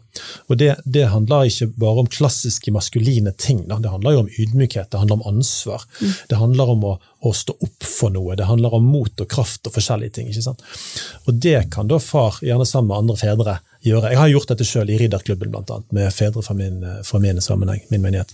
Og 0.51 0.59
det, 0.61 0.75
det 0.85 1.07
handler 1.13 1.49
ikke 1.49 1.71
bare 1.81 2.03
om 2.03 2.09
klassiske 2.11 2.73
maskuline 2.75 3.33
ting. 3.37 3.63
Da. 3.69 3.79
Det 3.81 3.91
handler 3.93 4.15
jo 4.15 4.23
om 4.25 4.31
ydmykhet, 4.31 4.91
det 4.91 5.01
handler 5.01 5.21
om 5.21 5.35
ansvar. 5.35 5.85
Det 6.29 6.39
handler 6.39 6.73
om 6.75 6.87
å, 6.91 6.93
å 7.23 7.33
stå 7.33 7.55
opp 7.65 7.87
for 7.87 8.13
noe, 8.13 8.37
det 8.39 8.49
handler 8.49 8.75
om 8.77 8.85
mot 8.87 9.23
og 9.23 9.29
kraft 9.29 9.69
og 9.69 9.77
forskjellige 9.77 10.17
ting. 10.19 10.31
ikke 10.31 10.45
sant? 10.45 10.63
Og 11.25 11.37
det 11.45 11.59
kan 11.73 11.89
da 11.89 11.99
far, 12.03 12.39
gjerne 12.45 12.67
sammen 12.69 12.91
med 12.91 13.03
andre 13.03 13.19
fedre, 13.19 13.59
gjøre. 13.83 14.11
Jeg 14.13 14.19
har 14.21 14.31
gjort 14.31 14.51
dette 14.53 14.67
sjøl 14.67 14.91
i 14.93 14.97
Ridderklubben, 15.01 15.51
blant 15.51 15.71
annet, 15.73 15.89
med 15.95 16.13
fedre 16.15 16.43
fra 16.45 16.55
min, 16.57 16.79
fra 17.03 17.19
min 17.23 17.41
sammenheng, 17.43 17.81
min 17.91 18.03
menighet. 18.03 18.31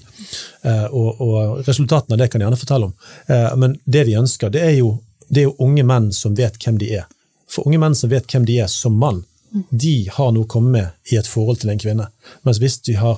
Eh, 0.62 0.86
og, 0.94 1.22
og 1.26 1.64
resultatene 1.68 2.16
av 2.16 2.22
det 2.22 2.30
kan 2.30 2.42
jeg 2.42 2.50
gjerne 2.50 2.60
fortelle 2.60 2.90
om. 2.92 2.94
Eh, 3.34 3.48
men 3.62 3.80
det 3.86 4.06
vi 4.10 4.18
ønsker, 4.20 4.54
det 4.54 4.62
er, 4.66 4.76
jo, 4.78 4.98
det 5.30 5.44
er 5.44 5.50
jo 5.50 5.56
unge 5.66 5.86
menn 5.90 6.12
som 6.14 6.38
vet 6.38 6.60
hvem 6.62 6.78
de 6.82 6.92
er. 7.00 7.10
For 7.50 7.66
unge 7.66 7.82
menn 7.82 7.98
som 7.98 8.12
vet 8.12 8.30
hvem 8.30 8.46
de 8.46 8.60
er 8.62 8.70
som 8.70 8.98
mann, 9.02 9.24
de 9.52 9.96
har 10.14 10.32
noe 10.36 10.46
å 10.46 10.52
komme 10.52 10.72
med 10.76 11.14
i 11.14 11.18
et 11.20 11.28
forhold 11.28 11.62
til 11.62 11.72
en 11.74 11.82
kvinne. 11.82 12.10
Mens 12.48 12.60
hvis 12.62 12.80
de 12.86 12.96
har 13.00 13.18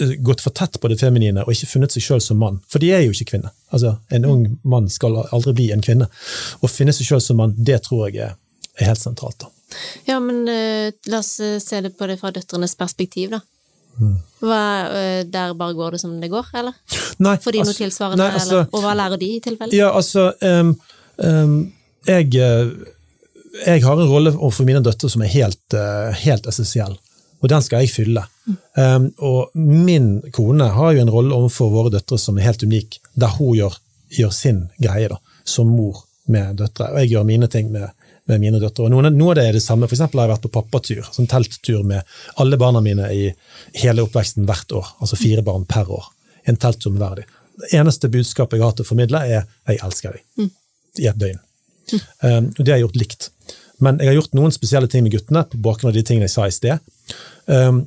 eh, 0.00 0.14
gått 0.22 0.44
for 0.44 0.54
tett 0.54 0.78
på 0.80 0.90
det 0.90 1.00
feminine 1.00 1.42
og 1.42 1.52
ikke 1.54 1.72
funnet 1.72 1.94
seg 1.94 2.06
sjøl 2.06 2.22
som 2.22 2.38
mann, 2.42 2.60
for 2.70 2.82
de 2.82 2.92
er 2.94 3.04
jo 3.06 3.14
ikke 3.14 3.32
kvinner. 3.34 3.54
Altså, 3.74 3.96
En 4.14 4.28
ung 4.30 4.46
mann 4.62 4.88
skal 4.92 5.18
aldri 5.24 5.56
bli 5.56 5.70
en 5.74 5.82
kvinne. 5.84 6.06
Å 6.62 6.70
finne 6.70 6.94
seg 6.94 7.10
sjøl 7.10 7.24
som 7.24 7.40
mann, 7.42 7.56
det 7.58 7.82
tror 7.88 8.08
jeg 8.08 8.22
er, 8.28 8.38
er 8.78 8.92
helt 8.92 9.02
sentralt. 9.02 9.42
da. 9.42 9.50
Ja, 10.06 10.20
men 10.22 10.44
uh, 10.48 10.92
la 11.10 11.18
oss 11.18 11.40
eh, 11.42 11.58
se 11.62 11.80
det 11.82 11.94
på 11.98 12.06
det 12.06 12.20
fra 12.20 12.30
døtrenes 12.34 12.76
perspektiv, 12.78 13.32
da. 13.34 13.40
Mm. 13.98 14.16
Hva, 14.42 14.62
uh, 14.90 15.20
der 15.30 15.54
bare 15.58 15.74
går 15.74 15.96
det 15.96 16.02
som 16.02 16.14
det 16.20 16.30
går, 16.32 16.50
eller? 16.60 16.76
Nei, 17.22 17.36
Får 17.42 17.56
de 17.56 17.62
noe 17.62 17.70
altså- 17.72 17.82
tilsvarende, 17.82 18.22
nei, 18.22 18.40
altså, 18.40 18.60
eller? 18.60 18.68
Og 18.72 18.84
hva 18.84 18.94
lærer 18.98 19.20
de 19.22 19.30
i 19.36 19.40
tilfelle? 19.42 19.74
Ja, 19.74 19.90
altså 19.94 20.32
um, 20.42 20.74
um, 21.18 21.56
jeg, 22.06 22.30
jeg 23.62 23.82
har 23.84 24.00
en 24.00 24.10
rolle 24.10 24.32
overfor 24.34 24.66
mine 24.66 24.82
døtre 24.84 25.10
som 25.10 25.22
er 25.22 25.32
helt, 25.34 25.74
eh, 25.76 26.14
helt 26.24 26.46
essensiell, 26.50 26.96
og 27.42 27.50
den 27.52 27.62
skal 27.62 27.84
jeg 27.84 27.92
fylle. 27.92 28.24
Um, 28.76 29.10
og 29.24 29.50
min 29.54 30.22
kone 30.32 30.66
har 30.74 30.94
jo 30.94 31.02
en 31.02 31.12
rolle 31.12 31.36
overfor 31.36 31.70
våre 31.72 31.92
døtre 31.92 32.18
som 32.20 32.38
er 32.38 32.48
helt 32.48 32.64
unik, 32.64 32.98
der 33.20 33.36
hun 33.38 33.54
gjør, 33.56 33.76
gjør 34.18 34.32
sin 34.32 34.64
greie 34.80 35.10
da, 35.12 35.18
som 35.44 35.70
mor 35.72 36.02
med 36.26 36.56
døtre, 36.60 36.90
og 36.92 37.02
jeg 37.02 37.12
gjør 37.14 37.28
mine 37.28 37.48
ting 37.52 37.70
med, 37.72 37.92
med 38.30 38.40
mine 38.40 38.60
døtre. 38.62 38.86
Og 38.86 38.92
noe, 38.94 39.12
noe 39.12 39.34
av 39.34 39.38
det 39.38 39.46
er 39.48 39.58
det 39.58 39.64
samme. 39.64 39.88
For 39.88 39.96
eksempel 39.96 40.22
har 40.22 40.28
jeg 40.28 40.34
vært 40.34 40.46
på 40.48 40.54
pappatur, 40.56 41.04
sånn 41.12 41.30
telttur 41.30 41.84
med 41.86 42.16
alle 42.40 42.58
barna 42.60 42.82
mine 42.84 43.10
i 43.12 43.30
hele 43.82 44.04
oppveksten 44.04 44.48
hvert 44.48 44.72
år, 44.76 44.94
altså 45.04 45.20
fire 45.20 45.44
barn 45.46 45.68
per 45.68 45.92
år. 45.92 46.10
En 46.48 46.60
telttur 46.60 46.92
med 46.92 47.04
hver 47.04 47.12
av 47.12 47.22
dem. 47.22 47.40
Det 47.64 47.74
eneste 47.78 48.10
budskapet 48.10 48.58
jeg 48.58 48.64
har 48.64 48.76
til 48.76 48.84
å 48.84 48.88
formidle, 48.88 49.20
er 49.24 49.44
'jeg 49.68 49.78
elsker 49.84 50.16
deg' 50.16 50.50
i 50.98 51.06
et 51.06 51.18
døgn. 51.18 51.38
Um, 52.22 52.50
og 52.50 52.60
det 52.60 52.72
har 52.72 52.78
jeg 52.78 52.86
gjort 52.86 53.00
likt. 53.02 53.30
Men 53.84 53.98
jeg 54.00 54.12
har 54.12 54.20
gjort 54.20 54.36
noen 54.38 54.54
spesielle 54.54 54.90
ting 54.90 55.04
med 55.04 55.14
guttene 55.14 55.44
på 55.50 55.60
bakgrunn 55.64 55.92
av 55.92 55.96
de 55.96 56.04
tingene 56.06 56.28
jeg 56.28 56.36
sa 56.36 56.46
i 56.48 56.54
sted. 56.54 56.94
Um, 57.50 57.84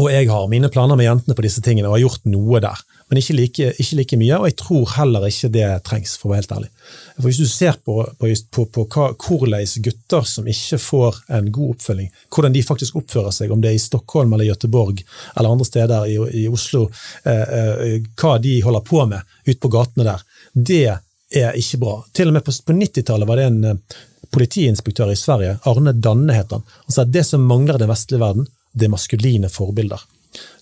og 0.00 0.08
jeg 0.08 0.30
har 0.30 0.48
mine 0.48 0.70
planer 0.72 0.96
med 0.96 1.04
jentene 1.04 1.36
på 1.36 1.44
disse 1.44 1.60
tingene 1.64 1.90
og 1.90 1.98
har 1.98 2.06
gjort 2.06 2.28
noe 2.32 2.60
der. 2.64 2.80
Men 3.12 3.18
ikke 3.20 3.34
like, 3.36 3.66
ikke 3.82 3.96
like 3.98 4.16
mye, 4.16 4.36
og 4.38 4.46
jeg 4.48 4.54
tror 4.56 4.92
heller 4.94 5.26
ikke 5.28 5.50
det 5.52 5.66
trengs, 5.84 6.14
for 6.16 6.30
å 6.30 6.32
være 6.32 6.40
helt 6.40 6.54
ærlig. 6.56 6.70
For 7.18 7.26
Hvis 7.26 7.40
du 7.42 7.50
ser 7.50 7.76
på, 7.84 7.96
på, 8.16 8.30
på, 8.48 8.84
på 8.88 9.04
hvordan 9.20 9.66
gutter 9.84 10.24
som 10.30 10.48
ikke 10.48 10.78
får 10.80 11.18
en 11.36 11.50
god 11.52 11.74
oppfølging, 11.74 12.08
hvordan 12.32 12.56
de 12.56 12.64
faktisk 12.64 12.96
oppfører 13.02 13.36
seg, 13.36 13.52
om 13.52 13.60
det 13.60 13.68
er 13.68 13.76
i 13.76 13.84
Stockholm 13.84 14.32
eller 14.32 14.48
Gøteborg 14.48 15.04
eller 15.04 15.52
andre 15.52 15.68
steder 15.68 16.08
i, 16.08 16.16
i 16.40 16.46
Oslo, 16.48 16.86
eh, 17.28 17.44
eh, 17.58 18.08
hva 18.16 18.38
de 18.40 18.56
holder 18.64 18.86
på 18.88 19.04
med 19.12 19.36
ute 19.44 19.60
på 19.60 19.72
gatene 19.76 20.08
der, 20.08 20.24
det 20.56 20.86
er 21.34 21.58
ikke 21.58 21.80
bra. 21.82 21.94
Til 22.12 22.30
og 22.30 22.36
med 22.36 22.44
på, 22.46 22.54
på 22.66 22.76
90-tallet 22.76 23.28
var 23.28 23.40
det 23.40 23.46
en 23.50 23.64
eh, 23.70 24.00
politiinspektør 24.32 25.12
i 25.12 25.18
Sverige, 25.18 25.58
Arne 25.68 25.92
Danne 25.92 26.36
het 26.36 26.52
han, 26.54 26.64
han 26.86 26.94
sa 26.94 27.04
at 27.04 27.12
det 27.12 27.24
som 27.28 27.44
mangler 27.44 27.80
den 27.80 27.90
vestlige 27.92 28.22
verden, 28.22 28.46
det 28.72 28.88
er 28.88 28.94
maskuline 28.94 29.50
forbilder. 29.52 30.00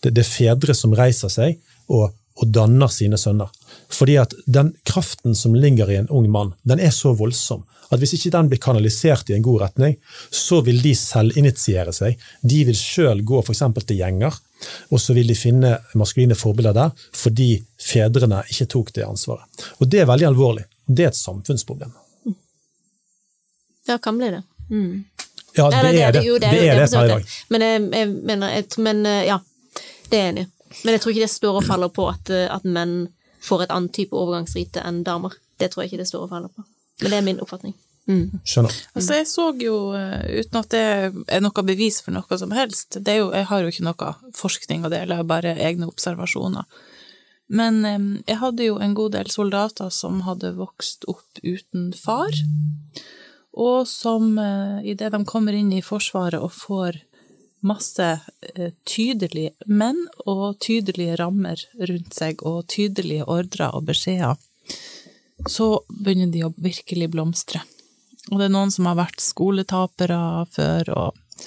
Det, 0.03 0.11
det 0.11 0.25
er 0.25 0.31
fedre 0.31 0.75
som 0.75 0.95
reiser 0.99 1.31
seg 1.31 1.61
og, 1.93 2.11
og 2.11 2.55
danner 2.55 2.91
sine 2.91 3.19
sønner. 3.21 3.53
Fordi 3.91 4.17
at 4.23 4.35
den 4.47 4.73
kraften 4.87 5.37
som 5.39 5.55
ligger 5.55 5.91
i 5.91 6.01
en 6.01 6.11
ung 6.11 6.27
mann, 6.31 6.55
den 6.67 6.83
er 6.83 6.95
så 6.95 7.15
voldsom 7.19 7.63
at 7.91 7.99
hvis 7.99 8.15
ikke 8.17 8.33
den 8.35 8.51
blir 8.51 8.61
kanalisert 8.63 9.31
i 9.31 9.35
en 9.35 9.43
god 9.45 9.65
retning, 9.65 9.97
så 10.31 10.61
vil 10.67 10.79
de 10.83 10.93
selvinitiere 10.95 11.91
seg. 11.95 12.21
De 12.43 12.63
vil 12.69 12.79
sjøl 12.79 13.25
gå 13.27 13.41
f.eks. 13.43 13.65
til 13.83 13.99
gjenger, 13.99 14.37
og 14.91 15.01
så 15.01 15.15
vil 15.17 15.29
de 15.31 15.35
finne 15.39 15.75
maskuline 15.99 16.35
forbilder 16.39 16.73
der 16.77 16.91
fordi 17.17 17.51
fedrene 17.81 18.43
ikke 18.51 18.67
tok 18.75 18.93
det 18.97 19.05
ansvaret. 19.07 19.67
Og 19.81 19.89
det 19.91 20.01
er 20.03 20.09
veldig 20.11 20.27
alvorlig. 20.31 20.65
Det 20.87 21.05
er 21.07 21.13
et 21.13 21.19
samfunnsproblem. 21.21 21.93
Ja, 23.89 23.99
kan 23.99 24.19
bli 24.19 24.31
det. 24.31 24.43
Mm. 24.71 25.05
Ja, 25.57 25.71
det, 25.71 25.79
Eller 25.79 26.07
er 26.09 26.13
det. 26.13 26.25
jo, 26.25 26.35
Det 26.39 26.47
er 26.47 26.75
det 26.75 26.81
vidt 26.83 26.93
dag. 26.93 27.09
det. 27.19 27.27
Men 27.49 27.61
jeg, 27.65 27.81
jeg 27.93 28.09
mener 28.09 28.49
jeg, 28.55 28.65
Men 28.79 29.07
eh, 29.07 29.25
ja, 29.27 29.39
det 30.11 30.19
er 30.19 30.23
jeg 30.25 30.33
enig 30.35 30.43
i. 30.43 30.51
Men 30.85 30.93
jeg 30.95 31.01
tror 31.03 31.11
ikke 31.11 31.25
det 31.27 31.31
står 31.31 31.57
og 31.59 31.65
faller 31.67 31.89
på 31.89 32.09
at, 32.09 32.31
eh, 32.31 32.47
at 32.55 32.65
menn 32.65 33.09
får 33.43 33.63
et 33.67 33.73
annet 33.75 33.93
type 33.97 34.15
overgangsrite 34.17 34.83
enn 34.87 35.03
damer. 35.05 35.35
Det 35.59 35.71
tror 35.73 35.83
jeg 35.83 35.91
ikke 35.93 36.03
det 36.05 36.09
står 36.09 36.27
og 36.27 36.31
faller 36.31 36.53
på. 36.55 36.63
Men 37.03 37.11
det 37.11 37.19
er 37.19 37.27
min 37.27 37.41
oppfatning. 37.43 37.75
Mm. 38.11 38.41
Skjønner. 38.43 38.77
Altså, 38.97 39.17
jeg 39.21 39.27
så 39.31 39.47
jo, 39.63 39.75
eh, 39.95 40.41
uten 40.43 40.59
at 40.61 40.71
det 40.75 40.85
er 41.31 41.43
noe 41.45 41.67
bevis 41.67 42.01
for 42.03 42.15
noe 42.15 42.39
som 42.41 42.55
helst 42.57 42.99
det 42.99 43.13
er 43.13 43.21
jo, 43.21 43.29
Jeg 43.37 43.47
har 43.51 43.63
jo 43.63 43.71
ikke 43.71 43.87
noe 43.87 44.15
forskning 44.37 44.87
å 44.87 44.91
dele, 44.91 45.21
bare 45.25 45.55
egne 45.55 45.87
observasjoner. 45.91 46.67
Men 47.47 47.85
eh, 47.85 48.09
jeg 48.27 48.41
hadde 48.43 48.67
jo 48.67 48.81
en 48.83 48.97
god 48.99 49.15
del 49.19 49.31
soldater 49.31 49.93
som 49.95 50.25
hadde 50.27 50.57
vokst 50.59 51.07
opp 51.11 51.43
uten 51.43 51.93
far, 51.95 52.35
og 53.55 53.87
som 53.87 54.35
eh, 54.39 54.91
idet 54.91 55.13
de 55.15 55.23
kommer 55.25 55.55
inn 55.55 55.71
i 55.73 55.85
Forsvaret 55.85 56.43
og 56.43 56.55
får 56.57 57.03
masse 57.61 58.07
tydelige 58.89 59.53
menn 59.69 59.99
og 60.25 60.57
tydelige 60.65 61.19
rammer 61.21 61.61
rundt 61.77 62.15
seg, 62.17 62.41
og 62.43 62.65
tydelige 62.73 63.27
ordrer 63.29 63.77
og 63.77 63.85
beskjeder, 63.91 64.41
så 65.45 65.75
begynner 65.93 66.33
de 66.33 66.47
å 66.47 66.55
virkelig 66.57 67.11
blomstre. 67.13 67.61
Og 68.29 68.39
det 68.39 68.47
er 68.47 68.55
noen 68.55 68.73
som 68.75 68.89
har 68.91 68.99
vært 68.99 69.23
skoletapere 69.25 70.21
før, 70.53 70.91
og 70.93 71.47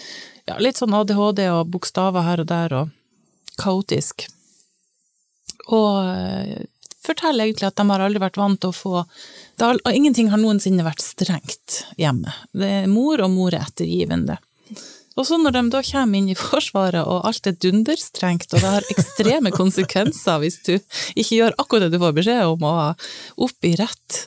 ja, 0.50 0.58
litt 0.60 0.80
sånn 0.82 0.96
ADHD 0.98 1.46
og 1.54 1.70
bokstaver 1.72 2.26
her 2.26 2.42
og 2.44 2.50
der, 2.50 2.78
og 2.82 3.60
kaotisk. 3.62 4.26
Og 5.70 6.00
eh, 6.10 6.66
forteller 7.06 7.46
egentlig 7.46 7.70
at 7.70 7.78
de 7.78 7.86
har 7.92 8.04
aldri 8.04 8.24
vært 8.24 8.40
vant 8.42 8.60
til 8.60 8.74
å 8.74 8.76
få 8.76 8.96
har, 9.04 9.78
og 9.78 9.94
Ingenting 9.94 10.32
har 10.34 10.42
noensinne 10.42 10.86
vært 10.86 11.04
strengt 11.04 11.84
hjemme. 12.00 12.34
Det 12.52 12.72
er 12.82 12.92
mor, 12.92 13.22
og 13.22 13.32
mor 13.32 13.54
er 13.54 13.68
ettergivende. 13.68 14.40
Og 15.14 15.28
så 15.30 15.38
når 15.38 15.54
de 15.54 15.62
da 15.76 15.84
kommer 15.86 16.18
inn 16.20 16.32
i 16.34 16.38
Forsvaret, 16.38 17.06
og 17.06 17.28
alt 17.30 17.48
er 17.48 17.58
dunderstrengt, 17.62 18.50
og 18.50 18.64
det 18.64 18.72
har 18.76 18.94
ekstreme 18.96 19.54
konsekvenser 19.54 20.42
hvis 20.42 20.58
du 20.66 20.74
ikke 20.74 21.38
gjør 21.38 21.58
akkurat 21.62 21.86
det 21.86 21.94
du 21.94 22.02
får 22.02 22.16
beskjed 22.18 22.46
om, 22.50 22.66
og 22.66 23.46
opp 23.46 23.70
i 23.70 23.76
rett 23.78 24.24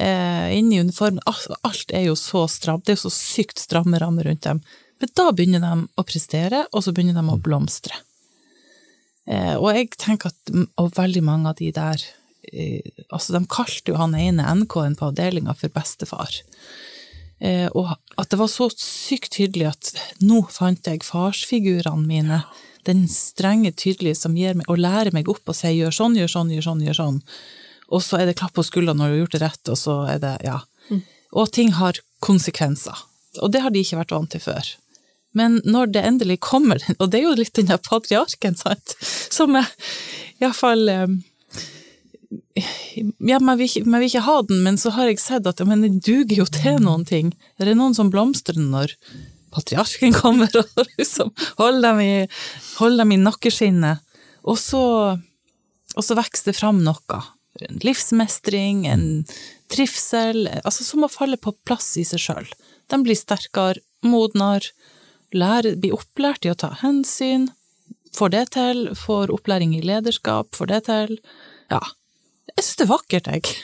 eh, 0.00 0.50
inn 0.56 0.72
i 0.72 0.80
uniformen 0.80 1.22
alt, 1.28 1.92
er 1.92 2.08
jo 2.08 2.16
så 2.18 2.46
stramt, 2.50 2.86
det 2.86 2.94
er 2.94 2.98
jo 2.98 3.08
så 3.08 3.16
sykt 3.16 3.60
stramme 3.62 4.00
rammer 4.00 4.28
rundt 4.28 4.46
dem. 4.46 4.62
Men 5.00 5.12
da 5.16 5.30
begynner 5.32 5.64
de 5.64 5.74
å 5.96 6.04
prestere, 6.06 6.66
og 6.72 6.84
så 6.84 6.94
begynner 6.96 7.16
de 7.16 7.32
å 7.32 7.40
blomstre. 7.40 7.94
Eh, 9.30 9.56
og 9.56 9.70
jeg 9.74 9.92
tenker 10.00 10.32
at 10.32 10.52
og 10.80 10.94
veldig 10.96 11.22
mange 11.24 11.52
av 11.52 11.58
de 11.60 11.68
der 11.76 12.02
eh, 12.50 12.86
Altså, 13.12 13.34
de 13.36 13.44
kalte 13.52 13.92
jo 13.92 13.98
han 14.00 14.16
ene 14.16 14.46
NK-en 14.62 14.96
på 14.98 15.10
avdelinga 15.10 15.54
for 15.58 15.72
bestefar. 15.74 16.40
Eh, 17.40 17.68
og 17.76 17.92
at 18.20 18.32
det 18.32 18.40
var 18.40 18.50
så 18.52 18.68
sykt 18.74 19.34
tydelig 19.36 19.70
at 19.70 19.92
nå 20.24 20.42
fant 20.52 20.88
jeg 20.88 21.04
farsfigurene 21.06 22.08
mine. 22.08 22.42
Den 22.88 23.06
strenge, 23.12 23.72
tydelige 23.76 24.18
som 24.22 24.36
gir 24.36 24.56
meg, 24.56 24.68
og 24.72 24.80
lærer 24.80 25.12
meg 25.16 25.28
opp 25.32 25.52
og 25.52 25.56
sier 25.56 25.76
gjør 25.76 25.96
sånn, 25.96 26.18
gjør 26.20 26.34
sånn, 26.34 26.52
gjør 26.56 26.68
sånn, 26.68 26.84
gjør 26.88 27.00
sånn. 27.00 27.18
Og 27.90 28.04
så 28.06 28.20
er 28.20 28.28
det 28.28 28.38
klapp 28.38 28.54
på 28.56 28.64
skuldra 28.66 28.94
når 28.94 29.08
du 29.08 29.14
har 29.14 29.22
gjort 29.24 29.36
det 29.36 29.42
rett, 29.44 29.72
og 29.72 29.78
så 29.78 29.96
er 30.10 30.20
det 30.22 30.34
ja. 30.46 30.60
Og 31.30 31.50
ting 31.54 31.72
har 31.78 31.98
konsekvenser. 32.22 33.06
Og 33.40 33.52
det 33.54 33.62
har 33.64 33.74
de 33.74 33.82
ikke 33.82 34.00
vært 34.00 34.14
vant 34.14 34.30
til 34.32 34.42
før. 34.42 34.66
Men 35.36 35.60
når 35.62 35.92
det 35.94 36.04
endelig 36.06 36.40
kommer, 36.42 36.82
og 37.00 37.10
det 37.10 37.20
er 37.20 37.28
jo 37.28 37.38
litt 37.38 37.54
den 37.58 37.70
der 37.70 37.82
patriarken, 37.82 38.58
sant, 38.58 38.96
som 39.30 39.58
er 39.58 39.68
iallfall 40.40 40.88
ja, 43.18 43.38
man 43.40 43.58
vil, 43.58 43.66
ikke, 43.66 43.88
man 43.90 44.02
vil 44.02 44.10
ikke 44.10 44.26
ha 44.26 44.36
den, 44.46 44.62
men 44.62 44.78
så 44.78 44.92
har 44.94 45.10
jeg 45.10 45.20
sett 45.22 45.48
at 45.50 45.62
men 45.66 45.82
den 45.82 45.98
duger 46.02 46.42
jo 46.42 46.46
til 46.50 46.78
noen 46.82 47.04
ting. 47.06 47.32
Det 47.58 47.66
er 47.66 47.78
noen 47.78 47.96
som 47.96 48.10
blomstrer 48.12 48.58
når 48.60 48.94
patriarken 49.54 50.14
kommer 50.22 50.50
og 50.60 50.84
liksom 50.98 51.32
holder 51.58 51.88
dem 51.88 52.02
i, 52.04 52.14
holder 52.78 53.04
dem 53.04 53.16
i 53.16 53.20
nakkeskinnet. 53.24 54.06
Og 54.46 54.58
så, 54.58 54.82
og 55.96 56.06
så 56.06 56.16
vokser 56.18 56.50
det 56.50 56.58
fram 56.58 56.82
noe. 56.86 57.20
En 57.68 57.80
livsmestring, 57.84 58.86
en 58.86 59.04
trivsel, 59.70 60.46
altså 60.64 60.84
som 60.86 61.04
å 61.06 61.10
falle 61.12 61.36
på 61.40 61.52
plass 61.68 61.92
i 62.00 62.04
seg 62.08 62.22
sjøl. 62.22 62.48
De 62.90 62.98
blir 63.04 63.18
sterkere, 63.18 63.82
modnere, 64.06 64.72
lærer, 65.36 65.76
blir 65.78 65.94
opplært 65.94 66.46
i 66.48 66.50
å 66.50 66.56
ta 66.58 66.72
hensyn, 66.80 67.48
får 68.16 68.32
det 68.34 68.44
til, 68.56 68.84
får 68.98 69.30
opplæring 69.30 69.76
i 69.78 69.82
lederskap, 69.86 70.50
får 70.56 70.66
det 70.72 70.80
til. 70.88 71.16
Ja. 71.70 71.80
Jeg 72.56 72.64
syns 72.64 72.76
det 72.80 72.86
er 72.86 72.90
vakkert, 72.96 73.28
jeg. 73.30 73.56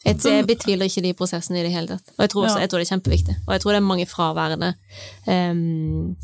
Jeg, 0.00 0.16
jeg 0.24 0.46
betviler 0.48 0.88
ikke 0.88 1.02
de 1.04 1.10
prosessene 1.18 1.58
i 1.60 1.64
det 1.66 1.72
hele 1.74 1.90
tatt. 1.96 2.12
Og 2.16 2.22
jeg 2.24 2.30
tror, 2.32 2.44
også, 2.46 2.56
Ja. 2.56 2.60
jeg 2.64 2.70
tror 2.70 2.80
det 2.80 2.86
er 2.86 2.92
kjempeviktig. 2.94 3.34
Og 3.46 3.50
jeg 3.52 3.60
tror 3.60 3.72
det 3.74 3.80
er 3.80 3.88
mange 3.88 4.06
fraværende 4.08 4.70
em, 5.28 6.16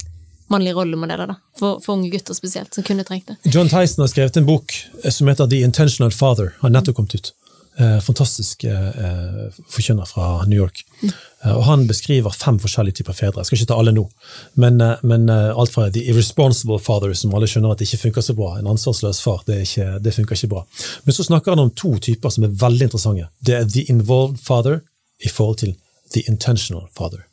mannlige 0.53 0.75
rollemodeller, 0.75 1.27
da. 1.33 1.39
For, 1.59 1.81
for 1.85 1.97
unge 1.97 2.11
gutter 2.13 2.35
spesielt, 2.35 2.75
som 2.75 2.85
kunne 2.87 3.05
trengt 3.05 3.33
det. 3.33 3.37
John 3.55 3.69
Tyson 3.69 4.05
har 4.05 4.13
skrevet 4.13 4.37
en 4.37 4.47
bok 4.47 4.77
eh, 5.03 5.11
som 5.11 5.29
heter 5.29 5.51
The 5.51 5.65
Intentional 5.67 6.13
Father. 6.15 6.55
Har 6.61 6.71
nettopp 6.71 6.97
kommet 6.97 7.15
ut. 7.15 7.33
Eh, 7.79 7.99
fantastisk 8.01 8.65
eh, 8.65 8.89
eh, 8.89 9.49
forkynner 9.69 10.05
fra 10.09 10.45
New 10.47 10.57
York. 10.59 10.85
Eh, 11.03 11.57
og 11.57 11.65
Han 11.67 11.87
beskriver 11.87 12.31
fem 12.33 12.57
forskjellige 12.63 13.03
typer 13.03 13.13
fedre. 13.13 13.43
Jeg 13.43 13.51
skal 13.51 13.59
ikke 13.59 13.69
ta 13.73 13.77
alle 13.83 13.93
nå. 13.93 14.07
Men, 14.55 14.81
eh, 14.81 15.03
men 15.03 15.29
alt 15.31 15.75
fra 15.75 15.91
the 15.91 16.07
irresponsible 16.09 16.79
father, 16.81 17.13
som 17.13 17.35
alle 17.35 17.51
skjønner 17.51 17.75
at 17.75 17.83
det 17.83 17.91
ikke 17.91 18.07
funker 18.07 18.25
så 18.25 18.37
bra. 18.39 18.55
En 18.57 18.71
ansvarsløs 18.73 19.21
far. 19.21 19.43
Det, 19.47 19.61
ikke, 19.67 19.99
det 20.01 20.15
funker 20.17 20.39
ikke 20.39 20.53
bra. 20.55 20.65
Men 21.05 21.19
så 21.19 21.27
snakker 21.29 21.53
han 21.53 21.67
om 21.67 21.75
to 21.77 21.99
typer 21.99 22.33
som 22.33 22.49
er 22.49 22.57
veldig 22.65 22.89
interessante. 22.89 23.29
Det 23.45 23.59
er 23.59 23.69
the 23.69 23.85
involved 23.93 24.41
father 24.41 24.81
i 25.21 25.29
forhold 25.29 25.61
til 25.61 25.77
the 26.15 26.25
intentional 26.31 26.89
father. 26.97 27.26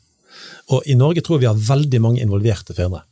Og 0.72 0.86
i 0.88 0.96
Norge 0.96 1.20
tror 1.24 1.42
vi 1.42 1.48
har 1.50 1.58
veldig 1.58 2.00
mange 2.00 2.22
involverte 2.24 2.76
fedre. 2.76 3.02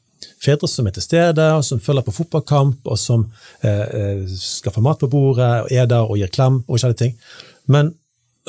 Fedre 0.43 0.69
som 0.71 0.87
er 0.87 0.95
til 0.97 1.05
stede, 1.05 1.45
og 1.57 1.65
som 1.67 1.81
følger 1.83 2.07
på 2.07 2.15
fotballkamp, 2.17 2.87
og 2.87 2.99
som 2.99 3.27
eh, 3.63 3.83
eh, 3.83 4.23
skaffer 4.39 4.83
mat 4.83 5.03
på 5.03 5.11
bordet, 5.11 5.51
og 5.65 5.73
er 5.75 5.87
der 5.91 6.09
og 6.09 6.19
gir 6.19 6.33
klem 6.33 6.63
og 6.63 6.75
forskjellige 6.75 7.03
ting. 7.05 7.15
Men, 7.71 7.95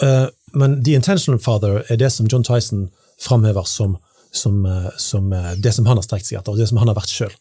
eh, 0.01 0.27
men 0.53 0.79
the 0.83 0.95
intentional 0.97 1.41
father 1.41 1.83
er 1.89 1.99
det 2.01 2.11
som 2.13 2.29
John 2.31 2.45
Tyson 2.45 2.89
framhever 3.21 3.67
som, 3.69 3.97
som, 4.31 4.65
eh, 4.65 4.89
som 4.97 5.33
eh, 5.33 5.51
det 5.57 5.73
som 5.73 5.85
han 5.85 5.97
har 5.97 6.05
strekt 6.05 6.29
seg 6.29 6.39
etter, 6.39 6.53
og 6.53 6.61
det 6.61 6.69
som 6.69 6.81
han 6.81 6.89
har 6.89 6.97
vært 6.97 7.13
sjøl. 7.13 7.33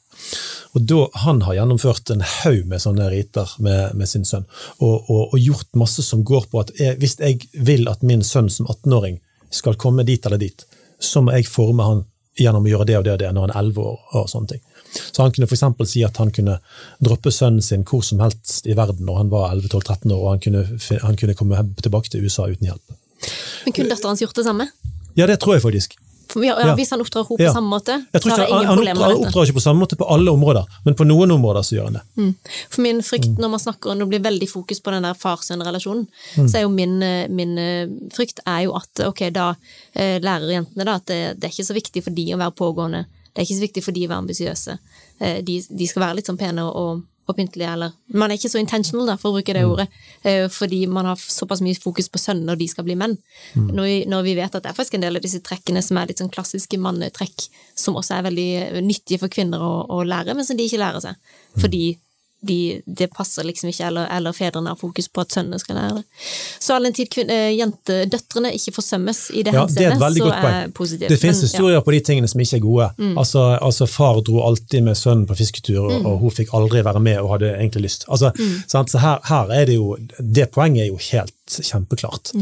Og 0.72 0.84
da, 0.88 1.06
Han 1.24 1.42
har 1.42 1.56
gjennomført 1.56 2.10
en 2.10 2.22
haug 2.22 2.66
med 2.68 2.80
sånne 2.80 3.08
riter 3.10 3.48
med, 3.58 3.96
med 3.98 4.08
sin 4.08 4.24
sønn, 4.28 4.44
og, 4.78 5.08
og, 5.10 5.32
og 5.32 5.38
gjort 5.40 5.68
masse 5.76 6.04
som 6.04 6.24
går 6.24 6.48
på 6.52 6.62
at 6.62 6.72
jeg, 6.78 6.98
hvis 7.00 7.18
jeg 7.20 7.48
vil 7.52 7.88
at 7.90 8.04
min 8.06 8.24
sønn 8.24 8.50
som 8.52 8.68
18-åring 8.68 9.18
skal 9.52 9.76
komme 9.76 10.04
dit 10.08 10.24
eller 10.26 10.40
dit, 10.40 10.64
så 11.02 11.22
må 11.24 11.34
jeg 11.36 11.50
forme 11.50 11.86
han 11.86 12.04
gjennom 12.38 12.64
å 12.64 12.70
gjøre 12.70 12.88
det 12.88 12.98
og 12.98 13.04
det 13.04 13.12
og 13.12 13.20
det 13.20 13.32
når 13.34 13.48
han 13.48 13.52
er 13.52 13.60
11 13.60 13.82
år. 13.82 13.98
og 14.18 14.28
sånne 14.30 14.54
ting. 14.54 14.62
Så 14.92 15.22
Han 15.22 15.32
kunne 15.32 15.48
for 15.48 15.86
si 15.88 16.02
at 16.04 16.16
han 16.16 16.30
kunne 16.30 16.58
droppe 17.00 17.32
sønnen 17.32 17.62
sin 17.62 17.84
hvor 17.84 18.02
som 18.04 18.20
helst 18.20 18.66
i 18.66 18.76
verden 18.76 19.06
når 19.06 19.16
han 19.16 19.30
var 19.30 19.54
11-12-13 19.54 20.12
år, 20.12 20.20
og 20.20 20.30
han 20.30 20.40
kunne, 20.40 20.64
han 21.02 21.16
kunne 21.16 21.34
komme 21.34 21.64
tilbake 21.82 22.10
til 22.10 22.24
USA 22.24 22.48
uten 22.48 22.68
hjelp. 22.68 22.96
Men 23.64 23.72
kunne 23.72 23.88
datteren 23.88 24.12
hans 24.12 24.22
gjort 24.22 24.36
det 24.36 24.44
samme? 24.44 24.68
Ja, 25.16 25.26
det 25.26 25.40
tror 25.40 25.54
jeg 25.56 25.62
faktisk. 25.62 25.96
Ja, 26.36 26.54
Ja. 26.62 26.74
Hvis 26.76 26.90
han 26.90 27.00
oppdrar 27.00 27.24
henne 27.26 27.36
på 27.38 27.42
Ja. 27.44 27.52
samme 27.52 27.68
måte, 27.68 27.94
så 28.12 28.30
har 28.30 28.38
jeg 28.38 28.48
ingen 28.50 28.68
problemer 28.76 28.94
med 28.94 29.08
dette. 29.08 29.18
Han 29.18 29.26
oppdrar 29.26 29.44
ikke 29.46 29.58
på 29.58 29.62
samme 29.66 29.80
måte 29.84 29.96
på 29.96 30.06
alle 30.10 30.30
områder, 30.30 30.64
men 30.84 30.94
på 30.94 31.04
noen 31.06 31.30
områder 31.30 31.62
så 31.62 31.72
gjør 31.76 31.84
han 31.84 31.92
det. 31.92 32.02
Mm. 32.16 32.34
For 32.70 32.80
min 32.82 32.96
Mm. 32.96 33.02
frykt 33.02 33.38
når 33.38 33.50
man 33.50 33.60
snakker 33.60 33.90
om 33.92 33.98
det 33.98 34.08
blir 34.08 34.20
veldig 34.30 34.48
fokus 34.48 34.80
på 34.80 34.90
den 34.92 35.02
der 35.02 35.14
far-sønn-relasjonen, 35.14 36.06
Mm. 36.36 36.48
så 36.48 36.54
er 36.58 36.62
jo 36.62 36.68
min, 36.68 37.02
eh, 37.02 37.28
min 37.28 37.58
eh, 37.58 37.86
frykt 38.10 38.40
er 38.46 38.62
jo 38.64 38.72
at 38.76 39.00
ok, 39.06 39.30
da 39.32 39.54
eh, 39.94 40.18
lærer 40.20 40.48
jentene 40.64 40.84
da 40.84 40.94
at 40.94 41.06
det, 41.06 41.40
det 41.40 41.44
er 41.44 41.52
ikke 41.52 41.68
så 41.70 41.74
viktig 41.74 42.02
for 42.04 42.10
de 42.10 42.32
å 42.34 42.38
være 42.38 42.54
pågående, 42.56 43.04
det 43.34 43.38
er 43.38 43.44
ikke 43.44 43.60
så 43.60 43.66
viktig 43.68 43.82
for 43.84 43.92
de 43.92 44.06
å 44.06 44.08
være 44.08 44.22
ambisiøse. 44.26 44.78
De, 45.44 45.62
de 45.70 45.86
skal 45.86 46.02
være 46.02 46.16
litt 46.16 46.26
sånn 46.26 46.38
pene 46.38 46.62
og, 46.64 47.02
pyntelige, 47.34 47.72
eller 47.72 47.92
Man 48.12 48.30
er 48.30 48.36
ikke 48.36 48.50
så 48.52 48.60
intentional, 48.60 49.06
da, 49.06 49.16
for 49.16 49.30
å 49.30 49.36
bruke 49.38 49.54
det 49.54 49.62
Mm. 49.62 49.72
ordet, 49.72 49.88
eh, 50.24 50.48
fordi 50.48 50.86
man 50.86 51.06
har 51.06 51.16
såpass 51.16 51.60
mye 51.60 51.78
fokus 51.80 52.08
på 52.08 52.18
sønnen 52.18 52.44
når 52.44 52.58
de 52.58 52.68
skal 52.68 52.84
bli 52.84 52.94
menn. 52.94 53.16
Mm. 53.56 53.68
Når, 53.74 53.82
vi, 53.84 54.04
når 54.06 54.22
vi 54.22 54.34
vet 54.34 54.54
at 54.54 54.62
det 54.62 54.70
er 54.70 54.74
faktisk 54.78 54.94
en 54.94 55.00
del 55.00 55.16
av 55.16 55.22
disse 55.22 55.40
trekkene 55.40 55.82
som 55.82 55.96
er 55.96 56.06
litt 56.06 56.18
sånn 56.18 56.30
klassiske 56.32 56.78
mannetrekk, 56.78 57.48
som 57.74 57.94
også 57.94 58.18
er 58.18 58.22
veldig 58.30 58.82
nyttige 58.82 59.18
for 59.18 59.28
kvinner 59.28 59.58
å, 59.60 59.86
å 59.88 60.04
lære, 60.04 60.34
men 60.34 60.44
som 60.44 60.56
de 60.56 60.64
ikke 60.64 60.78
lærer 60.82 61.00
seg. 61.00 61.16
Mm. 61.56 61.60
Fordi 61.60 61.98
de, 62.42 62.82
det 62.86 63.06
passer 63.14 63.46
liksom 63.46 63.70
ikke, 63.70 63.86
eller, 63.86 64.08
eller 64.16 64.34
fedrene 64.34 64.72
har 64.72 64.78
fokus 64.80 65.06
på 65.08 65.22
at 65.22 65.34
sønnene 65.34 65.60
skal 65.62 65.76
lære 65.78 66.00
det. 66.00 66.02
Så 66.58 66.74
all 66.74 66.88
den 66.88 66.96
tid 66.96 67.10
kvin- 67.14 67.30
eh, 67.30 67.52
jente, 67.54 68.00
døtrene 68.10 68.50
ikke 68.56 68.74
forsømmes 68.74 69.20
i 69.30 69.44
det 69.46 69.54
Ja, 69.54 69.62
det 69.66 69.78
et 69.78 69.92
henseendet, 69.92 70.18
så 70.18 70.48
er 70.50 70.72
positivt. 70.74 71.08
Det 71.12 71.20
finnes 71.22 71.42
Men, 71.42 71.48
historier 71.50 71.84
på 71.86 71.94
de 71.94 72.00
tingene 72.08 72.30
som 72.32 72.42
ikke 72.42 72.58
er 72.58 72.64
gode. 72.66 72.88
Altså, 73.22 73.44
altså 73.62 73.86
Far 73.86 74.18
dro 74.26 74.42
alltid 74.48 74.82
med 74.88 74.98
sønnen 74.98 75.26
på 75.30 75.36
fisketur, 75.38 75.78
og, 75.86 75.94
og 76.06 76.18
hun 76.24 76.34
fikk 76.34 76.50
aldri 76.58 76.82
være 76.82 77.00
med 77.00 77.20
og 77.22 77.30
hadde 77.36 77.52
egentlig 77.54 77.86
lyst. 77.86 78.08
Altså, 78.08 78.32
sant? 78.66 78.90
Så 78.90 78.98
her, 78.98 79.22
her 79.30 79.54
er 79.54 79.66
det 79.70 79.78
jo 79.78 79.96
Det 80.18 80.50
poenget 80.50 80.84
er 80.86 80.90
jo 80.90 80.98
helt 81.12 81.58
kjempeklart. 81.62 82.32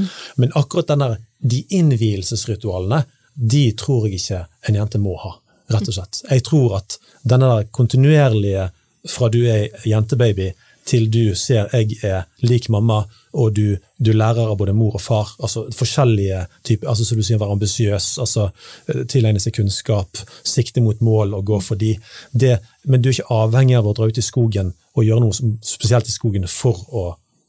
Men 0.41 0.53
akkurat 0.57 0.89
denne, 0.89 1.17
de 1.41 1.63
innvielsesritualene, 1.77 3.05
de 3.35 3.73
tror 3.79 4.07
jeg 4.09 4.21
ikke 4.21 4.45
en 4.69 4.75
jente 4.81 4.99
må 5.01 5.17
ha, 5.23 5.37
rett 5.73 5.89
og 5.89 5.95
slett. 5.97 6.23
Jeg 6.31 6.45
tror 6.49 6.77
at 6.81 6.99
denne 7.29 7.65
kontinuerlige 7.71 8.71
fra 9.09 9.31
du 9.33 9.41
er 9.49 9.69
jentebaby 9.89 10.51
til 10.91 11.07
du 11.13 11.35
ser 11.39 11.71
jeg 11.75 11.99
er 12.07 12.25
lik 12.47 12.69
mamma, 12.73 13.05
og 13.37 13.53
du, 13.55 13.77
du 13.99 14.11
lærer 14.17 14.49
av 14.51 14.57
både 14.59 14.75
mor 14.75 14.97
og 14.99 15.03
far. 15.03 15.29
altså 15.39 15.67
Forskjellige 15.77 16.45
typer, 16.67 16.89
altså 16.91 17.07
som 17.07 17.21
du 17.21 17.23
sier, 17.27 17.39
være 17.39 17.55
ambisiøs, 17.55 18.09
altså 18.23 18.49
eh, 18.91 19.05
tilegne 19.11 19.43
seg 19.43 19.55
kunnskap, 19.59 20.23
sikte 20.43 20.83
mot 20.83 21.01
mål 21.05 21.37
og 21.39 21.47
gå 21.53 21.61
for 21.63 21.79
de. 21.81 21.95
Det, 22.33 22.57
men 22.91 23.03
du 23.03 23.11
er 23.11 23.19
ikke 23.19 23.41
avhengig 23.43 23.79
av 23.79 23.91
å 23.91 23.95
dra 23.97 24.09
ut 24.11 24.19
i 24.19 24.25
skogen 24.25 24.73
og 24.97 25.07
gjøre 25.07 25.23
noe 25.23 25.55
spesielt 25.63 26.11
i 26.11 26.15
skogen 26.15 26.49
for 26.51 26.81
å 26.91 27.05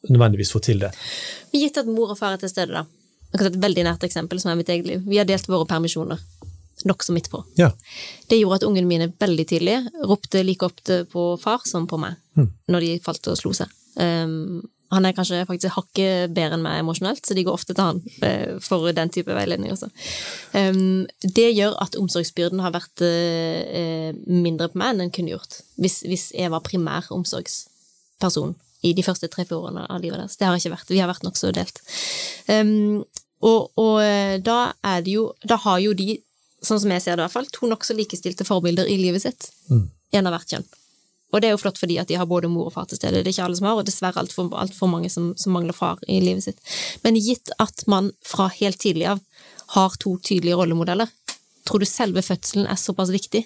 nødvendigvis 0.09 0.53
få 0.53 0.61
til 0.61 0.83
det. 0.83 0.91
Gitt 1.55 1.81
at 1.81 1.89
mor 1.89 2.13
og 2.13 2.19
far 2.19 2.35
er 2.35 2.43
til 2.43 2.51
stede, 2.51 2.77
da. 2.77 2.85
Et 3.31 3.57
veldig 3.63 3.87
nært 3.87 4.03
eksempel 4.03 4.41
som 4.43 4.51
er 4.51 4.59
mitt 4.59 4.69
eget 4.69 4.85
liv. 4.89 5.03
Vi 5.07 5.17
har 5.17 5.25
delt 5.29 5.47
våre 5.49 5.65
permisjoner. 5.69 6.19
Nokså 6.87 7.13
midt 7.15 7.29
på. 7.31 7.43
Ja, 7.59 7.71
Det 8.29 8.39
gjorde 8.39 8.61
at 8.61 8.67
ungene 8.67 8.87
mine 8.87 9.11
veldig 9.19 9.47
tidlig 9.47 9.77
ropte 10.07 10.43
like 10.43 10.65
opp 10.65 10.81
på 11.11 11.25
far 11.41 11.61
som 11.65 11.87
på 11.87 11.99
meg, 12.01 12.15
når 12.67 12.85
de 12.85 12.99
falt 13.03 13.27
og 13.27 13.37
slo 13.39 13.53
seg. 13.55 13.71
Um, 13.95 14.61
han 14.91 15.05
er 15.07 15.15
kanskje 15.15 15.45
faktisk 15.47 15.77
hakket 15.77 16.33
bedre 16.35 16.57
enn 16.57 16.63
meg 16.65 16.81
emosjonelt, 16.81 17.23
så 17.23 17.35
de 17.35 17.45
går 17.47 17.55
ofte 17.55 17.75
til 17.75 17.85
han 17.85 18.01
eh, 18.27 18.57
for 18.63 18.91
den 18.95 19.11
type 19.13 19.31
veiledning 19.31 19.71
også. 19.71 19.87
Um, 20.51 21.05
det 21.23 21.47
gjør 21.55 21.77
at 21.83 21.95
omsorgsbyrden 21.99 22.59
har 22.63 22.73
vært 22.75 23.03
uh, 23.05 24.11
mindre 24.27 24.67
på 24.71 24.81
meg 24.81 24.91
enn 24.91 25.05
den 25.05 25.13
kunne 25.15 25.31
gjort, 25.31 25.61
hvis, 25.79 26.01
hvis 26.03 26.27
jeg 26.35 26.51
var 26.51 26.65
primær 26.67 27.07
omsorgsperson 27.15 28.57
i 28.83 28.91
de 28.97 29.05
første 29.05 29.29
tre-fire 29.31 29.61
årene 29.61 29.85
av 29.87 30.01
livet 30.03 30.19
deres. 30.19 30.35
Det 30.35 30.49
har 30.49 30.59
ikke 30.59 30.73
vært. 30.75 30.91
Vi 30.91 30.99
har 30.99 31.11
vært 31.11 31.23
nokså 31.27 31.53
delt. 31.55 31.79
Um, 32.49 33.03
og, 33.41 33.71
og 33.79 33.95
eh, 34.03 34.35
da 34.43 34.73
er 34.85 34.99
det 35.01 35.15
jo 35.15 35.31
Da 35.41 35.55
har 35.63 35.79
jo 35.81 35.95
de 35.97 36.13
sånn 36.61 36.79
som 36.83 36.91
jeg 36.93 37.03
ser 37.03 37.17
det 37.17 37.23
i 37.23 37.25
hvert 37.25 37.35
fall, 37.35 37.49
to 37.53 37.69
nokså 37.69 37.95
likestilte 37.97 38.45
forbilder 38.47 38.89
i 38.89 38.99
livet 39.01 39.23
sitt. 39.23 39.49
En 40.13 40.27
av 40.29 40.35
hvert 40.35 40.53
kjønn. 40.53 40.67
Og 41.31 41.39
det 41.39 41.47
er 41.47 41.53
jo 41.55 41.61
flott 41.61 41.79
fordi 41.79 41.95
at 42.01 42.09
de 42.09 42.17
har 42.19 42.27
både 42.27 42.49
mor 42.51 42.67
og 42.67 42.73
far 42.75 42.87
til 42.91 42.99
stede. 42.99 43.21
Det 43.21 43.29
er 43.29 43.33
ikke 43.33 43.45
alle 43.47 43.59
som 43.59 43.69
har, 43.69 43.79
og 43.79 43.87
dessverre 43.87 44.19
altfor 44.19 44.51
alt 44.59 44.75
for 44.75 44.91
mange 44.91 45.09
som, 45.09 45.31
som 45.39 45.55
mangler 45.55 45.75
far 45.75 46.01
i 46.11 46.19
livet 46.23 46.43
sitt. 46.43 46.59
Men 47.05 47.15
gitt 47.15 47.53
at 47.63 47.85
man 47.87 48.11
fra 48.27 48.49
helt 48.57 48.81
tidlig 48.83 49.07
av 49.13 49.21
har 49.77 49.95
to 50.03 50.17
tydelige 50.19 50.57
rollemodeller, 50.59 51.07
tror 51.67 51.79
du 51.79 51.87
selve 51.87 52.23
fødselen 52.25 52.67
er 52.67 52.79
såpass 52.79 53.13
viktig 53.13 53.45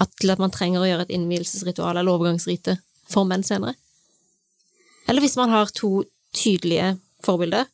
at, 0.00 0.12
til 0.16 0.32
at 0.32 0.40
man 0.40 0.52
trenger 0.54 0.80
å 0.80 0.88
gjøre 0.88 1.08
et 1.08 1.12
innvielsesritual 1.12 1.98
eller 2.00 2.14
overgangsrite 2.14 2.78
for 3.10 3.28
menn 3.28 3.44
senere? 3.44 3.76
Eller 5.10 5.20
hvis 5.20 5.36
man 5.36 5.52
har 5.52 5.68
to 5.76 6.06
tydelige 6.36 6.94
forbilder, 7.26 7.68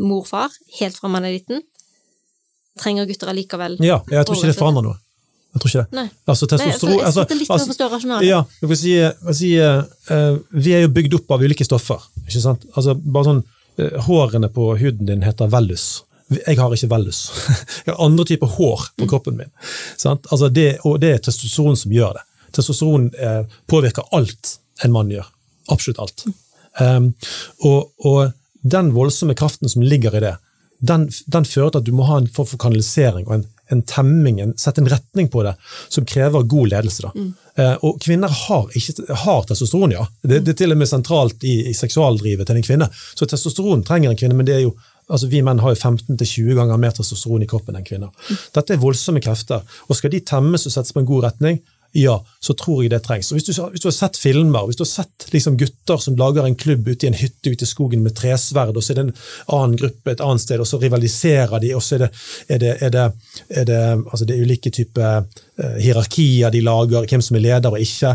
mor 0.00 0.24
og 0.24 0.30
far, 0.30 0.56
helt 0.78 0.96
fra 0.96 1.10
man 1.12 1.26
er 1.26 1.36
liten, 1.36 1.60
trenger 2.80 3.08
gutter 3.08 3.32
allikevel 3.32 3.76
ja 3.84 4.00
jeg 4.12 4.28
tror 4.28 4.38
ikke 4.38 4.52
det 4.52 4.58
forandrer 4.58 4.88
noe. 4.90 5.00
Jeg 5.56 5.62
tror 5.62 5.70
ikke 5.70 5.82
det. 5.82 5.96
Nei. 5.96 6.08
Altså, 6.28 6.46
Nei, 6.50 6.66
jeg, 6.68 6.76
sitter 6.76 7.06
altså, 7.08 7.22
litt 7.22 7.30
med 7.40 7.48
å 7.48 7.54
altså, 7.54 7.68
forstå 7.70 7.86
rasjonalet. 7.88 8.26
Ja, 8.28 8.40
jeg 8.60 8.68
vil 8.68 8.78
si, 8.80 8.90
jeg 8.92 9.36
si 9.38 9.52
uh, 9.56 10.34
Vi 10.52 10.74
er 10.76 10.82
jo 10.84 10.90
bygd 10.92 11.16
opp 11.16 11.32
av 11.32 11.44
ulike 11.46 11.64
stoffer. 11.64 12.02
ikke 12.26 12.42
sant? 12.44 12.66
Altså, 12.74 12.92
bare 13.00 13.30
sånn, 13.30 13.40
uh, 13.80 13.94
Hårene 14.04 14.50
på 14.52 14.68
huden 14.82 15.08
din 15.08 15.24
heter 15.24 15.48
vellus. 15.54 15.86
Jeg 16.28 16.58
har 16.58 16.74
ikke 16.74 16.90
vellus. 16.90 17.22
Jeg 17.86 17.92
har 17.94 18.00
andre 18.04 18.26
typer 18.28 18.50
hår 18.58 18.88
på 18.98 19.08
kroppen 19.08 19.38
min. 19.38 19.52
Sant? 19.96 20.26
Altså 20.34 20.50
det, 20.52 20.80
og 20.84 20.98
det 21.00 21.12
er 21.14 21.22
testosteron 21.22 21.78
som 21.78 21.94
gjør 21.94 22.18
det. 22.18 22.24
Testosteron 22.56 23.12
eh, 23.14 23.44
påvirker 23.70 24.08
alt 24.16 24.56
en 24.84 24.94
mann 24.94 25.12
gjør. 25.12 25.28
Absolutt 25.72 26.00
alt. 26.02 26.26
Um, 26.80 27.12
og, 27.64 27.92
og 28.02 28.34
den 28.66 28.90
voldsomme 28.96 29.36
kraften 29.38 29.70
som 29.70 29.84
ligger 29.86 30.18
i 30.18 30.24
det, 30.24 30.34
den, 30.78 31.08
den 31.26 31.44
fører 31.48 31.70
til 31.72 31.82
at 31.82 31.86
du 31.86 31.94
må 31.96 32.06
ha 32.08 32.18
en 32.20 32.30
form 32.32 32.48
for 32.50 32.60
kanalisering 32.60 33.26
og 33.26 33.38
en, 33.38 33.44
en 33.72 33.82
temming, 33.88 34.40
en, 34.42 34.54
sette 34.60 34.82
en 34.82 34.90
retning 34.90 35.30
på 35.32 35.42
det, 35.46 35.54
som 35.92 36.06
krever 36.08 36.46
god 36.46 36.72
ledelse. 36.74 37.06
Da. 37.06 37.26
Eh, 37.56 37.86
og 37.86 38.00
kvinner 38.04 38.32
har, 38.32 38.68
ikke, 38.76 39.06
har 39.24 39.46
testosteron, 39.48 39.96
ja. 39.96 40.04
Det, 40.22 40.42
det 40.44 40.54
er 40.54 40.60
til 40.60 40.76
og 40.76 40.80
med 40.82 40.90
sentralt 40.90 41.46
i, 41.48 41.56
i 41.70 41.74
seksualdrivet 41.76 42.48
til 42.48 42.60
en 42.60 42.68
kvinne. 42.68 42.90
Så 42.92 43.28
testosteron 43.30 43.84
trenger 43.86 44.12
en 44.12 44.20
kvinne, 44.20 44.38
men 44.38 44.48
det 44.48 44.60
er 44.60 44.68
jo 44.68 44.76
Altså, 45.06 45.28
Vi 45.30 45.38
menn 45.38 45.60
har 45.62 45.70
jo 45.70 45.78
15-20 45.78 46.56
ganger 46.58 46.80
mer 46.82 46.94
testosteron 46.96 47.44
i 47.44 47.46
kroppen 47.46 47.76
enn 47.78 47.84
kvinner. 47.86 48.10
Dette 48.56 48.74
er 48.74 48.80
voldsomme 48.82 49.20
krefter, 49.22 49.62
og 49.86 49.94
skal 49.94 50.10
de 50.10 50.18
temmes 50.26 50.66
og 50.66 50.74
settes 50.74 50.90
på 50.90 50.98
en 50.98 51.06
god 51.06 51.28
retning, 51.28 51.60
ja, 51.96 52.16
så 52.40 52.54
tror 52.54 52.82
jeg 52.84 52.90
det 52.92 53.00
trengs. 53.06 53.30
Og 53.30 53.38
hvis, 53.38 53.46
du, 53.48 53.62
hvis 53.72 53.80
du 53.80 53.88
har 53.88 53.94
sett 53.96 54.18
filmer, 54.20 54.66
hvis 54.68 54.76
du 54.76 54.82
har 54.84 54.90
sett 54.90 55.26
liksom, 55.32 55.56
gutter 55.56 56.00
som 56.02 56.18
lager 56.18 56.44
en 56.44 56.56
klubb 56.58 56.88
ute 56.88 57.06
i 57.06 57.10
en 57.10 57.16
hytte 57.16 57.52
ute 57.52 57.64
i 57.64 57.68
skogen 57.68 58.02
med 58.04 58.16
tresverd, 58.18 58.76
og 58.76 58.84
så 58.84 58.92
er 58.92 58.98
det 58.98 59.04
en 59.06 59.14
annen 59.56 59.78
gruppe 59.80 60.12
et 60.12 60.24
annet 60.24 60.44
sted, 60.44 60.60
og 60.60 60.68
så 60.68 60.80
rivaliserer 60.82 61.56
de, 61.62 61.72
og 61.76 61.84
så 61.84 61.96
er 61.96 62.04
det, 62.04 62.10
er 62.48 62.62
det, 62.62 62.74
er 62.84 62.94
det, 62.96 63.06
er 63.48 63.68
det, 63.70 63.80
altså 64.04 64.28
ulike 64.28 64.72
typer 64.76 65.22
eh, 65.22 65.78
hierarkier 65.86 66.52
de 66.52 66.64
lager, 66.66 67.08
hvem 67.08 67.24
som 67.24 67.40
er 67.40 67.46
leder 67.48 67.72
og 67.72 67.80
ikke. 67.80 68.12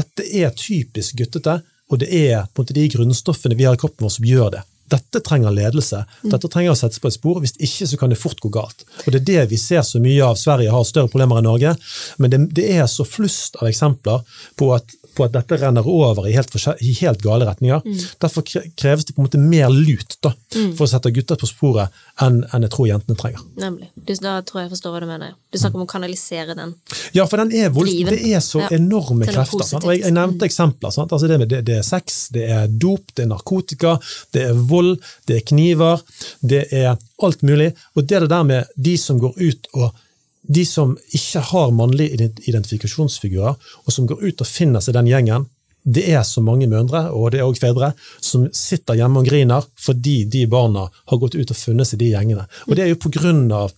Dette 0.00 0.24
er 0.40 0.56
typisk 0.56 1.20
guttete, 1.20 1.60
og 1.88 2.00
det 2.00 2.08
er 2.08 2.48
på 2.48 2.62
en 2.62 2.64
måte 2.64 2.76
de 2.76 2.88
grunnstoffene 2.96 3.56
vi 3.58 3.68
har 3.68 3.76
i 3.76 3.80
kroppen 3.80 4.08
vår 4.08 4.16
som 4.16 4.28
gjør 4.28 4.56
det. 4.56 4.64
Dette 4.88 5.20
trenger 5.24 5.54
ledelse. 5.54 6.04
Dette 6.22 6.50
trenger 6.50 6.74
å 6.74 6.78
settes 6.78 7.00
på 7.02 7.10
et 7.10 7.16
spor. 7.16 7.40
Hvis 7.42 7.56
ikke 7.56 7.88
så 7.90 8.00
kan 8.00 8.12
det 8.12 8.20
fort 8.20 8.40
gå 8.42 8.50
galt. 8.52 8.86
Og 9.04 9.12
Det 9.12 9.20
er 9.20 9.26
det 9.30 9.50
vi 9.52 9.60
ser 9.60 9.84
så 9.86 10.00
mye 10.02 10.24
av. 10.24 10.38
Sverige 10.40 10.72
har 10.72 10.86
større 10.88 11.10
problemer 11.12 11.40
enn 11.40 11.48
Norge, 11.48 11.74
men 12.18 12.32
det, 12.32 12.40
det 12.56 12.68
er 12.78 12.86
så 12.90 13.06
flust 13.06 13.58
av 13.60 13.68
eksempler 13.70 14.24
på 14.58 14.72
at, 14.76 14.96
på 15.18 15.26
at 15.26 15.34
dette 15.34 15.58
renner 15.60 15.86
over 15.90 16.28
i 16.30 16.32
helt, 16.36 16.54
i 16.80 16.92
helt 17.00 17.22
gale 17.24 17.48
retninger. 17.48 17.82
Derfor 18.22 18.46
kreves 18.46 19.04
det 19.08 19.16
på 19.16 19.22
en 19.22 19.26
måte 19.28 19.40
mer 19.42 19.68
lut 19.74 20.16
da, 20.24 20.32
for 20.78 20.86
å 20.86 20.90
sette 20.94 21.10
gutter 21.14 21.38
på 21.40 21.48
sporet 21.50 21.94
enn, 22.24 22.40
enn 22.54 22.64
jeg 22.66 22.72
tror 22.74 22.88
jentene 22.92 23.18
trenger. 23.18 23.42
Nemlig. 23.58 23.90
Du, 23.98 24.14
da 24.24 24.38
tror 24.46 24.62
jeg 24.62 24.68
jeg 24.68 24.74
forstår 24.76 24.94
hva 24.94 25.02
du 25.04 25.08
mener. 25.10 25.34
Du 25.52 25.58
snakker 25.60 25.80
om 25.80 25.86
å 25.86 25.90
kanalisere 25.90 26.54
den. 26.58 26.74
Ja, 27.16 27.26
for 27.30 27.42
den 27.42 27.52
er 27.56 27.70
vold, 27.74 27.90
det 28.08 28.20
er 28.30 28.40
så 28.44 28.62
Ja. 28.64 28.70
enorme 28.78 29.26
krefter. 29.28 29.78
Og 29.82 29.92
jeg, 29.92 30.02
jeg 30.06 30.14
nevnte 30.16 30.46
eksempler. 30.48 30.94
Sant? 30.94 31.12
Altså 31.14 31.28
det, 31.30 31.40
det, 31.50 31.62
det 31.68 31.78
er 31.80 31.86
sex, 31.86 32.28
det 32.34 32.46
er 32.52 32.66
dop, 32.70 33.10
det 33.16 33.26
er 33.26 33.30
narkotika, 33.34 33.96
det 34.34 34.48
er 34.50 34.58
vold, 34.70 34.96
det 35.28 35.40
er 35.40 35.46
kniver, 35.50 36.02
det 36.42 36.64
er 36.74 36.94
alt 37.24 37.42
mulig. 37.46 37.72
Og 37.96 38.06
det 38.06 38.16
er 38.18 38.26
det 38.26 38.32
der 38.34 38.44
med 38.46 38.76
de 38.76 38.96
som 39.00 39.18
går 39.22 39.34
ut 39.40 39.72
og 39.74 40.04
de 40.48 40.64
som 40.66 40.96
ikke 41.14 41.42
har 41.50 41.72
mannlige 41.76 42.30
identifikasjonsfigurer, 42.48 43.56
og 43.84 43.92
som 43.92 44.08
går 44.08 44.22
ut 44.24 44.42
og 44.44 44.48
finner 44.48 44.84
seg 44.84 44.96
den 44.96 45.10
gjengen, 45.10 45.46
det 45.88 46.04
er 46.10 46.22
så 46.26 46.42
mange 46.44 46.66
mødre, 46.68 47.06
og 47.16 47.32
det 47.32 47.40
er 47.40 47.46
også 47.46 47.68
fedre, 47.68 47.92
som 48.20 48.46
sitter 48.52 48.98
hjemme 48.98 49.22
og 49.22 49.28
griner 49.28 49.66
fordi 49.80 50.22
de 50.28 50.46
barna 50.50 50.88
har 50.88 51.20
gått 51.20 51.36
ut 51.38 51.52
og 51.52 51.56
funnet 51.56 51.88
seg 51.88 52.02
de 52.02 52.10
gjengene. 52.12 52.44
Og 52.66 52.76
det 52.76 52.84
er 52.84 52.90
jo 52.92 53.00
på 53.00 53.12
grunn 53.14 53.46
av 53.54 53.72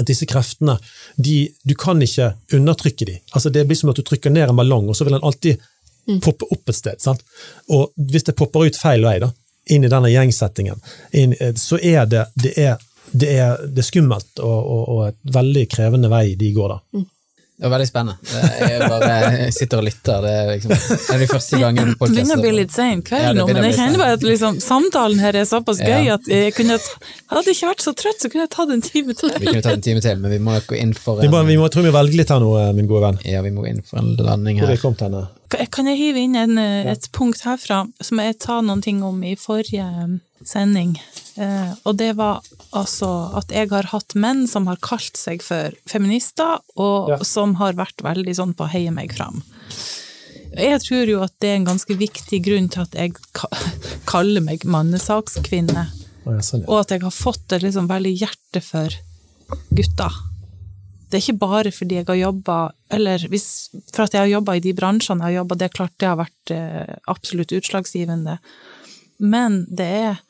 at 0.00 0.08
disse 0.08 0.26
kreftene, 0.26 0.78
de, 1.20 1.50
du 1.68 1.74
kan 1.78 2.00
ikke 2.02 2.32
undertrykke 2.56 3.06
de. 3.06 3.18
Altså 3.36 3.52
Det 3.52 3.66
blir 3.68 3.76
som 3.76 3.92
at 3.92 4.00
du 4.00 4.06
trykker 4.06 4.32
ned 4.32 4.48
en 4.48 4.56
ballong, 4.56 4.88
og 4.88 4.96
så 4.96 5.04
vil 5.04 5.18
den 5.18 5.26
alltid 5.26 5.60
poppe 6.24 6.48
opp 6.50 6.68
et 6.72 6.78
sted. 6.78 7.02
Sant? 7.02 7.22
Og 7.70 7.92
hvis 7.96 8.24
det 8.26 8.36
popper 8.38 8.66
ut 8.66 8.78
feil 8.78 9.04
vei, 9.04 9.18
da, 9.22 9.30
inn 9.70 9.84
i 9.84 9.90
denne 9.92 10.10
gjengsettingen, 10.10 10.80
inn, 11.12 11.36
eh, 11.38 11.54
så 11.60 11.78
er 11.78 12.08
det, 12.10 12.24
det, 12.34 12.54
er, 12.58 12.80
det, 13.12 13.32
er, 13.38 13.66
det 13.68 13.82
er 13.84 13.88
skummelt 13.88 14.40
og, 14.42 14.58
og, 14.76 14.84
og 14.96 15.02
et 15.12 15.18
veldig 15.40 15.66
krevende 15.72 16.08
vei 16.12 16.26
de 16.40 16.52
går 16.56 16.76
da. 16.76 16.78
Det 17.62 17.68
var 17.68 17.76
veldig 17.76 17.86
spennende. 17.86 18.16
Jeg 18.58 18.86
bare 18.90 19.08
jeg 19.38 19.52
sitter 19.54 19.78
og 19.78 19.84
lytter. 19.86 20.24
Det 20.24 20.30
er 20.34 20.48
liksom 20.50 20.72
det 20.72 21.12
er 21.14 21.20
de 21.20 21.26
første 21.30 21.58
gangene 21.60 21.92
Det 21.92 22.08
begynner 22.10 22.40
å 22.40 22.42
bli 22.42 22.50
litt 22.56 22.72
sein 22.74 23.02
kveld 23.06 23.22
Ja, 23.28 23.34
nå, 23.36 23.44
men 23.52 23.66
jeg 23.68 23.76
kjenner 23.76 24.00
bare 24.02 24.16
at 24.16 24.24
liksom, 24.26 24.56
samtalen 24.64 25.20
her 25.22 25.38
er 25.38 25.46
såpass 25.46 25.78
Ja. 25.78 25.92
gøy 26.00 26.10
at 26.16 26.26
jeg 26.32 26.56
kunne 26.56 26.78
Hadde 26.80 27.44
jeg 27.52 27.58
ikke 27.60 27.68
vært 27.70 27.84
så 27.84 27.92
trøtt, 28.02 28.18
så 28.24 28.32
kunne 28.32 28.48
jeg 28.48 28.52
tatt 28.56 28.72
en 28.74 28.82
time 28.82 29.14
til. 29.14 29.30
Vi 29.36 29.46
kunne 29.46 29.62
tatt 29.62 29.78
en 29.78 29.84
time 29.86 30.02
til, 30.02 30.18
men 30.24 30.34
vi 30.34 30.40
må 30.42 30.56
gå 30.72 30.80
inn 30.80 30.96
for 30.98 31.22
Vi 31.22 31.30
må, 31.30 31.38
en, 31.44 31.52
vi 31.52 31.60
må, 31.60 31.68
tror 31.70 31.86
vi 31.86 31.92
må 31.92 31.98
velge 32.00 32.18
litt 32.18 32.34
her 32.34 32.42
nå, 32.42 32.50
eh, 32.64 32.72
min 32.80 32.90
gode 32.90 33.04
venn. 33.06 33.22
ja, 33.30 33.44
vi 33.46 33.54
må 33.54 33.68
inn 33.70 33.78
for 33.86 34.02
en 34.02 34.10
landing 34.18 34.58
Hvor 34.58 34.66
er 34.66 34.72
her. 34.72 34.80
vi 34.80 34.82
kommet 34.88 35.06
henne? 35.06 35.22
Kan 35.76 35.92
jeg 35.92 36.00
hive 36.00 36.26
inn 36.26 36.34
en, 36.42 36.58
eh, 36.58 36.90
et 36.96 37.06
punkt 37.14 37.46
herfra 37.46 37.84
som 38.02 38.18
jeg 38.26 38.40
tar 38.42 38.66
noen 38.66 38.82
ting 38.82 39.04
om 39.06 39.22
i 39.22 39.36
forrige 39.38 39.86
sending? 40.48 40.96
Eh, 41.36 41.72
og 41.88 41.96
det 41.96 42.12
var 42.18 42.42
altså 42.76 43.08
at 43.38 43.52
jeg 43.54 43.70
har 43.70 43.88
hatt 43.92 44.14
menn 44.14 44.46
som 44.48 44.66
har 44.68 44.80
kalt 44.84 45.16
seg 45.16 45.42
for 45.44 45.72
feminister, 45.88 46.58
og 46.76 47.08
Ja. 47.10 47.18
som 47.24 47.54
har 47.60 47.72
vært 47.78 48.02
veldig 48.04 48.34
sånn 48.36 48.54
på 48.54 48.64
å 48.66 48.72
heie 48.72 48.90
meg 48.92 49.12
fram. 49.16 49.42
Jeg 50.52 50.80
tror 50.84 51.08
jo 51.08 51.22
at 51.24 51.32
det 51.40 51.48
er 51.48 51.54
en 51.56 51.64
ganske 51.70 51.94
viktig 51.96 52.42
grunn 52.44 52.68
til 52.68 52.82
at 52.84 52.92
jeg 52.98 53.14
ka 53.32 53.48
kaller 54.12 54.44
meg 54.44 54.64
mannesakskvinne. 54.68 55.86
Ja, 56.26 56.36
sånn, 56.44 56.60
ja. 56.62 56.68
Og 56.68 56.80
at 56.84 56.90
jeg 56.92 57.02
har 57.02 57.10
fått 57.14 57.52
et 57.56 57.62
liksom 57.64 57.88
veldig 57.88 58.12
hjerte 58.20 58.60
for 58.62 58.92
gutter. 59.74 60.12
det 61.10 61.18
er 61.18 61.24
ikke 61.24 61.40
bare 61.40 61.70
fordi 61.72 61.96
jeg 61.98 62.06
har 62.08 62.16
jobba 62.16 62.72
Eller 62.88 63.18
hvis, 63.28 63.68
for 63.92 64.04
at 64.04 64.12
jeg 64.14 64.20
har 64.22 64.30
jobba 64.40 64.54
i 64.56 64.60
de 64.64 64.72
bransjene 64.72 65.20
jeg 65.20 65.34
har 65.36 65.42
jobba, 65.42 65.56
det 65.56 65.64
er 65.66 65.74
klart 65.76 65.92
det 65.98 66.08
har 66.08 66.16
vært 66.20 66.52
eh, 66.52 66.94
absolutt 67.08 67.52
utslagsgivende. 67.52 68.38
Men 69.20 69.66
det 69.68 69.88
er 70.06 70.20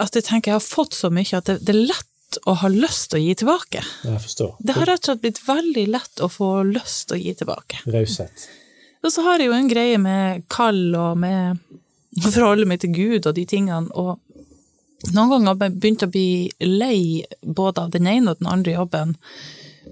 at 0.00 0.16
jeg 0.16 0.26
tenker 0.26 0.52
jeg 0.52 0.60
har 0.60 0.64
fått 0.64 0.96
så 0.96 1.10
mye 1.12 1.36
at 1.36 1.50
det, 1.50 1.58
det 1.66 1.74
er 1.74 1.84
lett 1.92 2.40
å 2.46 2.54
ha 2.60 2.70
lyst 2.70 3.10
til 3.10 3.20
å 3.20 3.22
gi 3.24 3.34
tilbake. 3.42 3.82
Jeg 4.06 4.22
forstår. 4.22 4.54
Det 4.62 4.76
har 4.76 4.88
rett 4.88 5.02
og 5.02 5.10
slett 5.10 5.22
blitt 5.24 5.42
veldig 5.46 5.86
lett 5.90 6.22
å 6.22 6.30
få 6.30 6.50
lyst 6.68 7.08
til 7.10 7.18
å 7.18 7.20
gi 7.20 7.34
tilbake. 7.40 7.82
Raushet. 7.90 8.48
Og 9.00 9.12
så 9.12 9.24
har 9.24 9.40
jeg 9.40 9.50
jo 9.50 9.56
en 9.56 9.70
greie 9.70 9.98
med 10.00 10.44
kall 10.52 10.82
og 10.94 11.18
med 11.20 11.60
forholdet 12.20 12.68
mitt 12.68 12.84
til 12.84 12.94
Gud 12.94 13.26
og 13.26 13.36
de 13.36 13.46
tingene, 13.48 13.88
og 13.96 14.20
noen 15.14 15.30
ganger 15.32 15.48
har 15.54 15.62
jeg 15.64 15.78
begynt 15.80 16.04
å 16.04 16.10
bli 16.12 16.30
lei 16.66 17.00
både 17.40 17.86
av 17.86 17.94
den 17.94 18.08
ene 18.10 18.34
og 18.34 18.42
den 18.42 18.50
andre 18.52 18.74
jobben, 18.76 19.14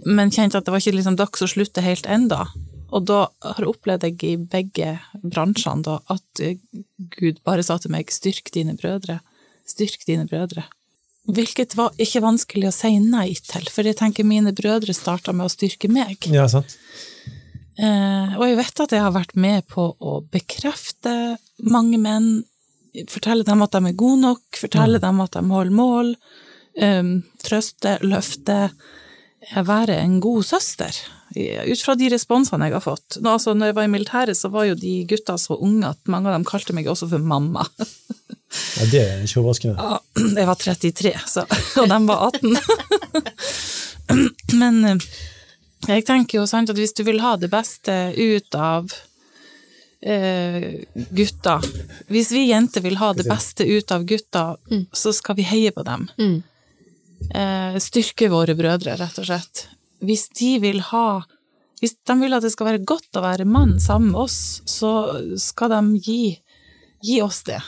men 0.04 0.32
kjente 0.34 0.60
at 0.60 0.66
det 0.66 0.74
var 0.74 0.82
ikke 0.82 0.98
liksom 0.98 1.16
dags 1.18 1.42
å 1.42 1.48
slutte 1.50 1.84
helt 1.84 2.06
enda. 2.10 2.44
Og 2.92 3.04
da 3.08 3.22
har 3.44 3.62
jeg 3.64 3.70
opplevd 3.70 4.04
jeg 4.06 4.18
i 4.24 4.34
begge 4.40 4.92
bransjene 5.20 5.84
da, 5.84 5.98
at 6.12 6.42
Gud 7.16 7.40
bare 7.44 7.64
sa 7.64 7.78
til 7.80 7.92
meg 7.92 8.12
'styrk 8.12 8.52
dine 8.52 8.76
brødre'. 8.76 9.20
Styrk 9.68 10.04
dine 10.08 10.26
brødre. 10.28 10.64
Hvilket 11.28 11.74
var 11.76 11.96
ikke 12.00 12.22
vanskelig 12.24 12.70
å 12.70 12.74
si 12.74 12.94
nei 13.04 13.34
til, 13.44 13.66
for 13.68 13.84
jeg 13.84 13.98
tenker 13.98 14.24
mine 14.24 14.54
brødre 14.56 14.94
starta 14.96 15.34
med 15.36 15.48
å 15.48 15.52
styrke 15.52 15.90
meg. 15.92 16.24
Ja, 16.32 16.46
sant. 16.48 16.72
Eh, 17.78 18.36
og 18.38 18.46
jeg 18.48 18.56
vet 18.58 18.80
at 18.82 18.94
jeg 18.96 19.04
har 19.04 19.12
vært 19.14 19.36
med 19.38 19.66
på 19.70 19.90
å 20.00 20.18
bekrefte 20.32 21.36
mange 21.68 22.00
menn, 22.00 22.30
fortelle 23.12 23.44
dem 23.46 23.60
at 23.62 23.76
de 23.76 23.90
er 23.90 23.98
gode 24.00 24.22
nok, 24.24 24.46
fortelle 24.58 24.98
dem 25.02 25.20
at 25.22 25.36
de 25.36 25.44
holder 25.52 25.76
mål, 25.76 26.14
eh, 26.80 27.12
trøste, 27.44 27.98
løfte, 28.02 28.58
være 29.52 30.00
en 30.00 30.18
god 30.24 30.48
søster. 30.48 30.96
Ut 31.38 31.82
fra 31.84 31.94
de 31.98 32.08
responsene 32.10 32.68
jeg 32.68 32.74
har 32.74 32.84
fått. 32.84 33.18
Nå, 33.22 33.36
altså, 33.36 33.54
når 33.54 33.70
jeg 33.70 33.76
var 33.78 33.86
i 33.86 33.92
militæret, 33.92 34.38
så 34.38 34.50
var 34.52 34.68
jo 34.68 34.78
de 34.78 34.94
gutta 35.08 35.36
så 35.38 35.58
unge 35.58 35.92
at 35.92 36.10
mange 36.10 36.30
av 36.30 36.38
dem 36.38 36.46
kalte 36.48 36.74
meg 36.76 36.90
også 36.90 37.10
for 37.12 37.22
mamma. 37.34 37.66
Ja, 38.48 38.84
det 38.88 39.00
er 39.02 39.24
ikke 39.26 39.42
overraskende. 39.42 39.74
Ja, 39.76 39.98
jeg 40.38 40.46
var 40.48 40.56
33, 40.56 41.10
så, 41.28 41.42
og 41.82 41.90
de 41.90 41.98
var 42.08 42.30
18. 42.30 42.56
Men 44.62 44.78
eh, 44.88 45.04
jeg 45.84 46.06
tenker 46.08 46.40
jo 46.40 46.46
sant 46.48 46.72
at 46.72 46.80
hvis 46.80 46.96
du 46.96 47.02
vil 47.06 47.20
ha 47.20 47.34
det 47.36 47.50
beste 47.52 47.96
ut 48.16 48.56
av 48.56 48.88
eh, 50.00 50.80
gutta 50.94 51.58
Hvis 52.08 52.32
vi 52.32 52.46
jenter 52.48 52.86
vil 52.86 52.96
ha 53.02 53.12
det 53.12 53.28
beste 53.28 53.68
ut 53.68 53.92
av 53.92 54.08
gutta, 54.08 54.44
så 54.96 55.12
skal 55.12 55.36
vi 55.38 55.46
heie 55.48 55.74
på 55.76 55.84
dem. 55.84 56.08
Mm. 56.16 56.38
Eh, 57.34 57.78
styrke 57.82 58.30
våre 58.32 58.56
brødre, 58.58 58.96
rett 58.96 59.20
og 59.20 59.28
slett. 59.28 59.66
Hvis 60.04 60.28
de 60.38 60.58
vil 60.62 60.80
ha 60.92 61.24
Hvis 61.80 61.94
de 62.06 62.14
vil 62.20 62.34
at 62.34 62.42
det 62.42 62.52
skal 62.54 62.72
være 62.72 62.84
godt 62.86 63.18
å 63.18 63.22
være 63.22 63.46
mann 63.46 63.76
sammen 63.80 64.10
med 64.12 64.20
oss, 64.26 64.62
så 64.66 64.90
skal 65.38 65.70
de 65.70 66.00
gi, 66.02 66.22
gi 67.06 67.20
oss 67.22 67.44
det. 67.46 67.60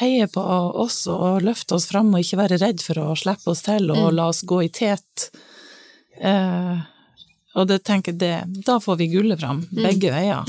Heie 0.00 0.26
på 0.28 0.40
oss 0.84 1.06
og 1.08 1.40
løfte 1.44 1.74
oss 1.78 1.86
fram, 1.88 2.12
og 2.12 2.20
ikke 2.20 2.40
være 2.42 2.58
redd 2.60 2.84
for 2.84 3.00
å 3.00 3.16
slippe 3.16 3.48
oss 3.52 3.64
til 3.64 3.88
og 3.92 4.12
la 4.12 4.28
oss 4.28 4.42
gå 4.44 4.62
i 4.66 4.68
tet. 4.68 5.30
Eh, 6.20 6.76
og 7.56 7.68
det 7.68 7.82
tenker 7.88 8.12
det, 8.12 8.36
da 8.68 8.76
får 8.80 9.00
vi 9.00 9.08
gullet 9.12 9.40
fram, 9.40 9.64
begge 9.72 10.12
veier. 10.12 10.44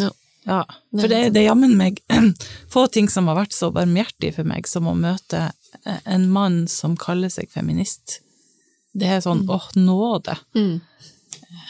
Ja. 0.00 0.10
Ja, 0.44 0.64
for 0.92 1.08
det, 1.08 1.30
det 1.32 1.40
er 1.40 1.46
jammen 1.46 1.72
meg 1.80 2.02
få 2.72 2.86
ting 2.92 3.08
som 3.08 3.30
har 3.30 3.38
vært 3.38 3.54
så 3.56 3.70
barmhjertig 3.72 4.34
for 4.36 4.44
meg 4.44 4.68
som 4.68 4.88
å 4.90 4.92
møte 4.96 5.46
en 6.04 6.26
mann 6.32 6.66
som 6.68 6.98
kaller 7.00 7.32
seg 7.32 7.48
feminist. 7.52 8.18
Det 8.94 9.08
er 9.10 9.22
sånn 9.24 9.44
åh, 9.50 9.66
nåde. 9.78 10.36
Mm. 10.54 10.80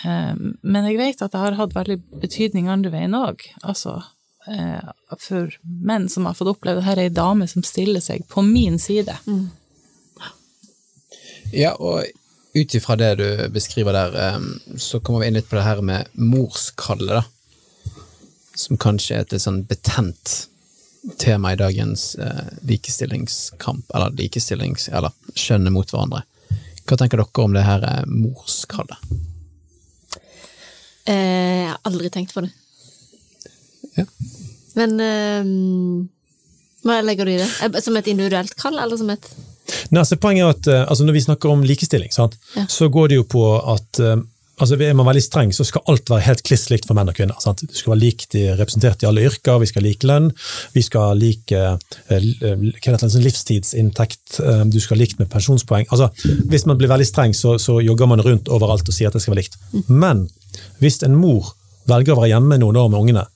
Eh, 0.05 0.35
Men 0.61 0.89
jeg 0.91 0.99
vet 1.01 1.23
at 1.25 1.33
det 1.33 1.41
har 1.41 1.57
hatt 1.59 1.77
veldig 1.77 1.99
betydning 2.23 2.69
andre 2.69 2.93
veien 2.93 3.17
òg. 3.17 3.47
Altså, 3.65 4.03
eh, 4.51 4.93
for 5.19 5.55
menn 5.63 6.09
som 6.13 6.29
har 6.29 6.37
fått 6.37 6.53
oppleve 6.53 6.83
det 6.83 6.89
her, 6.89 7.01
er 7.01 7.09
ei 7.09 7.15
dame 7.15 7.49
som 7.49 7.65
stiller 7.65 8.05
seg 8.05 8.27
på 8.29 8.45
min 8.45 8.79
side. 8.79 9.17
Ja, 11.55 11.75
og 11.79 12.05
ut 12.55 12.75
ifra 12.75 12.97
det 12.99 13.15
du 13.19 13.29
beskriver 13.55 13.95
der, 13.97 14.41
så 14.79 15.01
kommer 15.01 15.23
vi 15.23 15.31
inn 15.31 15.39
litt 15.39 15.49
på 15.51 15.57
det 15.59 15.67
her 15.67 15.81
med 15.83 16.11
morskallet, 16.15 17.23
da. 17.23 17.25
Som 18.55 18.79
kanskje 18.79 19.17
er 19.17 19.25
et 19.25 19.33
litt 19.35 19.43
sånn 19.43 19.65
betent 19.67 20.49
tema 21.19 21.53
i 21.53 21.59
dagens 21.59 22.15
eh, 22.15 22.45
likestillingskamp, 22.63 23.91
eller 23.95 24.15
likestillings... 24.19 24.89
eller 24.89 25.13
skjønnet 25.35 25.75
mot 25.75 25.91
hverandre. 25.91 26.23
Hva 26.85 26.99
tenker 27.01 27.21
dere 27.23 27.45
om 27.45 27.55
det 27.57 27.63
her 27.65 27.85
eh, 27.89 28.03
morskallet? 28.11 28.99
Eh, 31.05 31.15
jeg 31.15 31.71
har 31.71 31.81
aldri 31.89 32.11
tenkt 32.13 32.35
på 32.37 32.45
det. 32.45 32.51
Ja. 33.99 34.05
Men 34.75 34.95
eh, 35.01 35.49
hva 36.85 36.99
legger 37.05 37.29
du 37.29 37.35
i 37.35 37.41
det? 37.41 37.49
Eh, 37.65 37.81
Som 37.85 37.97
et 38.01 38.09
individuelt 38.11 38.55
kall, 38.61 38.79
eller 38.81 38.99
som 39.01 39.11
et 39.15 39.29
Nei, 39.95 40.03
så 40.05 40.17
poenget 40.21 40.45
er 40.45 40.51
at 40.53 40.67
eh, 40.69 40.83
altså 40.91 41.05
Når 41.07 41.15
vi 41.17 41.23
snakker 41.25 41.53
om 41.53 41.63
likestilling, 41.65 42.11
sant, 42.13 42.35
Ja. 42.57 42.67
så 42.69 42.89
går 42.93 43.09
det 43.13 43.21
jo 43.21 43.25
på 43.37 43.45
at 43.75 44.01
altså 44.61 44.77
Er 44.79 44.95
man 44.95 45.07
veldig 45.09 45.23
streng, 45.25 45.53
så 45.55 45.65
skal 45.67 45.83
alt 45.91 46.11
være 46.11 46.27
helt 46.29 46.43
kliss 46.47 46.69
likt 46.71 46.87
for 46.87 46.97
menn 46.97 47.11
og 47.11 47.17
kvinner. 47.17 47.39
Sant? 47.43 47.65
Du 47.67 47.75
skal 47.75 47.95
være 47.95 48.03
likt 48.05 48.37
representert 48.61 49.03
i 49.03 49.09
alle 49.09 49.25
yrker, 49.27 49.59
vi 49.63 49.69
skal 49.71 49.83
ha 49.83 49.89
lik 49.89 50.07
lønn, 50.07 50.31
vi 50.75 50.85
skal 50.85 51.09
ha 51.09 51.17
lik 51.19 51.55
eh, 51.55 51.75
eh, 52.15 52.29
det, 52.39 52.95
sånn 53.03 53.27
livstidsinntekt, 53.27 54.39
eh, 54.45 54.63
du 54.71 54.79
skal 54.83 54.97
ha 54.97 55.03
likt 55.03 55.19
med 55.23 55.31
pensjonspoeng. 55.33 55.89
Altså, 55.91 56.11
hvis 56.51 56.67
man 56.71 56.79
blir 56.81 56.93
veldig 56.93 57.09
streng, 57.09 57.35
så, 57.35 57.57
så 57.63 57.81
jogger 57.83 58.11
man 58.11 58.23
rundt 58.25 58.51
overalt 58.53 58.89
og 58.89 58.97
sier 58.97 59.11
at 59.11 59.19
det 59.19 59.25
skal 59.25 59.35
være 59.35 59.45
likt. 59.45 59.59
Men 59.91 60.27
hvis 60.83 61.01
en 61.07 61.19
mor 61.19 61.55
velger 61.91 62.15
å 62.15 62.23
være 62.23 62.35
hjemme 62.37 62.61
noen 62.63 62.79
år 62.81 62.93
med 62.93 63.01
ungene, 63.03 63.27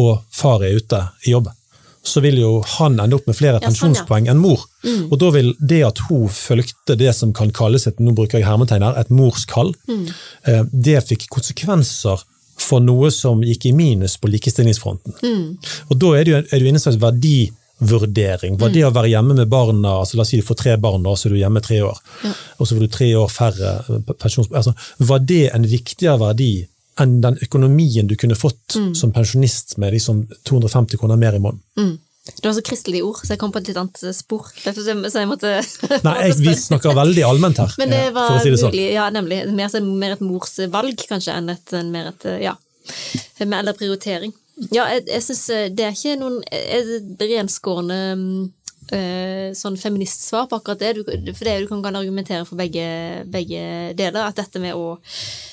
og 0.00 0.24
far 0.34 0.64
er 0.66 0.78
ute 0.78 1.00
i 1.26 1.34
jobb, 1.34 1.50
så 2.04 2.20
vil 2.20 2.36
jo 2.38 2.50
han 2.76 2.98
ende 3.00 3.16
opp 3.16 3.26
med 3.30 3.36
flere 3.38 3.56
Ja, 3.56 3.60
sånn, 3.64 3.64
ja. 3.64 3.70
pensjonspoeng 3.72 4.28
enn 4.28 4.42
mor. 4.42 4.66
Og 5.08 5.16
da 5.22 5.30
vil 5.34 5.54
det 5.58 5.80
at 5.86 6.02
hun 6.10 6.28
fulgte 6.28 6.98
det 7.00 7.14
som 7.16 7.32
kan 7.36 7.52
kalles 7.54 7.88
et, 7.88 8.00
nå 8.02 8.12
bruker 8.16 8.38
jeg 8.38 8.48
hermetegn 8.48 8.84
her, 8.84 8.98
et 9.00 9.12
morskall, 9.14 9.72
mm. 9.88 10.06
det 10.70 11.00
fikk 11.08 11.28
konsekvenser 11.32 12.22
for 12.60 12.84
noe 12.84 13.10
som 13.10 13.40
gikk 13.42 13.70
i 13.70 13.74
minus 13.74 14.18
på 14.20 14.30
likestillingsfronten. 14.30 15.16
Og 15.88 15.96
da 15.98 16.12
er 16.18 16.28
jo 16.28 16.40
er 16.42 16.60
du 16.60 16.68
inne 16.68 16.76
i 16.76 16.78
en 16.78 16.84
slags 16.84 17.00
verdivurdering. 17.02 18.60
Var 18.60 18.74
det 18.76 18.84
å 18.86 18.92
være 18.94 19.10
hjemme 19.14 19.38
med 19.40 19.50
barna, 19.50 19.96
altså 20.02 20.20
la 20.20 20.26
oss 20.26 20.30
si 20.34 20.38
du 20.42 20.46
får 20.46 20.60
tre 20.60 20.76
barn, 20.80 21.08
og 21.08 21.18
så 21.18 21.30
er 21.30 21.34
du 21.34 21.40
hjemme 21.40 21.64
tre 21.64 21.80
år, 21.88 21.98
og 22.28 22.68
så 22.68 22.76
får 22.76 22.84
du 22.84 22.92
tre 22.94 23.10
år 23.18 23.32
færre 23.32 23.74
pensjonspoeng. 24.12 24.60
Altså, 24.60 24.76
var 25.10 25.24
det 25.24 25.48
en 25.56 25.66
viktigere 25.72 26.20
verdi 26.20 26.52
enn 27.00 27.20
den 27.24 27.38
økonomien 27.42 28.08
du 28.10 28.16
kunne 28.18 28.36
fått 28.38 28.76
som 28.94 29.12
pensjonist 29.14 29.76
med 29.82 29.94
liksom 29.96 30.24
250 30.46 31.00
kroner 31.00 31.20
mer 31.20 31.36
i 31.38 31.42
måneden? 31.42 31.96
Det 32.24 32.46
var 32.46 32.54
så 32.56 32.62
kristelige 32.64 33.04
ord, 33.04 33.18
så 33.20 33.34
jeg 33.34 33.40
kom 33.40 33.50
på 33.52 33.60
et 33.60 33.66
litt 33.68 33.76
annet 33.76 34.00
spor. 34.16 34.46
Derfor 34.64 34.80
så 34.80 34.94
så 35.12 35.20
jeg 35.20 35.28
måtte 35.28 35.50
Nei, 36.06 36.14
jeg, 36.22 36.38
vi 36.40 36.54
snakker 36.70 36.96
veldig 36.96 37.24
allment 37.28 37.60
her, 37.60 37.74
Men 37.80 37.92
det 37.92 38.00
eh, 38.06 38.14
var 38.16 38.30
for 38.30 38.38
å 38.38 38.44
si 38.44 38.54
det 38.54 38.60
sånn. 38.62 38.72
mulig, 38.72 38.86
ja, 38.94 39.08
nemlig. 39.12 39.42
Mer, 39.52 39.76
mer 39.84 40.16
et 40.16 40.24
morsvalg, 40.24 41.04
kanskje, 41.10 41.36
enn 41.36 41.52
et, 41.52 41.76
mer 41.90 42.08
et 42.14 42.26
ja, 42.46 42.56
eller 43.44 43.76
prioritering. 43.76 44.32
Ja, 44.72 44.86
jeg, 44.94 45.04
jeg 45.10 45.24
syns 45.26 45.42
det 45.74 45.84
er 45.84 45.96
ikke 45.96 46.16
noen 46.22 46.40
renskårne 47.20 48.00
eh, 48.14 48.26
sånn 49.56 49.78
feministsvar 49.80 50.48
på 50.50 50.58
akkurat 50.58 50.82
det. 50.82 50.92
Du, 50.98 51.32
for 51.32 51.44
det 51.48 51.54
du 51.62 51.68
kan, 51.70 51.82
kan 51.84 51.96
argumentere 51.96 52.44
for 52.48 52.60
begge, 52.60 52.84
begge 53.32 53.94
deler. 53.96 54.26
At 54.26 54.36
dette 54.40 54.60
med 54.62 54.76
å 54.76 54.98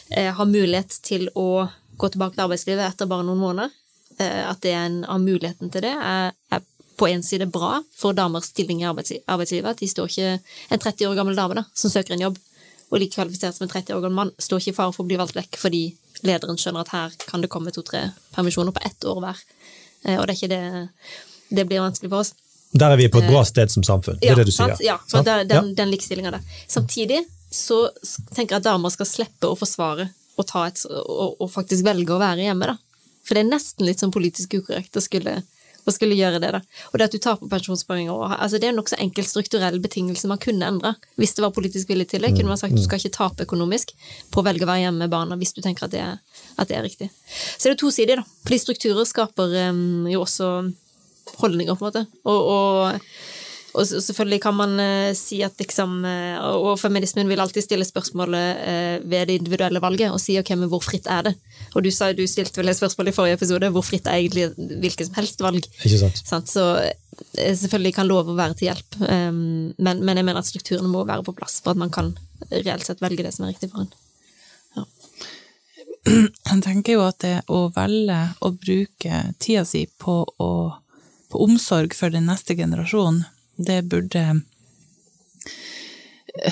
eh, 0.09 0.31
ha 0.35 0.47
mulighet 0.47 0.97
til 1.05 1.29
å 1.35 1.67
gå 2.01 2.09
tilbake 2.11 2.35
til 2.35 2.45
arbeidslivet 2.47 2.87
etter 2.87 3.09
bare 3.09 3.25
noen 3.27 3.41
måneder, 3.41 3.71
eh, 4.17 4.43
at 4.49 4.61
det 4.65 4.75
er 4.75 4.85
en, 4.89 5.01
har 5.07 5.23
muligheten 5.23 5.71
til 5.71 5.85
det, 5.87 5.93
er, 5.95 6.35
er 6.51 6.67
på 6.99 7.07
en 7.09 7.23
side 7.25 7.47
bra 7.49 7.79
for 7.97 8.13
damers 8.17 8.51
stilling 8.51 8.83
i 8.83 8.89
arbeidslivet. 8.89 9.71
At 9.71 9.81
de 9.81 9.89
står 9.89 10.11
ikke 10.11 10.31
En 10.69 10.79
30 10.79 11.07
år 11.09 11.17
gammel 11.17 11.37
dame 11.39 11.57
da, 11.57 11.65
som 11.73 11.93
søker 11.93 12.17
en 12.17 12.27
jobb, 12.27 12.37
og 12.91 12.99
like 12.99 13.15
kvalifisert 13.15 13.55
som 13.55 13.65
en 13.65 13.71
30 13.71 13.95
år 13.95 14.03
gammel 14.03 14.19
mann, 14.19 14.35
står 14.37 14.61
ikke 14.61 14.73
i 14.75 14.79
fare 14.81 14.93
for 14.93 15.05
å 15.05 15.09
bli 15.09 15.19
valgt 15.19 15.37
vekk 15.39 15.57
fordi 15.57 15.85
lederen 16.27 16.59
skjønner 16.59 16.83
at 16.83 16.91
her 16.93 17.15
kan 17.23 17.41
det 17.41 17.49
komme 17.49 17.71
to-tre 17.73 18.09
permisjoner 18.35 18.75
på 18.75 18.83
ett 18.85 19.07
år 19.07 19.21
hver. 19.23 19.39
Eh, 20.03 20.19
Og 20.19 20.27
det 20.27 20.33
er 20.33 20.39
ikke 20.39 20.55
det 20.55 20.89
Det 21.51 21.67
blir 21.67 21.81
vanskelig 21.83 22.09
for 22.09 22.23
oss. 22.23 22.33
Der 22.73 22.93
er 22.93 22.97
vi 22.97 23.09
på 23.11 23.19
et 23.19 23.27
bra 23.27 23.43
sted 23.47 23.71
som 23.71 23.83
samfunn, 23.83 24.17
det 24.21 24.29
er 24.31 24.39
det 24.39 24.47
du 24.47 24.51
sier. 24.53 24.71
sant? 24.75 24.83
Ja, 24.85 24.97
Sant? 25.11 25.27
den, 25.27 25.73
den 25.75 25.91
likestillinga 25.91 26.31
der. 26.31 26.43
Samtidig 26.71 27.25
så 27.51 27.89
tenker 28.31 28.55
jeg 28.55 28.61
at 28.61 28.67
damer 28.69 28.93
skal 28.93 29.09
slippe 29.09 29.49
å 29.49 29.57
forsvare 29.59 30.07
og, 30.39 30.45
ta 30.47 30.65
et, 30.69 30.79
og, 30.87 31.35
og 31.41 31.49
faktisk 31.51 31.83
velge 31.85 32.15
å 32.15 32.19
være 32.21 32.45
hjemme, 32.47 32.69
da. 32.71 32.77
For 33.27 33.35
det 33.37 33.43
er 33.43 33.49
nesten 33.51 33.85
litt 33.85 33.99
sånn 34.01 34.13
politisk 34.13 34.55
ukorrekt 34.57 34.95
å 34.97 35.03
skulle, 35.03 35.33
å 35.83 35.93
skulle 35.93 36.15
gjøre 36.15 36.39
det, 36.41 36.53
da. 36.55 36.61
Og 36.89 36.97
det 36.97 37.09
at 37.09 37.15
du 37.17 37.19
tar 37.21 37.37
på 37.37 37.49
ha- 37.51 38.37
altså 38.39 38.57
Det 38.57 38.69
er 38.69 38.71
en 38.71 38.79
nokså 38.79 38.97
enkel 39.03 39.27
strukturell 39.27 39.79
betingelse 39.83 40.31
man 40.31 40.39
kunne 40.41 40.65
endre 40.71 40.95
hvis 41.19 41.35
det 41.35 41.43
var 41.43 41.51
politisk 41.51 41.91
vilje 41.91 42.07
til 42.15 42.21
det. 42.23 42.31
Kunne 42.37 42.53
man 42.55 42.57
sagt 42.57 42.75
du 42.75 42.81
skal 42.81 42.99
ikke 43.03 43.13
tape 43.19 43.43
økonomisk 43.45 43.91
på 44.31 44.41
å 44.41 44.45
velge 44.47 44.63
å 44.65 44.71
være 44.71 44.87
hjemme 44.87 45.03
med 45.03 45.11
barna 45.13 45.35
hvis 45.37 45.53
du 45.53 45.61
tenker 45.61 45.85
at 45.85 45.91
det 45.93 46.01
er, 46.01 46.17
at 46.57 46.71
det 46.71 46.79
er 46.79 46.87
riktig. 46.87 47.11
Så 47.59 47.67
det 47.67 47.75
er 47.75 47.81
to 47.83 47.91
sider, 47.91 48.23
da. 48.23 48.39
Fordi 48.47 48.61
strukturer 48.63 49.05
skaper 49.05 49.59
um, 49.69 50.07
jo 50.09 50.23
også 50.23 50.51
holdninger, 51.39 51.77
på 51.77 51.85
en 51.85 51.91
måte. 51.91 52.07
Og, 52.25 52.51
og 52.55 52.99
Og 53.71 53.87
selvfølgelig 53.87 54.41
kan 54.43 54.55
man 54.55 54.79
eh, 54.83 55.13
si 55.15 55.37
at 55.45 55.55
liksom 55.59 56.03
eh, 56.05 56.39
Og 56.43 56.79
feminismen 56.79 57.29
vil 57.29 57.39
alltid 57.39 57.63
stille 57.63 57.85
spørsmålet 57.87 58.63
eh, 58.67 58.97
ved 59.07 59.29
det 59.29 59.37
individuelle 59.39 59.81
valget, 59.81 60.11
og 60.11 60.19
si 60.19 60.37
ok, 60.39 60.49
men 60.59 60.67
hvor 60.71 60.83
fritt 60.83 61.07
er 61.07 61.29
det? 61.29 61.33
Og 61.75 61.85
du 61.85 61.91
sa 61.91 62.11
du 62.11 62.25
stilte 62.27 62.59
vel 62.59 62.71
et 62.71 62.75
spørsmål 62.75 63.07
i 63.07 63.15
forrige 63.15 63.39
episode, 63.39 63.69
hvor 63.71 63.85
fritt 63.85 64.07
er 64.11 64.19
egentlig 64.19 64.49
hvilket 64.57 65.07
som 65.07 65.15
helst 65.15 65.39
valg? 65.43 65.63
Ikke 65.85 66.01
sant? 66.01 66.21
Sant? 66.27 66.51
Så 66.51 66.65
eh, 66.83 67.55
selvfølgelig 67.55 67.95
kan 67.95 68.11
lov 68.11 68.27
å 68.27 68.35
være 68.35 68.57
til 68.59 68.71
hjelp, 68.71 68.99
um, 69.07 69.71
men, 69.77 70.03
men 70.03 70.19
jeg 70.19 70.27
mener 70.27 70.41
at 70.41 70.49
strukturene 70.49 70.91
må 70.91 71.05
være 71.07 71.23
på 71.27 71.35
plass 71.37 71.61
for 71.63 71.71
at 71.71 71.79
man 71.79 71.93
kan 71.93 72.11
reelt 72.51 72.83
sett 72.87 73.03
velge 73.03 73.23
det 73.23 73.31
som 73.35 73.45
er 73.45 73.53
riktig 73.53 73.71
for 73.71 73.85
en. 73.85 73.91
Jeg 76.01 76.61
tenker 76.67 76.97
jo 76.97 77.03
at 77.05 77.19
det 77.21 77.35
å 77.53 77.67
velge 77.75 78.19
å 78.41 78.51
bruke 78.57 79.23
tida 79.39 79.63
si 79.69 79.85
på, 80.01 80.23
å, 80.25 80.51
på 81.31 81.41
omsorg 81.43 81.95
for 81.97 82.13
den 82.13 82.27
neste 82.29 82.55
generasjonen, 82.59 83.25
det 83.57 83.83
burde 83.91 84.41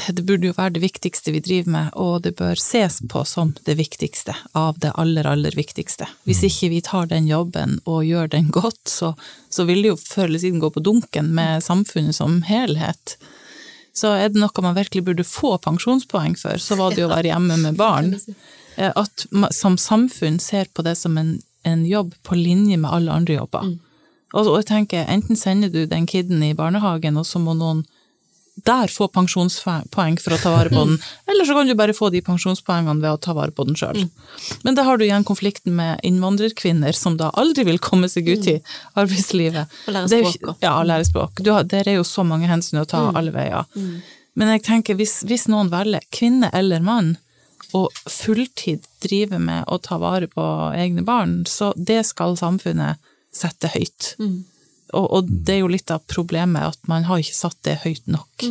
det 0.07 0.25
burde 0.27 0.49
jo 0.49 0.55
være 0.57 0.75
det 0.75 0.81
viktigste 0.83 1.31
vi 1.31 1.39
driver 1.43 1.71
med, 1.71 1.91
og 1.95 2.23
det 2.25 2.33
bør 2.39 2.59
ses 2.59 2.99
på 3.09 3.23
som 3.27 3.53
det 3.65 3.77
viktigste 3.79 4.35
av 4.57 4.79
det 4.83 4.91
aller, 4.99 5.27
aller 5.27 5.55
viktigste. 5.55 6.07
Hvis 6.27 6.43
ikke 6.43 6.69
vi 6.73 6.81
tar 6.83 7.07
den 7.07 7.29
jobben 7.29 7.77
og 7.85 8.03
gjør 8.03 8.27
den 8.35 8.49
godt, 8.59 8.81
så, 8.91 9.13
så 9.49 9.65
vil 9.69 9.83
det 9.83 9.93
jo 9.93 9.99
før 10.01 10.27
eller 10.27 10.43
siden 10.43 10.59
gå 10.59 10.71
på 10.75 10.83
dunken 10.83 11.31
med 11.35 11.63
samfunnet 11.63 12.17
som 12.19 12.41
helhet. 12.49 13.15
Så 13.95 14.13
er 14.15 14.31
det 14.31 14.39
noe 14.39 14.63
man 14.63 14.77
virkelig 14.77 15.05
burde 15.07 15.27
få 15.27 15.55
pensjonspoeng 15.63 16.35
for, 16.39 16.59
så 16.61 16.77
var 16.79 16.93
det 16.95 17.03
jo 17.03 17.09
å 17.09 17.15
være 17.15 17.31
hjemme 17.31 17.59
med 17.63 17.79
barn. 17.79 18.13
Eh, 18.75 18.91
At 18.95 19.25
man 19.31 19.53
som 19.55 19.79
samfunn 19.79 20.39
ser 20.43 20.67
på 20.73 20.83
det 20.85 20.97
som 20.99 21.17
en, 21.17 21.37
en 21.63 21.85
jobb 21.87 22.13
på 22.23 22.35
linje 22.35 22.77
med 22.77 22.91
alle 22.91 23.15
andre 23.15 23.39
jobber. 23.39 23.77
Og, 24.33 24.43
og 24.45 24.59
jeg 24.59 24.69
tenker, 24.69 25.07
enten 25.09 25.39
sender 25.39 25.71
du 25.73 25.85
den 25.89 26.05
kiden 26.09 26.43
i 26.45 26.55
barnehagen, 26.57 27.17
og 27.17 27.25
så 27.27 27.41
må 27.41 27.55
noen 27.57 27.85
der 28.65 28.91
få 28.91 29.07
pensjonspoeng 29.13 30.17
for 30.19 30.35
å 30.35 30.39
ta 30.41 30.51
vare 30.51 30.71
på 30.73 30.81
den, 30.83 30.97
eller 31.31 31.47
så 31.47 31.55
kan 31.55 31.69
du 31.69 31.75
bare 31.79 31.95
få 31.95 32.09
de 32.13 32.21
pensjonspoengene 32.25 32.99
ved 32.99 33.15
å 33.15 33.21
ta 33.21 33.35
vare 33.37 33.55
på 33.55 33.65
den 33.69 33.77
sjøl. 33.79 34.01
Men 34.67 34.75
da 34.75 34.83
har 34.87 34.99
du 34.99 35.05
igjen 35.05 35.27
konflikten 35.27 35.77
med 35.77 36.03
innvandrerkvinner, 36.07 36.95
som 36.97 37.17
da 37.19 37.31
aldri 37.39 37.65
vil 37.69 37.79
komme 37.83 38.09
seg 38.11 38.27
ut 38.29 38.49
i 38.51 38.57
arbeidslivet. 38.99 39.79
Og 39.87 39.95
lære 39.95 40.21
jo 40.21 40.33
språk 40.33 40.53
også. 40.53 40.65
Ja, 40.65 40.75
lære 40.83 41.07
språk. 41.07 41.43
Du 41.43 41.53
har, 41.55 41.67
der 41.71 41.87
er 41.87 41.99
jo 41.99 42.07
så 42.07 42.25
mange 42.27 42.51
hensyn 42.51 42.81
å 42.83 42.87
ta 42.89 43.05
alle 43.15 43.33
veier. 43.35 43.63
Men 44.39 44.53
jeg 44.55 44.65
tenker, 44.67 44.99
hvis, 44.99 45.21
hvis 45.27 45.47
noen 45.51 45.71
velger, 45.71 46.03
kvinne 46.15 46.51
eller 46.55 46.83
mann, 46.83 47.15
å 47.75 47.83
fulltid 48.09 48.85
drive 49.03 49.37
med 49.39 49.67
å 49.69 49.77
ta 49.83 49.99
vare 50.01 50.27
på 50.31 50.43
egne 50.73 51.03
barn, 51.05 51.43
så 51.45 51.69
det 51.77 52.01
skal 52.07 52.37
samfunnet 52.39 52.97
sette 53.35 53.71
høyt. 53.73 54.15
Og, 54.93 55.05
og 55.05 55.29
det 55.29 55.55
er 55.55 55.61
jo 55.61 55.69
litt 55.71 55.91
av 55.93 56.01
problemet, 56.09 56.73
at 56.73 56.89
man 56.89 57.05
har 57.09 57.21
ikke 57.21 57.37
satt 57.37 57.57
det 57.67 57.81
høyt 57.83 58.07
nok. 58.09 58.45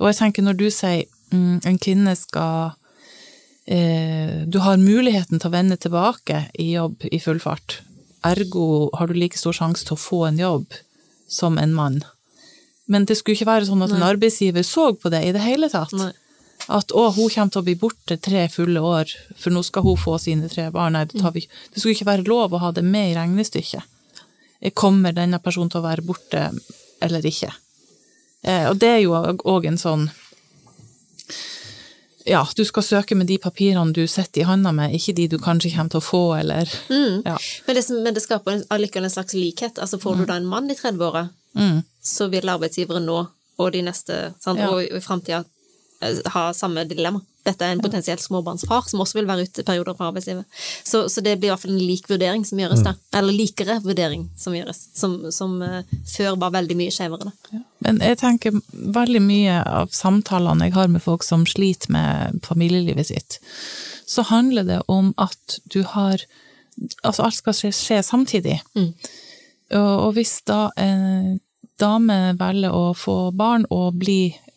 Og 0.00 0.08
jeg 0.10 0.18
tenker, 0.18 0.42
når 0.46 0.58
du 0.58 0.66
sier 0.72 1.04
mm, 1.30 1.60
en 1.68 1.78
kvinne 1.78 2.14
skal 2.16 2.72
eh, 3.66 4.42
Du 4.48 4.58
har 4.64 4.80
muligheten 4.80 5.38
til 5.38 5.50
å 5.50 5.54
vende 5.54 5.76
tilbake 5.76 6.46
i 6.58 6.72
jobb 6.72 7.04
i 7.10 7.20
full 7.22 7.40
fart, 7.42 7.80
ergo 8.26 8.90
har 8.98 9.08
du 9.08 9.16
like 9.16 9.38
stor 9.38 9.54
sjanse 9.56 9.86
til 9.86 9.96
å 9.96 10.00
få 10.00 10.24
en 10.28 10.40
jobb 10.40 10.80
som 11.30 11.58
en 11.58 11.72
mann. 11.76 12.00
Men 12.90 13.06
det 13.06 13.20
skulle 13.20 13.38
ikke 13.38 13.52
være 13.52 13.68
sånn 13.68 13.84
at 13.86 13.94
en 13.94 14.02
arbeidsgiver 14.02 14.64
så 14.66 14.90
på 14.98 15.12
det 15.12 15.22
i 15.28 15.32
det 15.36 15.44
hele 15.44 15.70
tatt. 15.70 15.94
Nei. 15.94 16.10
At 16.68 16.92
å, 16.92 17.06
hun 17.14 17.30
kommer 17.30 17.50
til 17.50 17.60
å 17.62 17.64
bli 17.66 17.74
borte 17.80 18.16
tre 18.22 18.48
fulle 18.52 18.80
år, 18.84 19.10
for 19.38 19.50
nå 19.50 19.62
skal 19.66 19.82
hun 19.82 19.96
få 19.98 20.18
sine 20.22 20.48
tre 20.48 20.68
barn. 20.70 20.92
Nei, 20.92 21.04
det, 21.10 21.20
tar 21.20 21.32
vi. 21.32 21.40
det 21.72 21.80
skulle 21.80 21.94
ikke 21.96 22.06
være 22.10 22.26
lov 22.28 22.52
å 22.54 22.60
ha 22.62 22.70
det 22.72 22.84
med 22.84 23.10
i 23.10 23.16
regnestykket. 23.16 23.82
Eh, 24.60 24.70
Kommer 24.76 25.12
denne 25.16 25.38
personen 25.42 25.70
til 25.72 25.80
å 25.80 25.86
være 25.88 26.02
borte 26.06 26.50
eller 27.00 27.24
ikke? 27.26 27.50
Eh, 28.44 28.68
og 28.70 28.78
det 28.78 28.88
er 28.88 29.00
jo 29.04 29.16
òg 29.44 29.66
en 29.68 29.78
sånn 29.80 30.10
Ja, 32.28 32.42
du 32.56 32.64
skal 32.68 32.84
søke 32.84 33.16
med 33.16 33.26
de 33.30 33.38
papirene 33.40 33.94
du 33.96 34.02
sitter 34.08 34.42
i 34.42 34.44
handa 34.46 34.70
med, 34.76 34.92
ikke 34.94 35.14
de 35.16 35.24
du 35.32 35.38
kanskje 35.40 35.70
kommer 35.72 35.90
til 35.94 36.00
å 36.02 36.04
få, 36.04 36.20
eller 36.38 36.68
ja. 37.24 37.36
Men 37.66 37.76
det, 37.78 37.84
men 38.04 38.14
det 38.16 38.22
skaper 38.22 38.60
allikevel 38.70 39.08
en 39.08 39.14
slags 39.14 39.34
likhet. 39.34 39.80
Altså 39.80 39.98
Får 39.98 40.20
du 40.20 40.26
da 40.28 40.36
en 40.36 40.46
mann 40.48 40.70
i 40.70 40.76
30-åra, 40.78 41.28
Mm. 41.50 41.80
så 41.98 42.28
vil 42.30 42.46
arbeidsgiveren 42.46 43.08
nå 43.08 43.16
og 43.58 43.72
de 43.74 43.80
neste, 43.82 44.34
sant, 44.38 44.60
Ja. 44.60 44.68
og 44.70 44.84
i 44.86 45.00
framtida 45.02 45.40
ha 46.34 46.50
samme 46.56 46.84
dilemma. 46.88 47.20
Dette 47.44 47.64
er 47.64 47.72
en 47.72 47.80
potensielt 47.80 48.20
småbarnsfar 48.20 48.88
som 48.90 49.00
også 49.00 49.18
vil 49.18 49.28
være 49.28 49.46
ute 49.48 49.62
i 49.62 49.66
perioder 49.66 49.96
fra 49.96 50.10
arbeidslivet. 50.10 50.44
Så, 50.84 51.06
så 51.12 51.22
det 51.24 51.38
blir 51.40 51.48
i 51.48 51.52
hvert 51.52 51.62
fall 51.62 51.72
en 51.72 51.82
lik 51.88 52.08
vurdering 52.10 52.44
som 52.48 52.60
gjøres 52.60 52.82
da. 52.84 52.94
Eller 53.16 53.36
likere 53.36 53.78
vurdering 53.84 54.26
som 54.40 54.56
gjøres, 54.56 54.82
som, 54.96 55.16
som 55.32 55.56
eh, 55.64 55.94
før 56.08 56.36
var 56.40 56.54
veldig 56.56 56.76
mye 56.80 56.92
skjevere. 56.94 57.30
da. 57.30 57.62
Men 57.84 58.00
jeg 58.04 58.20
tenker 58.20 58.60
veldig 58.70 59.22
mye 59.24 59.60
av 59.64 59.92
samtalene 59.96 60.68
jeg 60.68 60.76
har 60.76 60.92
med 60.92 61.04
folk 61.04 61.24
som 61.26 61.46
sliter 61.48 61.92
med 61.96 62.40
familielivet 62.44 63.08
sitt, 63.08 63.40
så 64.08 64.24
handler 64.28 64.68
det 64.68 64.80
om 64.88 65.14
at 65.20 65.60
du 65.72 65.82
har 65.96 66.24
Altså, 67.04 67.26
alt 67.26 67.36
skal 67.36 67.52
skje, 67.52 67.70
skje 67.76 67.96
samtidig. 68.00 68.54
Og, 68.72 69.96
og 70.06 70.12
hvis 70.16 70.38
da 70.48 70.70
en 70.80 71.34
dame 71.80 72.18
velger 72.38 72.74
å 72.74 72.92
få 72.96 73.16
barn 73.36 73.66
og 73.72 73.98
bli 74.00 74.30
eh, 74.30 74.49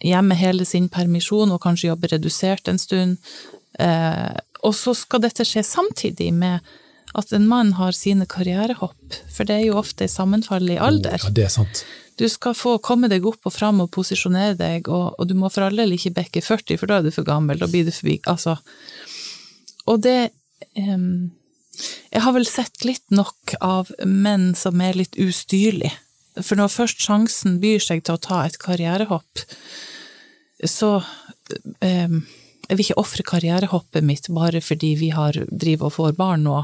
hjemme 0.00 0.36
hele 0.38 0.66
sin 0.68 0.88
permisjon 0.92 1.52
og 1.54 1.62
kanskje 1.64 1.90
jobbe 1.90 2.10
redusert 2.12 2.68
en 2.70 2.78
stund, 2.80 3.32
eh, 3.78 4.36
og 4.60 4.76
så 4.76 4.94
skal 4.96 5.24
dette 5.24 5.46
skje 5.46 5.64
samtidig 5.66 6.30
med 6.36 6.60
at 7.18 7.32
en 7.34 7.48
mann 7.48 7.72
har 7.78 7.96
sine 7.96 8.26
karrierehopp, 8.30 9.16
for 9.32 9.48
det 9.48 9.56
er 9.56 9.64
jo 9.70 9.80
ofte 9.80 10.06
sammenfall 10.08 10.68
i 10.70 10.78
alder. 10.78 11.18
Ja, 11.24 11.32
det 11.34 11.48
er 11.48 11.54
sant. 11.54 11.82
Du 12.20 12.26
skal 12.28 12.54
få 12.54 12.76
komme 12.84 13.08
deg 13.08 13.24
opp 13.26 13.48
og 13.48 13.54
fram 13.54 13.80
og 13.82 13.90
posisjonere 13.94 14.54
deg, 14.58 14.90
og, 14.92 15.16
og 15.16 15.28
du 15.28 15.34
må 15.38 15.48
for 15.50 15.66
all 15.66 15.80
del 15.80 15.96
ikke 15.96 16.12
bekke 16.18 16.42
40, 16.44 16.76
for 16.78 16.90
da 16.90 17.00
er 17.00 17.08
du 17.08 17.14
for 17.14 17.26
gammel, 17.26 17.58
da 17.58 17.68
blir 17.70 17.86
du 17.88 17.92
forbi 17.94 18.18
Altså. 18.28 18.58
Og 19.88 20.02
det 20.04 20.30
um, 20.76 21.32
Jeg 22.12 22.22
har 22.22 22.34
vel 22.36 22.46
sett 22.46 22.84
litt 22.84 23.06
nok 23.10 23.56
av 23.64 23.90
menn 24.04 24.52
som 24.54 24.80
er 24.84 25.00
litt 25.00 25.16
ustyrlige. 25.18 25.96
For 26.38 26.58
når 26.58 26.70
først 26.72 27.02
sjansen 27.02 27.58
byr 27.62 27.82
seg 27.82 28.04
til 28.06 28.16
å 28.16 28.22
ta 28.22 28.44
et 28.46 28.58
karrierehopp, 28.62 29.42
så 30.68 31.00
eh, 31.80 32.20
jeg 32.70 32.76
vil 32.76 32.84
ikke 32.84 33.00
ofre 33.02 33.26
karrierehoppet 33.26 34.06
mitt 34.06 34.28
bare 34.30 34.62
fordi 34.62 34.94
vi 35.00 35.10
har 35.14 35.34
driver 35.50 35.90
og 35.90 35.96
får 35.96 36.18
barn 36.18 36.46
nå. 36.46 36.60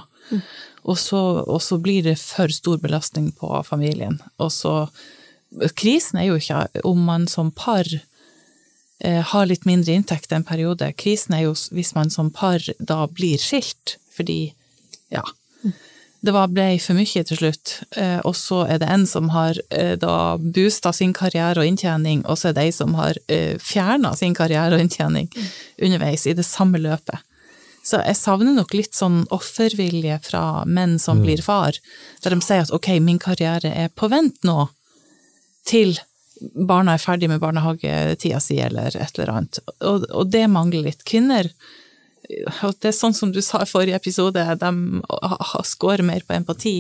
Og, 0.86 0.96
så, 0.98 1.20
og 1.42 1.58
så 1.62 1.78
blir 1.82 2.04
det 2.06 2.18
for 2.20 2.52
stor 2.54 2.78
belastning 2.82 3.32
på 3.34 3.50
familien. 3.66 4.20
Og 4.42 4.52
så 4.54 4.74
Krisen 5.78 6.18
er 6.20 6.28
jo 6.28 6.36
ikke 6.38 6.82
om 6.86 7.04
man 7.06 7.26
som 7.30 7.52
par 7.54 7.86
eh, 7.88 9.22
har 9.30 9.46
litt 9.46 9.66
mindre 9.66 9.94
inntekt 9.94 10.34
en 10.34 10.44
periode. 10.46 10.90
Krisen 10.98 11.36
er 11.38 11.46
jo 11.46 11.54
hvis 11.74 11.94
man 11.96 12.10
som 12.12 12.30
par 12.34 12.62
da 12.78 13.06
blir 13.06 13.40
skilt, 13.42 13.96
fordi 14.14 14.52
ja, 15.14 15.22
det 16.20 16.32
var, 16.34 16.48
ble 16.50 16.78
for 16.82 16.96
mye 16.98 17.22
til 17.28 17.38
slutt. 17.38 17.74
Eh, 17.96 18.18
og 18.26 18.34
så 18.38 18.62
er 18.66 18.80
det 18.82 18.88
en 18.90 19.06
som 19.08 19.30
har 19.34 19.58
eh, 19.70 19.94
da 20.00 20.36
boosta 20.40 20.92
sin 20.96 21.12
karriere 21.16 21.62
og 21.62 21.68
inntjening, 21.68 22.24
og 22.26 22.38
så 22.40 22.50
er 22.50 22.56
det 22.56 22.66
ei 22.66 22.74
som 22.74 22.96
har 22.98 23.20
eh, 23.32 23.54
fjerna 23.62 24.14
sin 24.18 24.34
karriere 24.36 24.76
og 24.76 24.82
inntjening 24.82 25.28
underveis 25.82 26.26
i 26.26 26.34
det 26.36 26.46
samme 26.48 26.80
løpet. 26.82 27.22
Så 27.86 28.00
jeg 28.02 28.18
savner 28.18 28.56
nok 28.56 28.74
litt 28.74 28.98
sånn 28.98 29.20
offervilje 29.30 30.18
fra 30.24 30.64
menn 30.66 30.96
som 30.98 31.20
blir 31.22 31.38
far, 31.44 31.76
der 32.24 32.34
de 32.34 32.42
sier 32.42 32.64
at 32.64 32.72
ok, 32.74 32.96
min 32.98 33.20
karriere 33.22 33.70
er 33.70 33.92
på 33.94 34.08
vent 34.10 34.42
nå, 34.48 34.64
til 35.66 35.94
barna 36.66 36.96
er 36.96 37.02
ferdig 37.02 37.30
med 37.30 37.40
barnehagetida 37.40 38.40
si, 38.42 38.58
eller 38.60 38.90
et 38.90 39.18
eller 39.18 39.32
annet. 39.32 39.60
Og, 39.78 40.08
og 40.10 40.32
det 40.34 40.44
mangler 40.50 40.88
litt. 40.88 41.06
Kvinner 41.06 41.48
det 42.26 42.90
er 42.90 42.96
sånn 42.96 43.14
som 43.16 43.32
du 43.32 43.40
sa 43.44 43.62
i 43.62 43.70
forrige 43.70 43.98
episode, 43.98 44.42
de 44.60 44.72
scorer 45.66 46.04
mer 46.06 46.24
på 46.26 46.36
empati, 46.36 46.76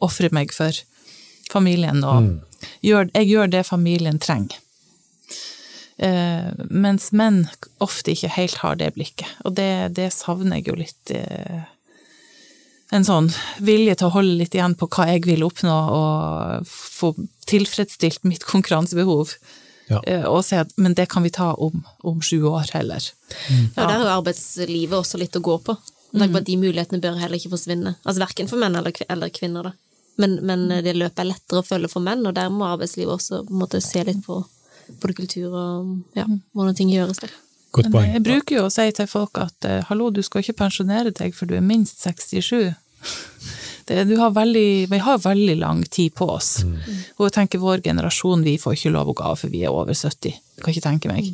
ofrer 0.00 0.32
meg 0.34 0.52
for 0.56 0.76
familien, 1.50 2.04
og 2.04 2.66
gjør, 2.84 3.10
jeg 3.14 3.30
gjør 3.30 3.54
det 3.54 3.66
familien 3.68 4.20
trenger. 4.22 4.60
Eh, 6.00 6.48
mens 6.72 7.10
menn 7.12 7.42
ofte 7.84 8.14
ikke 8.14 8.32
helt 8.38 8.62
har 8.62 8.78
det 8.80 8.94
blikket, 8.96 9.28
og 9.44 9.58
det, 9.58 9.92
det 9.98 10.08
savner 10.16 10.60
jeg 10.60 10.70
jo 10.70 10.78
litt. 10.80 11.12
Eh, 11.12 11.66
en 12.90 13.04
sånn 13.06 13.28
vilje 13.62 13.98
til 14.00 14.08
å 14.08 14.14
holde 14.16 14.38
litt 14.40 14.56
igjen 14.56 14.74
på 14.78 14.88
hva 14.90 15.06
jeg 15.12 15.26
vil 15.28 15.44
oppnå, 15.46 15.74
og 15.94 16.70
få 16.70 17.12
tilfredsstilt 17.50 18.24
mitt 18.26 18.46
konkurransebehov. 18.48 19.36
Ja. 19.90 20.00
Eh, 20.06 20.26
og 20.28 20.44
si 20.46 20.58
at 20.60 20.70
men 20.78 20.94
det 20.98 21.08
kan 21.10 21.24
vi 21.26 21.32
ta 21.34 21.50
om, 21.58 21.82
om 22.06 22.20
sju 22.22 22.44
år 22.48 22.70
heller. 22.76 23.10
Ja, 23.74 23.84
der 23.84 23.96
er 23.96 24.04
jo 24.04 24.12
arbeidslivet 24.20 24.96
også 25.00 25.20
litt 25.20 25.36
å 25.36 25.42
gå 25.44 25.58
på. 25.66 25.76
På 26.10 26.26
at 26.26 26.46
De 26.46 26.56
mulighetene 26.58 27.02
bør 27.02 27.18
heller 27.20 27.38
ikke 27.38 27.52
forsvinne. 27.52 27.94
Altså 28.02 28.22
Verken 28.22 28.48
for 28.50 28.58
menn 28.58 28.78
eller, 28.78 29.28
kvinner. 29.34 29.70
da. 29.70 29.74
Men, 30.20 30.40
men 30.46 30.66
det 30.84 30.96
løpet 30.96 31.22
er 31.22 31.30
lettere 31.30 31.62
å 31.62 31.66
følge 31.66 31.90
for 31.92 32.02
menn, 32.04 32.24
og 32.26 32.34
der 32.36 32.50
må 32.52 32.66
arbeidslivet 32.66 33.14
også 33.14 33.44
på 33.46 33.60
måte 33.60 33.82
se 33.84 34.02
litt 34.06 34.24
på 34.26 34.40
både 34.98 35.14
kultur 35.14 35.54
og 35.54 36.18
ja, 36.18 36.26
hvordan 36.56 36.76
ting 36.78 36.90
gjøres 36.90 37.22
der. 37.22 37.32
Godt 37.70 37.92
poeng. 37.94 38.10
jeg 38.16 38.24
bruker 38.26 38.56
jo 38.56 38.66
å 38.66 38.72
si 38.74 38.88
til 38.96 39.06
folk 39.06 39.38
at 39.38 39.66
eh, 39.68 39.84
hallo, 39.86 40.08
du 40.10 40.22
skal 40.26 40.42
ikke 40.42 40.58
pensjonere 40.64 41.12
deg 41.14 41.36
for 41.36 41.46
du 41.46 41.54
er 41.54 41.62
minst 41.62 42.02
67. 42.02 42.74
Det, 43.90 44.04
du 44.06 44.14
har 44.20 44.30
veldig, 44.30 44.86
vi 44.90 44.98
har 45.02 45.18
veldig 45.18 45.56
lang 45.58 45.80
tid 45.90 46.14
på 46.14 46.28
oss. 46.30 46.60
Og 47.18 47.26
jeg 47.26 47.34
tenker 47.34 47.58
vår 47.62 47.82
generasjon, 47.82 48.44
vi 48.46 48.52
får 48.62 48.76
ikke 48.76 48.92
lov 48.94 49.10
å 49.10 49.16
gå 49.18 49.24
av 49.32 49.40
for 49.40 49.50
vi 49.50 49.64
er 49.66 49.74
over 49.74 49.96
70. 49.98 50.30
Jeg 50.30 50.62
kan 50.62 50.70
ikke 50.76 50.84
tenke 50.84 51.10
meg. 51.10 51.32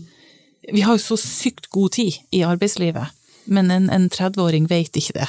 Vi 0.72 0.80
har 0.86 0.96
jo 0.96 1.02
så 1.04 1.18
sykt 1.20 1.68
god 1.70 1.92
tid 1.98 2.16
i 2.34 2.40
arbeidslivet, 2.48 3.12
men 3.44 3.68
en, 3.70 3.90
en 3.92 4.08
30-åring 4.10 4.64
vet 4.72 4.96
ikke 4.98 5.18
det. 5.18 5.28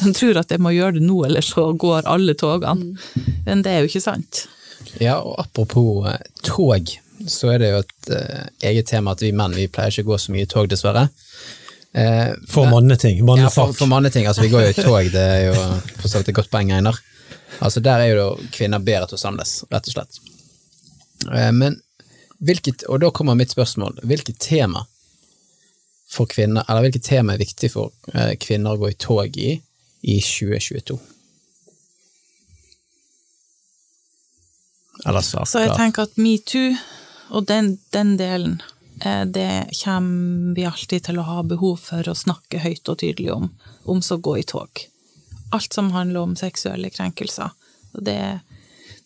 De 0.00 0.14
tror 0.16 0.40
at 0.40 0.50
jeg 0.50 0.64
må 0.64 0.72
gjøre 0.74 0.96
det 0.96 1.04
nå, 1.04 1.20
eller 1.28 1.44
så 1.44 1.68
går 1.76 2.08
alle 2.10 2.34
togene. 2.40 2.96
Men 3.46 3.62
det 3.62 3.76
er 3.76 3.84
jo 3.84 3.92
ikke 3.92 4.02
sant. 4.08 4.46
Ja, 4.98 5.20
og 5.20 5.36
apropos 5.44 6.08
eh, 6.10 6.24
tog, 6.42 6.88
så 7.30 7.52
er 7.52 7.62
det 7.62 7.68
jo 7.70 7.82
et 7.84 8.10
eh, 8.16 8.48
eget 8.72 8.88
tema 8.90 9.14
at 9.14 9.22
vi 9.22 9.30
menn 9.36 9.54
vi 9.54 9.68
pleier 9.70 9.92
ikke 9.92 10.08
å 10.08 10.14
gå 10.14 10.18
så 10.24 10.34
mye 10.34 10.48
tog, 10.50 10.66
dessverre. 10.72 11.06
Eh, 11.94 12.32
For 12.48 12.70
manneting. 12.70 13.24
Mannesak. 13.24 13.50
Ja, 13.56 13.66
for, 13.66 13.72
for 13.72 13.86
manneting. 13.90 14.26
Altså, 14.26 14.42
vi 14.42 14.48
går 14.48 14.62
jo 14.62 14.68
i 14.72 14.76
tog, 14.82 15.10
det 15.12 15.22
er 15.22 15.42
jo 15.50 15.56
for 16.00 16.08
så 16.08 16.20
vidt 16.22 16.28
et 16.32 16.38
godt 16.38 16.50
poeng, 16.52 16.72
Einar. 16.72 16.98
Altså, 17.60 17.80
der 17.84 18.00
er 18.00 18.12
jo 18.12 18.20
da 18.22 18.46
kvinner 18.54 18.80
bedre 18.80 19.10
til 19.10 19.18
å 19.18 19.20
samles, 19.20 19.58
rett 19.70 19.90
og 19.90 19.96
slett. 19.98 20.20
Eh, 21.28 21.50
Men 21.52 21.80
hvilket, 22.42 22.86
og 22.88 23.02
da 23.04 23.10
kommer 23.14 23.36
mitt 23.38 23.52
spørsmål, 23.52 24.00
hvilket 24.08 24.40
tema 24.42 24.86
for 26.12 26.26
kvinner, 26.28 26.64
eller 26.68 26.86
hvilket 26.88 27.04
tema 27.08 27.34
er 27.36 27.40
viktig 27.44 27.70
for 27.72 27.92
eh, 28.14 28.34
kvinner 28.40 28.74
å 28.74 28.80
gå 28.82 28.90
i 28.92 28.98
tog 29.00 29.36
i 29.40 29.52
i 30.02 30.16
2022? 30.20 30.96
Eller 35.06 35.20
svart 35.24 35.48
Så 35.48 35.62
jeg 35.62 35.72
tenker 35.76 36.06
at 36.08 36.18
metoo 36.20 36.74
og 37.32 37.46
den, 37.48 37.78
den 37.94 38.16
delen, 38.20 38.58
det 39.02 39.72
kommer 39.80 40.54
vi 40.54 40.64
alltid 40.68 41.08
til 41.08 41.18
å 41.18 41.26
ha 41.26 41.42
behov 41.42 41.80
for 41.82 42.06
å 42.06 42.14
snakke 42.14 42.60
høyt 42.62 42.86
og 42.88 43.00
tydelig 43.02 43.32
om, 43.34 43.48
om 43.90 44.02
så 44.04 44.20
gå 44.22 44.36
i 44.38 44.44
tog. 44.46 44.84
Alt 45.52 45.74
som 45.74 45.90
handler 45.94 46.22
om 46.22 46.36
seksuelle 46.38 46.90
krenkelser. 46.94 47.50
Og 47.96 48.04
det 48.06 48.22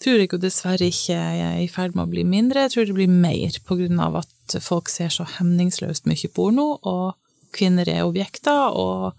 tror 0.02 0.20
jeg 0.20 0.30
jo 0.32 0.40
dessverre 0.40 0.90
ikke 0.90 1.16
er 1.16 1.60
i 1.62 1.68
ferd 1.72 1.96
med 1.96 2.06
å 2.06 2.12
bli 2.12 2.24
mindre, 2.28 2.66
jeg 2.66 2.74
tror 2.74 2.88
det 2.88 2.98
blir 2.98 3.12
mer, 3.12 3.56
på 3.64 3.78
grunn 3.80 4.02
av 4.02 4.20
at 4.20 4.58
folk 4.62 4.90
ser 4.92 5.12
så 5.12 5.26
hemningsløst 5.38 6.08
mye 6.08 6.30
porno, 6.34 6.74
og 6.84 7.16
kvinner 7.56 7.88
er 7.88 8.04
objekter, 8.04 8.76
og 8.76 9.16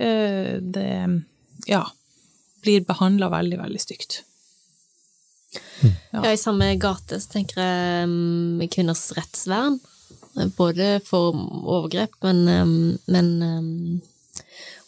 eh, 0.00 0.56
det, 0.60 0.90
ja, 1.68 1.84
blir 2.64 2.86
behandla 2.88 3.30
veldig, 3.32 3.60
veldig 3.60 3.82
stygt. 3.82 4.22
Ja. 6.10 6.32
I 6.32 6.36
samme 6.38 6.74
gate 6.80 7.20
så 7.22 7.32
tenker 7.32 7.62
jeg 7.62 8.06
um, 8.08 8.60
kvinners 8.70 9.10
rettsvern. 9.16 9.80
Både 10.56 11.00
for 11.02 11.34
overgrep, 11.34 12.14
men, 12.22 12.44
um, 12.48 12.76
men 13.10 13.30
um, 13.42 14.00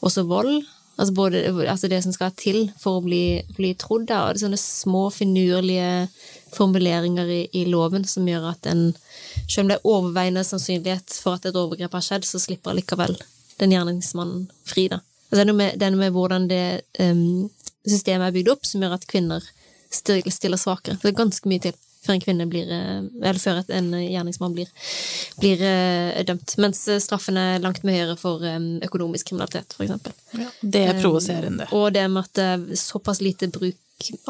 også 0.07 0.27
vold. 0.29 0.63
Altså, 0.97 1.15
både, 1.17 1.41
altså 1.71 1.89
det 1.89 2.03
som 2.05 2.13
skal 2.15 2.35
til 2.37 2.67
for 2.79 3.01
å 3.01 3.05
bli, 3.05 3.41
bli 3.57 3.73
trodd. 3.81 4.07
Da. 4.11 4.27
Og 4.27 4.35
det 4.35 4.43
er 4.43 4.45
sånne 4.47 4.61
små, 4.61 5.07
finurlige 5.15 6.07
formuleringer 6.53 7.31
i, 7.33 7.41
i 7.59 7.65
loven 7.71 8.05
som 8.09 8.29
gjør 8.29 8.51
at 8.53 8.69
en, 8.71 8.91
selv 9.47 9.65
om 9.65 9.73
det 9.73 9.79
er 9.79 9.89
overveiende 9.89 10.45
sannsynlighet 10.47 11.17
for 11.25 11.39
at 11.39 11.49
et 11.49 11.59
overgrep 11.59 11.97
har 11.97 12.05
skjedd, 12.05 12.29
så 12.29 12.43
slipper 12.43 12.75
allikevel 12.75 13.17
den 13.63 13.73
gjerningsmannen 13.75 14.47
fri. 14.69 14.87
Da. 14.93 15.01
Altså, 15.31 15.43
det, 15.43 15.49
er 15.49 15.59
med, 15.59 15.83
noe 15.83 16.03
med 16.05 16.15
hvordan 16.15 16.47
det 16.51 16.65
um, 17.01 17.49
systemet 17.89 18.29
er 18.29 18.37
bygd 18.37 18.53
opp, 18.55 18.69
som 18.69 18.85
gjør 18.85 18.99
at 18.99 19.09
kvinner 19.11 19.51
stiller, 19.93 20.61
svakere. 20.61 20.99
Det 21.03 21.13
er 21.13 21.19
ganske 21.23 21.49
mye 21.51 21.63
til 21.63 21.77
før 22.03 22.17
en 22.17 22.23
kvinne 22.23 22.49
blir 22.51 22.71
eh, 22.73 23.03
Eller 23.23 23.41
før 23.41 23.63
en 23.71 23.93
gjerningsmann 23.95 24.57
blir, 24.57 24.71
blir 25.41 25.63
eh, 25.67 26.23
dømt. 26.27 26.57
Mens 26.63 26.83
eh, 26.91 27.01
straffen 27.03 27.39
er 27.39 27.63
langt 27.63 27.85
mye 27.87 28.01
høyere 28.01 28.19
for 28.21 28.43
økonomisk 28.89 29.31
kriminalitet, 29.31 29.77
for 29.77 29.87
eksempel. 29.87 30.17
Det 30.61 30.85
er 30.89 31.01
provoserende. 31.01 31.69
Og 31.77 31.93
det 31.95 32.07
med 32.11 32.27
at 32.27 32.35
det 32.39 32.49
er 32.57 32.81
såpass 32.81 33.23
lite 33.23 33.51
bruk 33.53 33.79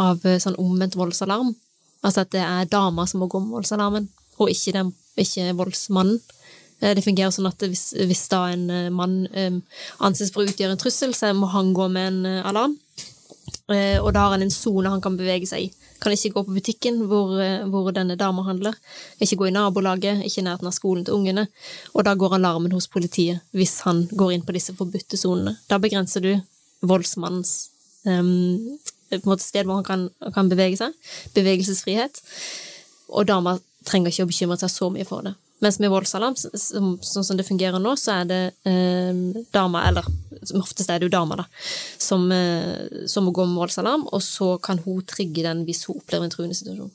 av 0.01 0.21
sånn 0.43 0.59
omvendt 0.61 0.99
voldsalarm. 1.01 1.55
Altså 2.05 2.27
at 2.27 2.33
det 2.35 2.43
er 2.45 2.69
dama 2.69 3.07
som 3.09 3.23
må 3.23 3.31
gå 3.31 3.41
med 3.41 3.57
voldsalarmen, 3.57 4.09
og 4.43 4.51
ikke, 4.51 4.75
den, 4.77 4.91
ikke 5.17 5.53
voldsmannen. 5.57 6.21
Det 6.83 7.05
fungerer 7.05 7.31
sånn 7.31 7.47
at 7.47 7.63
hvis, 7.63 7.93
hvis 7.95 8.25
da 8.27 8.41
en 8.51 8.65
mann 8.91 9.21
anses 10.03 10.33
for 10.35 10.43
å 10.43 10.51
utgjøre 10.51 10.75
en 10.75 10.81
trussel, 10.83 11.13
så 11.15 11.31
må 11.37 11.47
han 11.53 11.71
gå 11.77 11.87
med 11.95 12.09
en 12.11 12.41
alarm. 12.51 12.75
Eh, 13.73 13.99
Og 14.03 14.13
da 14.13 14.27
har 14.27 14.31
han 14.37 14.43
en 14.43 14.51
sone 14.51 14.91
han 14.91 15.01
kan 15.01 15.17
bevege 15.17 15.47
seg 15.49 15.67
i. 15.67 15.73
Kan 16.03 16.13
ikke 16.13 16.33
gå 16.35 16.45
på 16.47 16.55
butikken 16.57 17.07
hvor, 17.09 17.41
eh, 17.41 17.65
hvor 17.71 17.93
denne 17.93 18.17
dama 18.17 18.43
handler. 18.43 18.75
Ikke 19.21 19.37
gå 19.37 19.49
i 19.49 19.55
nabolaget, 19.55 20.25
ikke 20.25 20.41
i 20.43 20.47
nærheten 20.47 20.67
av 20.67 20.73
skolen 20.73 21.05
til 21.05 21.15
ungene. 21.15 21.49
Og 21.95 22.05
da 22.05 22.15
går 22.15 22.35
alarmen 22.39 22.73
hos 22.73 22.87
politiet 22.87 23.41
hvis 23.53 23.81
han 23.87 24.09
går 24.09 24.33
inn 24.35 24.43
på 24.43 24.53
disse 24.53 24.75
forbudte 24.75 25.17
sonene. 25.17 25.59
Da 25.69 25.79
begrenser 25.79 26.21
du 26.23 26.43
voldsmannens 26.83 27.69
måte 29.23 29.45
sted 29.45 29.67
hvor 29.67 29.79
han 29.79 29.85
kan, 29.85 30.11
kan 30.35 30.49
bevege 30.51 30.77
seg. 30.81 30.93
Bevegelsesfrihet. 31.37 32.21
Og 33.13 33.27
dama 33.29 33.59
trenger 33.87 34.11
ikke 34.11 34.27
å 34.27 34.31
bekymre 34.31 34.59
seg 34.59 34.71
så 34.73 34.91
mye 34.91 35.07
for 35.07 35.23
det. 35.23 35.35
Mens 35.63 35.79
med 35.79 35.93
voldsalarm, 35.93 36.35
sånn 36.35 37.25
som 37.25 37.37
det 37.39 37.47
fungerer 37.47 37.79
nå, 37.79 37.95
så 37.95 38.17
er 38.17 38.25
det 38.27 38.41
eh, 38.67 39.45
dama, 39.55 39.85
eller 39.87 40.09
som 40.45 40.61
oftest 40.61 40.91
er 40.91 40.99
det 41.01 41.09
jo 41.09 41.15
dama, 41.15 41.37
da, 41.37 41.45
som, 41.99 42.25
eh, 42.33 43.07
som 43.07 43.25
må 43.25 43.33
gå 43.35 43.47
med 43.47 43.57
voldsalarm, 43.61 44.07
og 44.13 44.23
så 44.23 44.57
kan 44.63 44.79
hun 44.85 45.03
trigge 45.03 45.43
den 45.43 45.65
hvis 45.67 45.85
hun 45.89 45.97
opplever 46.01 46.25
en 46.25 46.31
truende 46.35 46.57
situasjon. 46.59 46.91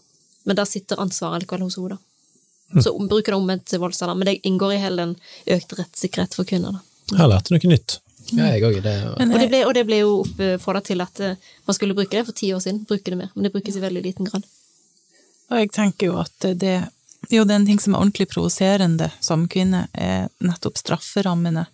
Men 0.48 0.56
da 0.56 0.66
sitter 0.66 1.00
ansvaret 1.04 1.44
likevel 1.44 1.66
hos 1.68 1.76
henne, 1.76 1.98
da. 1.98 2.82
Så 2.82 2.92
om- 2.96 3.08
bruker 3.08 3.32
det 3.32 3.40
omvendt 3.40 3.72
voldsalarm. 3.80 4.18
Men 4.20 4.26
det 4.26 4.42
inngår 4.44 4.74
i 4.74 4.78
hele 4.78 4.96
den 4.96 5.16
økte 5.48 5.76
rettssikkerhet 5.80 6.34
for 6.36 6.44
kvinner, 6.44 6.72
da. 6.72 6.80
Jeg 7.18 7.30
lærte 7.30 7.52
noe 7.52 7.72
nytt. 7.72 8.00
Ja, 8.36 8.50
jeg 8.52 8.64
òg. 8.64 8.82
Det, 8.84 8.94
Og 9.08 9.40
det 9.40 9.50
ble, 9.50 9.66
og 9.66 9.74
det 9.74 9.86
ble 9.88 10.00
jo 10.02 10.10
oppfordra 10.26 10.84
til 10.84 11.02
at 11.02 11.20
eh, 11.20 11.36
man 11.66 11.74
skulle 11.74 11.96
bruke 11.96 12.12
det 12.12 12.26
for 12.26 12.34
ti 12.36 12.52
år 12.52 12.60
siden. 12.60 12.86
Bruke 12.86 13.06
det 13.06 13.18
mer. 13.18 13.30
Men 13.36 13.44
det 13.44 13.54
brukes 13.54 13.76
i 13.76 13.80
veldig 13.80 14.04
liten 14.04 14.26
grad. 14.26 14.44
og 15.50 15.58
jeg 15.58 15.72
tenker 15.72 16.08
jo 16.08 16.18
at 16.20 16.40
det 16.60 16.90
jo, 17.30 17.44
det 17.44 17.52
er 17.52 17.60
en 17.60 17.66
ting 17.66 17.80
som 17.80 17.96
er 17.96 18.00
ordentlig 18.00 18.28
provoserende 18.32 19.12
som 19.20 19.48
kvinne, 19.48 19.88
er 19.94 20.30
nettopp 20.40 20.78
strafferammene. 20.80 21.66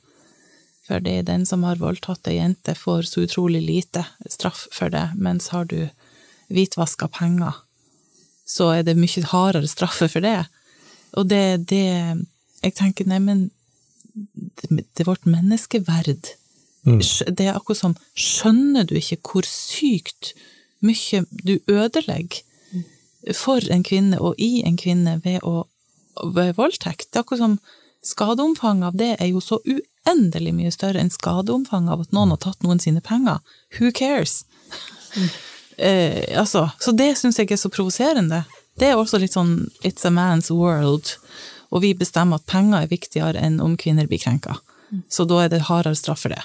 For 0.88 1.04
det 1.04 1.14
er 1.18 1.28
den 1.28 1.46
som 1.48 1.64
har 1.64 1.80
voldtatt 1.80 2.28
ei 2.28 2.38
jente, 2.38 2.76
får 2.76 3.08
så 3.08 3.24
utrolig 3.24 3.62
lite 3.64 4.04
straff 4.30 4.66
for 4.72 4.92
det, 4.92 5.10
mens 5.16 5.50
har 5.56 5.70
du 5.72 5.88
hvitvaska 6.52 7.08
penger, 7.08 7.56
så 8.46 8.70
er 8.76 8.84
det 8.84 8.98
mye 9.00 9.24
hardere 9.32 9.70
straffer 9.72 10.12
for 10.12 10.24
det. 10.26 10.44
Og 11.18 11.30
det, 11.30 11.70
det 11.70 12.20
Jeg 12.64 12.74
tenker, 12.76 13.06
nei, 13.06 13.20
men 13.20 13.52
det, 14.14 14.86
det 14.96 15.04
er 15.04 15.10
vårt 15.10 15.26
menneskeverd. 15.28 16.30
Mm. 16.84 17.00
Det 17.00 17.44
er 17.44 17.56
akkurat 17.56 17.80
som 17.80 17.96
Skjønner 18.16 18.88
du 18.88 18.96
ikke 18.96 19.20
hvor 19.24 19.48
sykt 19.48 20.34
mye 20.84 21.24
du 21.32 21.60
ødelegger 21.68 22.44
for 23.36 23.64
en 23.72 23.84
kvinne 23.88 24.20
og 24.20 24.36
i 24.40 24.64
en 24.68 24.78
kvinne 24.80 25.20
ved 25.24 25.44
å 25.44 25.66
ved 26.24 26.56
voldtekt? 26.60 27.10
Det 27.10 27.20
er 27.20 27.24
akkurat 27.24 27.42
som 27.42 27.60
skadeomfanget 28.04 28.88
av 28.92 29.00
det 29.00 29.12
er 29.18 29.32
jo 29.32 29.42
så 29.42 29.60
uendelig 29.64 29.93
mye 30.54 30.72
større 30.72 31.00
enn 31.00 31.12
skadeomfanget 31.14 31.92
av 31.94 32.02
at 32.02 32.12
noen 32.12 32.34
har 32.34 32.42
tatt 32.44 32.64
noen 32.64 32.80
sine 32.80 33.02
penger. 33.02 33.40
Who 33.80 33.92
cares? 33.92 34.46
Eh, 35.78 36.38
altså, 36.38 36.68
så 36.78 36.92
det 36.94 37.16
syns 37.18 37.40
jeg 37.40 37.50
er 37.50 37.58
så 37.58 37.70
provoserende. 37.74 38.44
Det 38.78 38.92
er 38.92 38.94
også 38.94 39.18
litt 39.18 39.34
sånn 39.34 39.72
it's 39.82 40.06
a 40.06 40.12
man's 40.14 40.52
world, 40.54 41.16
og 41.74 41.82
vi 41.82 41.96
bestemmer 41.98 42.38
at 42.38 42.46
penger 42.46 42.84
er 42.84 42.92
viktigere 42.92 43.42
enn 43.42 43.58
om 43.58 43.74
kvinner 43.74 44.06
blir 44.06 44.22
krenka. 44.22 44.60
Så 45.10 45.26
da 45.26 45.40
er 45.42 45.50
det 45.50 45.64
hardere 45.66 45.98
straff 45.98 46.28
for 46.28 46.36
det. 46.36 46.44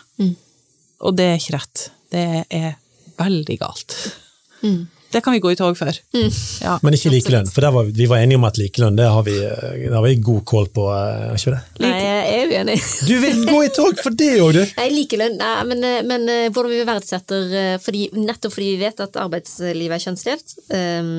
Og 1.04 1.18
det 1.20 1.26
er 1.28 1.36
ikke 1.36 1.58
rett. 1.58 1.84
Det 2.08 2.24
er 2.48 2.78
veldig 3.20 3.58
galt. 3.60 3.98
Det 5.12 5.22
kan 5.24 5.32
vi 5.32 5.40
gå 5.40 5.52
i 5.52 5.56
tog 5.56 5.76
for. 5.78 5.88
Ja. 6.60 6.74
Men 6.84 6.96
ikke 6.96 7.12
likelønn, 7.12 7.48
for 7.52 7.64
der 7.64 7.72
var, 7.72 7.88
vi 7.96 8.08
var 8.10 8.20
enige 8.20 8.36
om 8.40 8.44
at 8.48 8.58
likelønn 8.60 8.98
det 8.98 9.06
har 9.08 9.24
vi, 9.24 9.36
eh, 9.40 9.78
det 9.86 9.94
har 9.94 10.04
vi 10.04 10.16
god 10.24 10.42
kål 10.48 10.68
på. 10.74 10.88
eh, 10.92 11.36
ikke 11.38 11.54
det? 11.54 11.60
Nei, 11.84 11.94
jeg 12.02 12.34
er 12.34 12.52
uenig. 12.52 12.76
Du 13.08 13.14
vil 13.22 13.44
gå 13.48 13.62
i 13.64 13.70
tog 13.74 14.02
for 14.02 14.18
det 14.20 14.34
òg, 14.42 14.52
du! 14.58 14.60
Nei, 14.80 14.88
likelønn, 14.98 15.38
nei, 15.40 15.54
men, 15.70 15.86
men 16.10 16.28
eh, 16.32 16.48
hvordan 16.52 16.74
vi 16.74 16.82
verdsetter 16.88 17.56
eh, 17.62 17.78
fordi, 17.80 18.08
Nettopp 18.18 18.52
fordi 18.58 18.74
vi 18.74 18.82
vet 18.84 19.00
at 19.06 19.16
arbeidslivet 19.24 19.96
er 19.96 20.04
kjønnsdelt, 20.04 20.58
eh, 20.76 21.14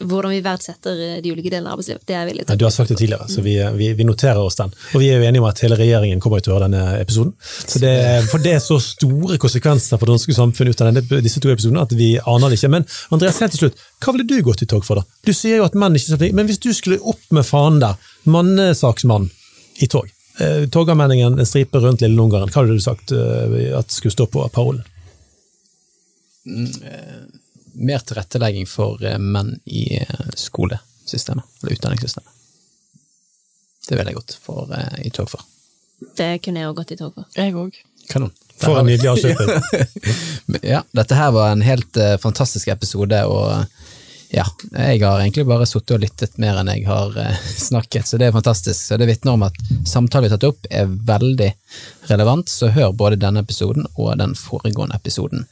hvordan 0.00 0.32
vi 0.32 0.40
verdsetter 0.44 1.00
eh, 1.04 1.16
de 1.22 1.32
ulike 1.32 1.50
delene 1.50 1.70
av 1.70 1.76
arbeidslivet, 1.76 2.04
det 2.06 2.14
er 2.14 2.22
jeg 2.22 2.30
villig 2.30 2.46
til. 2.46 2.58
Du 2.60 2.64
har 2.66 2.74
sagt 2.74 2.92
det 2.92 2.98
tidligere, 3.00 3.28
så 3.30 3.44
vi, 3.44 3.54
vi, 3.78 3.90
vi 3.98 4.06
noterer 4.06 4.40
oss 4.42 4.58
den. 4.60 4.74
Og 4.94 5.02
vi 5.02 5.10
er 5.10 5.20
jo 5.20 5.28
enige 5.28 5.42
om 5.42 5.48
at 5.50 5.62
hele 5.64 5.78
regjeringen 5.80 6.22
kommer 6.22 6.42
til 6.44 6.52
å 6.52 6.58
høre 6.58 6.68
denne 6.68 6.98
episoden. 7.00 7.32
Så 7.42 7.82
det, 7.82 7.94
for 8.30 8.44
det 8.44 8.56
er 8.56 8.64
så 8.64 8.78
store 8.82 9.38
konsekvenser 9.42 10.00
for 10.00 10.08
det 10.08 10.18
norske 10.18 10.36
samfunnet 10.36 10.74
ut 10.74 10.84
av 10.84 10.90
denne, 10.90 11.22
disse 11.24 11.42
to 11.42 11.52
episodene 11.52 11.86
at 11.86 11.94
vi 11.98 12.12
aner 12.18 12.52
det 12.52 12.60
ikke. 12.60 12.72
Men 12.76 12.86
Andreas, 13.14 13.40
helt 13.42 13.56
til 13.56 13.66
slutt, 13.66 13.86
hva 14.04 14.14
ville 14.14 14.28
du 14.28 14.36
gått 14.46 14.66
i 14.66 14.70
tog 14.70 14.86
for, 14.86 15.00
da? 15.00 15.20
Du 15.26 15.32
sier 15.36 15.60
jo 15.60 15.66
at 15.66 15.78
menn 15.78 15.96
ikke 15.98 16.12
er 16.12 16.16
så 16.16 16.20
flinke, 16.20 16.38
men 16.38 16.50
hvis 16.50 16.62
du 16.62 16.70
skulle 16.76 17.00
opp 17.02 17.24
med 17.34 17.46
fanen 17.48 17.82
der, 17.82 18.12
mannesaksmann 18.28 19.30
i 19.82 19.88
tog, 19.90 20.10
eh, 20.42 20.68
Torgallmenningen, 20.70 21.38
en 21.38 21.48
stripe 21.48 21.80
rundt 21.82 22.04
Lille 22.04 22.18
Lungaren, 22.18 22.50
hva 22.52 22.62
hadde 22.62 22.78
du 22.78 22.84
sagt 22.84 23.14
eh, 23.14 23.74
at 23.78 23.94
skulle 23.94 24.14
stå 24.14 24.28
på 24.30 24.46
parolen? 24.54 24.84
Mer 27.78 28.02
tilrettelegging 28.04 28.66
for 28.68 29.04
eh, 29.04 29.18
menn 29.18 29.54
i 29.64 30.00
eh, 30.00 30.26
skolesystemet, 30.34 31.44
eller 31.62 31.78
utdanningssystemet. 31.78 32.34
Det 33.88 33.96
er 33.96 34.10
jeg 34.10 34.18
gått 34.18 34.36
for, 34.42 34.68
eh, 34.74 35.06
i 35.08 35.10
tog 35.14 35.30
for. 35.32 35.44
Det 36.18 36.38
kunne 36.44 36.60
jeg 36.62 36.70
òg 36.70 36.76
gått 36.82 36.92
i 36.92 36.98
tog 37.00 37.14
for. 37.14 37.28
Jeg 37.38 37.54
òg. 37.56 37.78
Kanon. 38.08 38.34
For 38.58 38.80
en 38.80 38.88
nydelig 38.90 39.12
avslutning. 39.12 39.48
Ja, 40.64 40.82
dette 40.96 41.14
her 41.14 41.30
var 41.30 41.52
en 41.52 41.62
helt 41.62 41.96
eh, 41.96 42.16
fantastisk 42.18 42.68
episode, 42.72 43.18
og 43.30 43.66
ja, 44.34 44.44
jeg 44.72 45.00
har 45.00 45.20
egentlig 45.20 45.46
bare 45.48 45.66
sittet 45.68 45.94
og 45.96 46.02
lyttet 46.02 46.38
mer 46.42 46.58
enn 46.60 46.70
jeg 46.72 46.84
har 46.88 47.14
eh, 47.20 47.42
snakket, 47.68 48.08
så 48.08 48.20
det 48.20 48.28
er 48.28 48.36
fantastisk. 48.36 48.80
Så 48.80 48.98
det 49.00 49.08
vitner 49.08 49.36
om 49.36 49.46
at 49.46 49.56
samtalen 49.88 50.26
vi 50.26 50.32
har 50.32 50.36
tatt 50.36 50.48
opp 50.50 50.68
er 50.70 50.88
veldig 50.88 51.52
relevant, 52.10 52.50
så 52.52 52.72
hør 52.74 52.92
både 52.96 53.20
denne 53.20 53.44
episoden 53.46 53.88
og 53.94 54.16
den 54.20 54.34
foregående 54.36 54.98
episoden. 54.98 55.46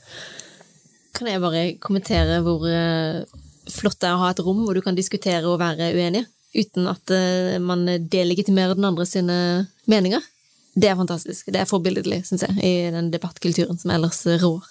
Kan 1.16 1.30
jeg 1.30 1.42
bare 1.42 1.66
kommentere 1.82 2.40
hvor 2.44 2.64
eh, 2.68 3.24
flott 3.72 3.98
det 4.02 4.10
er 4.10 4.16
å 4.16 4.24
ha 4.24 4.32
et 4.32 4.42
rom 4.44 4.64
hvor 4.66 4.76
du 4.76 4.82
kan 4.84 4.98
diskutere 4.98 5.44
og 5.48 5.60
være 5.62 5.92
uenig, 5.96 6.26
uten 6.56 6.88
at 6.92 7.12
eh, 7.14 7.56
man 7.62 7.86
delegitimerer 8.12 8.76
den 8.76 8.88
andre 8.88 9.06
sine 9.08 9.38
meninger? 9.90 10.24
Det 10.76 10.90
er 10.90 10.98
fantastisk. 10.98 11.48
Det 11.48 11.62
er 11.62 11.68
forbilledlig, 11.68 12.20
syns 12.28 12.44
jeg, 12.44 12.56
i 12.60 12.90
den 12.92 13.08
debattkulturen 13.14 13.80
som 13.80 13.94
ellers 13.96 14.20
rår 14.42 14.66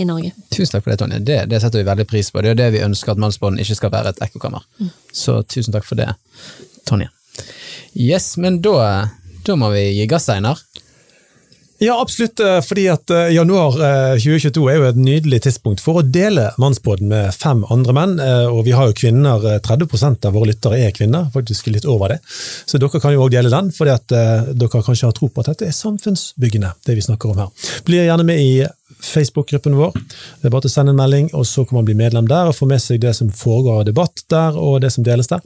i 0.00 0.06
Norge. 0.08 0.32
Tusen 0.54 0.72
takk 0.72 0.86
for 0.86 0.94
det, 0.94 0.98
Tonje. 1.02 1.18
Det, 1.20 1.38
det 1.50 1.60
setter 1.60 1.82
vi 1.82 1.88
veldig 1.90 2.06
pris 2.08 2.30
på. 2.32 2.40
Det 2.40 2.54
er 2.54 2.60
det 2.62 2.70
vi 2.78 2.84
ønsker 2.86 3.12
at 3.12 3.20
Mannsbånden 3.20 3.60
ikke 3.60 3.76
skal 3.76 3.92
være 3.92 4.14
et 4.14 4.22
ekkokammer. 4.24 4.64
Så 5.12 5.42
tusen 5.44 5.74
takk 5.74 5.84
for 5.84 6.00
det, 6.00 6.08
Tonje. 6.88 7.10
Yes, 7.92 8.36
men 8.40 8.60
da, 8.64 9.10
da 9.44 9.56
må 9.58 9.68
vi 9.74 9.84
gi 9.98 10.06
gass, 10.08 10.30
Einar. 10.32 10.62
Ja, 11.82 11.94
absolutt, 12.00 12.40
eh, 12.40 12.58
fordi 12.60 12.82
at 12.92 13.08
eh, 13.10 13.30
januar 13.32 13.78
eh, 13.80 14.18
2022 14.20 14.64
er 14.68 14.74
jo 14.76 14.88
et 14.90 14.98
nydelig 15.00 15.38
tidspunkt 15.46 15.80
for 15.80 15.96
å 15.96 16.04
dele 16.04 16.50
Mannsbåten 16.60 17.08
med 17.08 17.32
fem 17.32 17.62
andre 17.72 17.94
menn, 17.96 18.18
eh, 18.20 18.48
og 18.52 18.66
vi 18.66 18.74
har 18.76 18.90
jo 18.90 18.96
kvinner, 18.98 19.46
eh, 19.48 19.62
30% 19.64 20.26
av 20.28 20.34
våre 20.36 20.50
lyttere 20.50 20.76
er 20.76 20.92
kvinner, 20.92 21.30
faktisk 21.32 21.70
litt 21.72 21.86
over 21.88 22.12
det. 22.12 22.18
Så 22.68 22.76
dere 22.76 23.00
kan 23.00 23.14
jo 23.14 23.22
også 23.24 23.32
dele 23.32 23.52
den, 23.54 23.70
fordi 23.72 23.94
at 23.94 24.12
eh, 24.12 24.50
dere 24.52 24.82
kanskje 24.84 25.08
har 25.08 25.14
tro 25.16 25.30
på 25.32 25.40
at 25.40 25.54
dette 25.54 25.70
er 25.70 25.78
samfunnsbyggende, 25.78 26.74
det 26.84 26.98
vi 26.98 27.04
snakker 27.06 27.32
om 27.32 27.40
her. 27.46 27.70
Bli 27.88 28.02
gjerne 28.02 28.26
med 28.28 28.42
i 28.44 28.66
Facebook-gruppen 29.00 29.78
vår. 29.78 29.96
Det 29.96 30.50
er 30.50 30.52
bare 30.52 30.66
til 30.66 30.72
å 30.74 30.74
sende 30.74 30.92
en 30.92 31.00
melding, 31.00 31.30
og 31.32 31.46
så 31.48 31.64
kan 31.64 31.78
man 31.78 31.88
bli 31.88 31.96
medlem 31.96 32.28
der 32.28 32.50
og 32.50 32.58
få 32.58 32.68
med 32.68 32.82
seg 32.84 33.00
det 33.00 33.14
som 33.16 33.30
foregår 33.32 33.80
av 33.80 33.88
debatt 33.88 34.20
der, 34.28 34.58
og 34.60 34.82
det 34.84 34.92
som 34.92 35.06
deles 35.08 35.32
der. 35.32 35.40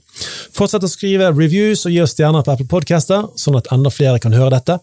Fortsett 0.51 0.83
å 0.83 0.91
skrive 0.91 1.31
reviews 1.31 1.87
og 1.87 1.95
gi 1.95 2.03
oss 2.03 2.17
stjerner 2.19 2.43
på 2.43 2.57
Apple 2.57 2.67
Podcaster, 2.75 3.31
sånn 3.39 3.61
at 3.63 3.71
enda 3.71 3.95
flere 3.95 4.19
kan 4.19 4.35
høre 4.35 4.57
dette. 4.59 4.81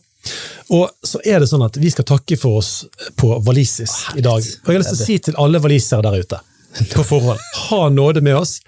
Og 0.71 0.89
så 1.03 1.19
er 1.25 1.41
det 1.41 1.49
sånn 1.49 1.63
at 1.65 1.75
Vi 1.81 1.89
skal 1.91 2.05
takke 2.07 2.37
for 2.39 2.61
oss 2.61 2.85
på 3.19 3.33
walisisk 3.45 4.15
i 4.15 4.23
dag. 4.23 4.39
Og 4.39 4.69
jeg 4.69 4.77
har 4.77 4.83
lyst 4.83 4.93
til 4.95 5.01
å 5.01 5.09
si 5.09 5.19
til 5.27 5.39
alle 5.41 5.61
walisere 5.63 6.05
der 6.05 6.23
ute 6.23 6.41
på 6.95 7.03
forhånd 7.03 7.39
ha 7.69 7.89
nåde 7.89 8.21
med 8.21 8.35
oss. 8.35 8.61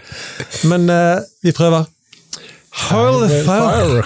Men 0.64 0.90
uh, 0.90 1.20
vi 1.42 1.54
prøver. 1.56 1.86
Hold 2.90 3.30
fire. 3.46 4.04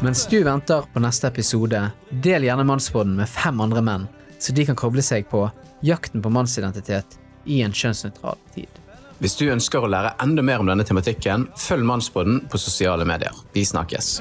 Mens 0.00 0.26
du 0.26 0.44
venter 0.44 0.82
på 0.92 1.00
neste 1.04 1.28
episode, 1.28 1.90
del 2.10 2.48
gjerne 2.48 2.64
mannsbåden 2.64 3.14
med 3.20 3.28
fem 3.28 3.60
andre 3.60 3.82
menn, 3.84 4.06
så 4.40 4.56
de 4.56 4.64
kan 4.66 4.78
koble 4.78 5.04
seg 5.04 5.28
på 5.28 5.44
jakten 5.84 6.22
på 6.24 6.32
mannsidentitet 6.32 7.18
i 7.44 7.60
en 7.62 7.74
kjønnsnøytral 7.76 8.40
tid. 8.54 8.79
Hvis 9.20 9.34
du 9.36 9.50
ønsker 9.52 9.84
å 9.84 9.88
lære 9.92 10.14
enda 10.24 10.40
mer 10.40 10.62
om 10.62 10.68
denne 10.70 10.84
tematikken, 10.88 11.44
følg 11.60 11.84
Mannsboden 11.84 12.40
på 12.48 12.60
sosiale 12.60 13.04
medier. 13.04 13.36
Vi 13.52 13.66
snakkes. 13.68 14.14